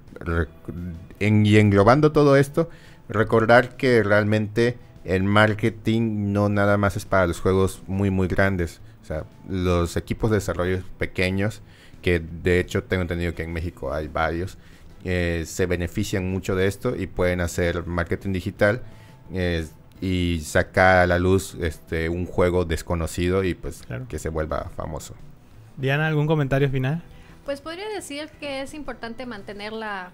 y 1.18 1.56
englobando 1.56 2.12
todo 2.12 2.36
esto, 2.36 2.68
recordar 3.08 3.76
que 3.76 4.02
realmente 4.02 4.76
el 5.04 5.24
marketing 5.24 6.32
no 6.32 6.48
nada 6.48 6.76
más 6.76 6.96
es 6.96 7.06
para 7.06 7.26
los 7.26 7.40
juegos 7.40 7.82
muy 7.86 8.10
muy 8.10 8.28
grandes. 8.28 8.80
O 9.02 9.04
sea, 9.04 9.24
los 9.48 9.96
equipos 9.96 10.30
de 10.30 10.36
desarrollo 10.36 10.82
pequeños, 10.98 11.62
que 12.02 12.20
de 12.20 12.60
hecho 12.60 12.84
tengo 12.84 13.02
entendido 13.02 13.34
que 13.34 13.42
en 13.42 13.52
México 13.52 13.92
hay 13.92 14.08
varios, 14.08 14.58
eh, 15.04 15.44
se 15.46 15.66
benefician 15.66 16.30
mucho 16.30 16.54
de 16.54 16.66
esto 16.66 16.94
y 16.94 17.06
pueden 17.06 17.40
hacer 17.40 17.86
marketing 17.86 18.32
digital. 18.32 18.82
Eh, 19.32 19.66
y 20.02 20.40
sacar 20.40 20.96
a 20.96 21.06
la 21.06 21.20
luz 21.20 21.56
este 21.60 22.08
un 22.08 22.26
juego 22.26 22.64
desconocido 22.64 23.44
y 23.44 23.54
pues 23.54 23.84
que 24.08 24.18
se 24.18 24.28
vuelva 24.28 24.68
famoso. 24.76 25.14
Diana, 25.76 26.08
¿algún 26.08 26.26
comentario 26.26 26.68
final? 26.68 27.00
Pues 27.44 27.60
podría 27.60 27.88
decir 27.88 28.28
que 28.40 28.62
es 28.62 28.74
importante 28.74 29.26
mantener 29.26 29.72
la, 29.72 30.10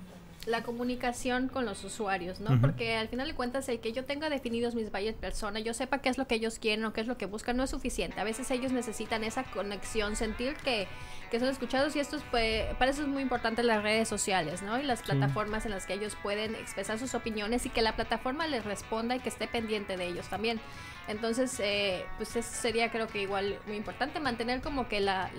la 0.48 0.62
comunicación 0.62 1.48
con 1.48 1.64
los 1.64 1.84
usuarios, 1.84 2.40
¿no? 2.40 2.60
Porque 2.60 2.96
al 2.96 3.08
final 3.08 3.28
de 3.28 3.34
cuentas 3.34 3.68
el 3.68 3.80
que 3.80 3.92
yo 3.92 4.04
tenga 4.04 4.30
definidos 4.30 4.74
mis 4.74 4.90
buyer 4.90 5.14
persona, 5.14 5.60
yo 5.60 5.74
sepa 5.74 5.98
qué 5.98 6.08
es 6.08 6.18
lo 6.18 6.26
que 6.26 6.36
ellos 6.36 6.58
quieren 6.58 6.84
o 6.84 6.92
qué 6.92 7.00
es 7.00 7.06
lo 7.06 7.18
que 7.18 7.26
buscan, 7.26 7.56
no 7.56 7.62
es 7.62 7.70
suficiente. 7.70 8.20
A 8.20 8.24
veces 8.24 8.50
ellos 8.50 8.72
necesitan 8.72 9.24
esa 9.24 9.44
conexión, 9.44 10.16
sentir 10.16 10.54
que, 10.56 10.88
que 11.30 11.38
son 11.38 11.48
escuchados 11.48 11.94
y 11.96 12.00
esto 12.00 12.16
es, 12.16 12.22
pues, 12.30 12.64
para 12.76 12.90
eso 12.90 13.02
es 13.02 13.08
muy 13.08 13.22
importante 13.22 13.62
las 13.62 13.82
redes 13.82 14.08
sociales, 14.08 14.62
¿no? 14.62 14.78
Y 14.78 14.82
las 14.82 15.02
plataformas 15.02 15.66
en 15.66 15.72
las 15.72 15.86
que 15.86 15.94
ellos 15.94 16.16
pueden 16.22 16.54
expresar 16.54 16.98
sus 16.98 17.14
opiniones 17.14 17.66
y 17.66 17.70
que 17.70 17.82
la 17.82 17.94
plataforma 17.94 18.46
les 18.46 18.64
responda 18.64 19.16
y 19.16 19.20
que 19.20 19.28
esté 19.28 19.46
pendiente 19.48 19.96
de 19.96 20.06
ellos 20.06 20.28
también. 20.28 20.60
Entonces, 21.08 21.58
eh, 21.60 22.04
pues 22.18 22.36
eso 22.36 22.50
sería 22.52 22.90
creo 22.90 23.06
que 23.06 23.22
igual 23.22 23.58
muy 23.66 23.76
importante, 23.76 24.20
mantener 24.20 24.60
como 24.60 24.88
que 24.88 25.00
la, 25.00 25.30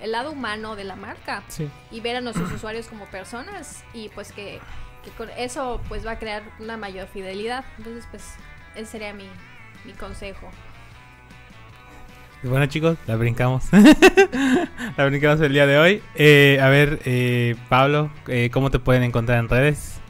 el 0.00 0.12
lado 0.12 0.32
humano 0.32 0.74
de 0.74 0.84
la 0.84 0.96
marca 0.96 1.42
y 1.90 2.00
ver 2.00 2.16
a 2.16 2.20
nuestros 2.22 2.50
usuarios 2.50 2.88
como 2.88 3.04
personas 3.06 3.84
y 3.92 4.08
pues 4.08 4.32
que, 4.32 4.58
con 5.18 5.28
eso 5.36 5.80
pues 5.88 6.06
va 6.06 6.12
a 6.12 6.18
crear 6.18 6.42
una 6.58 6.78
mayor 6.78 7.08
fidelidad. 7.08 7.64
Entonces, 7.76 8.06
pues 8.10 8.24
ese 8.74 8.86
sería 8.86 9.12
mi, 9.12 9.28
mi 9.84 9.92
consejo. 9.92 10.48
Bueno 12.42 12.64
chicos, 12.66 12.96
la 13.06 13.16
brincamos. 13.16 13.64
la 14.96 15.04
brincamos 15.06 15.40
el 15.42 15.52
día 15.52 15.66
de 15.66 15.76
hoy. 15.76 16.02
Eh, 16.14 16.58
a 16.62 16.68
ver, 16.70 17.00
eh, 17.04 17.54
Pablo, 17.68 18.10
eh, 18.28 18.48
¿cómo 18.50 18.70
te 18.70 18.78
pueden 18.78 19.02
encontrar 19.02 19.40
en 19.40 19.48
redes? 19.50 20.00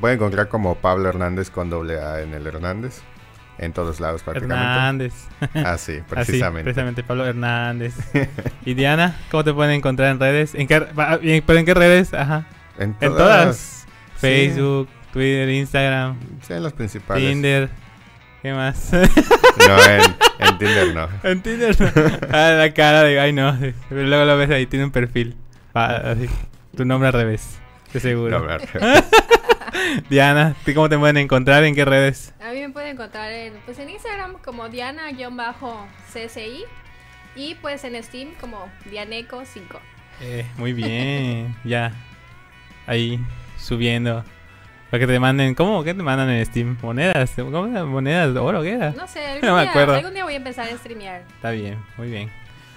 Pueden 0.00 0.16
encontrar 0.16 0.48
como 0.48 0.76
Pablo 0.76 1.08
Hernández 1.08 1.50
con 1.50 1.68
doble 1.68 2.00
A 2.00 2.22
en 2.22 2.32
el 2.32 2.46
Hernández 2.46 3.02
en 3.58 3.72
todos 3.72 4.00
lados 4.00 4.22
prácticamente. 4.22 4.64
Hernández. 4.64 5.14
Ah, 5.54 5.76
sí, 5.78 6.00
precisamente. 6.08 6.64
precisamente, 6.64 7.02
Pablo 7.02 7.26
Hernández. 7.26 7.94
¿Y 8.64 8.74
Diana? 8.74 9.16
¿Cómo 9.30 9.44
te 9.44 9.52
pueden 9.52 9.72
encontrar 9.72 10.10
en 10.10 10.20
redes? 10.20 10.54
¿En 10.54 10.66
qué, 10.66 10.80
¿Pero 10.80 11.58
en 11.58 11.66
qué 11.66 11.74
redes? 11.74 12.14
Ajá. 12.14 12.46
En 12.78 12.94
todas. 12.94 13.86
Facebook, 14.16 14.88
Twitter, 15.12 15.48
Instagram. 15.48 16.16
Sí, 16.42 16.52
en 16.52 16.62
los 16.62 16.72
principales. 16.72 17.24
Tinder. 17.24 17.68
¿Qué 18.42 18.52
más? 18.52 18.92
no, 18.92 19.84
en, 20.38 20.58
Tinder 20.58 20.94
no. 20.94 21.08
En 21.24 21.42
Tinder 21.42 21.80
no. 21.80 21.90
Ah, 22.30 22.50
la 22.56 22.72
cara 22.72 23.02
de, 23.02 23.18
ay 23.18 23.32
no. 23.32 23.56
Pero 23.88 24.02
luego 24.04 24.24
lo 24.24 24.36
ves 24.36 24.50
ahí, 24.50 24.66
tiene 24.66 24.84
un 24.84 24.90
perfil. 24.92 25.36
así. 25.74 26.28
Tu 26.76 26.84
nombre 26.84 27.08
al 27.08 27.14
revés. 27.14 27.58
De 27.92 28.00
seguro. 28.00 28.30
Nombre 28.38 28.54
al 28.54 28.60
revés. 28.60 29.04
Diana, 30.08 30.54
¿cómo 30.74 30.88
te 30.88 30.98
pueden 30.98 31.18
encontrar? 31.18 31.64
¿En 31.64 31.74
qué 31.74 31.84
redes? 31.84 32.32
A 32.40 32.52
mí 32.52 32.60
me 32.60 32.70
pueden 32.70 32.92
encontrar 32.92 33.30
en, 33.32 33.54
pues 33.64 33.78
en 33.78 33.90
Instagram 33.90 34.38
como 34.44 34.68
Diana-CSI 34.68 36.64
y 37.36 37.54
pues 37.56 37.84
en 37.84 38.02
Steam 38.02 38.30
como 38.40 38.68
Dianeco5. 38.90 39.78
Eh, 40.20 40.44
muy 40.56 40.72
bien, 40.72 41.54
ya. 41.64 41.92
Ahí, 42.86 43.20
subiendo. 43.58 44.24
Para 44.90 45.00
que 45.00 45.06
te 45.06 45.20
manden, 45.20 45.54
¿cómo? 45.54 45.84
¿Qué 45.84 45.92
te 45.94 46.02
mandan 46.02 46.30
en 46.30 46.44
Steam? 46.46 46.78
¿Monedas? 46.82 47.32
¿Cómo? 47.36 47.66
¿Monedas 47.86 48.34
oro? 48.36 48.62
¿Qué 48.62 48.72
era? 48.72 48.90
No 48.92 49.06
sé, 49.06 49.26
algún, 49.26 49.48
no 49.48 49.54
día, 49.56 49.64
me 49.64 49.70
acuerdo. 49.70 49.94
algún 49.94 50.14
día 50.14 50.24
voy 50.24 50.34
a 50.34 50.38
empezar 50.38 50.66
a 50.68 50.76
streamear. 50.76 51.22
Está 51.36 51.50
bien, 51.50 51.78
muy 51.96 52.10
bien. 52.10 52.30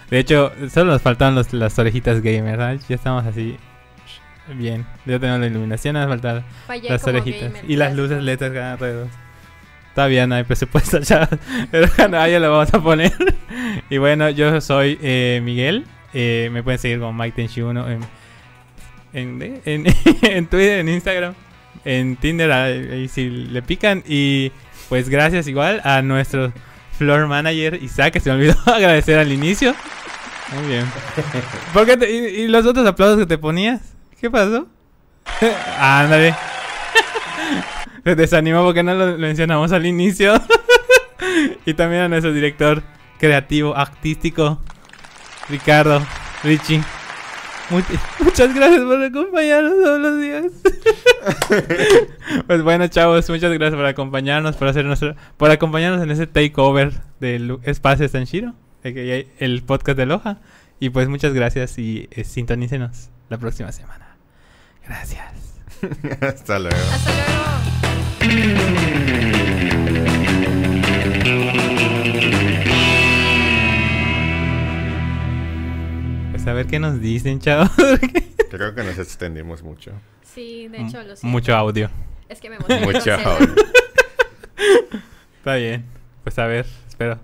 De 0.09 0.19
hecho, 0.19 0.51
solo 0.69 0.91
nos 0.91 1.01
faltaban 1.01 1.35
los, 1.35 1.53
las 1.53 1.79
orejitas 1.79 2.21
gamer, 2.21 2.57
¿verdad? 2.57 2.77
Ya 2.89 2.95
estamos 2.95 3.25
así 3.25 3.57
Bien, 4.55 4.85
ya 5.05 5.19
tengo 5.19 5.37
la 5.37 5.47
iluminación, 5.47 5.95
me 5.95 6.07
faltar 6.07 6.43
las 6.67 7.03
orejitas 7.07 7.53
y 7.67 7.75
las 7.75 7.95
luces 7.95 8.21
LED 8.23 8.41
alrededor. 8.43 9.07
Está 9.89 10.07
bien, 10.07 10.29
no 10.29 10.35
hay 10.35 10.43
presupuesto 10.43 10.99
ya, 11.01 11.27
pero 11.69 11.87
no, 12.09 12.27
ya 12.27 12.39
lo 12.39 12.51
vamos 12.51 12.73
a 12.73 12.81
poner. 12.81 13.11
y 13.89 13.97
bueno, 13.97 14.29
yo 14.29 14.61
soy 14.61 14.97
eh, 15.01 15.41
Miguel, 15.43 15.85
eh, 16.13 16.49
me 16.51 16.63
pueden 16.63 16.79
seguir 16.79 16.99
como 16.99 17.11
Mike 17.11 17.49
1 17.61 17.87
en, 17.89 18.01
en, 19.13 19.61
en, 19.65 19.85
en, 20.21 20.47
Twitter, 20.47 20.79
en 20.79 20.89
Instagram, 20.89 21.33
en 21.83 22.15
Tinder, 22.15 22.51
ahí 22.51 23.07
si 23.09 23.29
le 23.29 23.61
pican. 23.61 24.03
Y 24.07 24.51
pues 24.87 25.09
gracias 25.09 25.47
igual 25.47 25.81
a 25.83 26.01
nuestro 26.01 26.53
floor 26.97 27.27
manager 27.27 27.77
Isaac, 27.81 28.13
que 28.13 28.19
se 28.19 28.29
me 28.29 28.35
olvidó 28.35 28.55
agradecer 28.67 29.19
al 29.19 29.31
inicio. 29.31 29.75
Muy 30.53 30.67
bien. 30.67 30.85
¿Por 31.73 31.85
qué 31.85 31.97
y, 32.09 32.43
y 32.43 32.47
los 32.47 32.65
otros 32.65 32.85
aplausos 32.85 33.19
que 33.19 33.25
te 33.25 33.37
ponías? 33.37 33.95
¿Qué 34.21 34.29
pasó? 34.29 34.67
Ándale. 35.79 36.35
Se 38.03 38.15
desanimó 38.15 38.63
porque 38.63 38.83
no 38.83 38.93
lo 38.93 39.17
mencionamos 39.17 39.71
al 39.71 39.87
inicio. 39.87 40.35
y 41.65 41.73
también 41.73 42.03
a 42.03 42.07
nuestro 42.07 42.31
director 42.31 42.83
creativo, 43.17 43.75
artístico, 43.75 44.61
Ricardo, 45.49 46.05
Richie. 46.43 46.83
muchas 48.19 48.53
gracias 48.53 48.81
por 48.81 49.03
acompañarnos 49.03 49.73
todos 49.83 49.99
los 49.99 50.21
días. 50.21 50.43
pues 52.45 52.61
bueno, 52.61 52.87
chavos, 52.89 53.27
muchas 53.27 53.51
gracias 53.51 53.75
por 53.75 53.85
acompañarnos, 53.87 54.55
por 54.55 54.67
hacer 54.67 54.85
nuestro, 54.85 55.15
por 55.37 55.49
acompañarnos 55.49 56.03
en 56.03 56.11
ese 56.11 56.27
takeover 56.27 56.93
del 57.19 57.57
espacio 57.63 58.07
Sanshiro, 58.07 58.53
el 58.83 59.63
podcast 59.63 59.97
de 59.97 60.05
Loja. 60.05 60.37
Y 60.79 60.89
pues 60.89 61.07
muchas 61.07 61.33
gracias 61.33 61.77
y 61.79 62.07
eh, 62.11 62.23
sintonícenos 62.23 63.09
la 63.29 63.37
próxima 63.37 63.71
semana. 63.71 64.10
Gracias. 64.87 65.31
Hasta 66.21 66.59
luego. 66.59 66.77
Hasta 66.77 67.11
luego. 67.13 68.61
Pues 76.31 76.47
a 76.47 76.53
ver 76.53 76.65
qué 76.65 76.79
nos 76.79 76.99
dicen, 76.99 77.39
chavos. 77.39 77.69
Creo 78.49 78.73
que 78.73 78.83
nos 78.83 78.97
extendimos 78.97 79.61
mucho. 79.61 79.91
Sí, 80.23 80.67
de 80.69 80.81
hecho 80.81 81.03
lo 81.03 81.15
sé. 81.15 81.27
Mucho 81.27 81.55
audio. 81.55 81.89
Es 82.29 82.39
que 82.39 82.49
me 82.49 82.55
emocioné. 82.55 82.85
Mucho. 82.85 83.15
Howl. 83.15 83.55
Está 85.37 85.55
bien. 85.55 85.85
Pues 86.23 86.39
a 86.39 86.47
ver, 86.47 86.65
espero. 86.87 87.19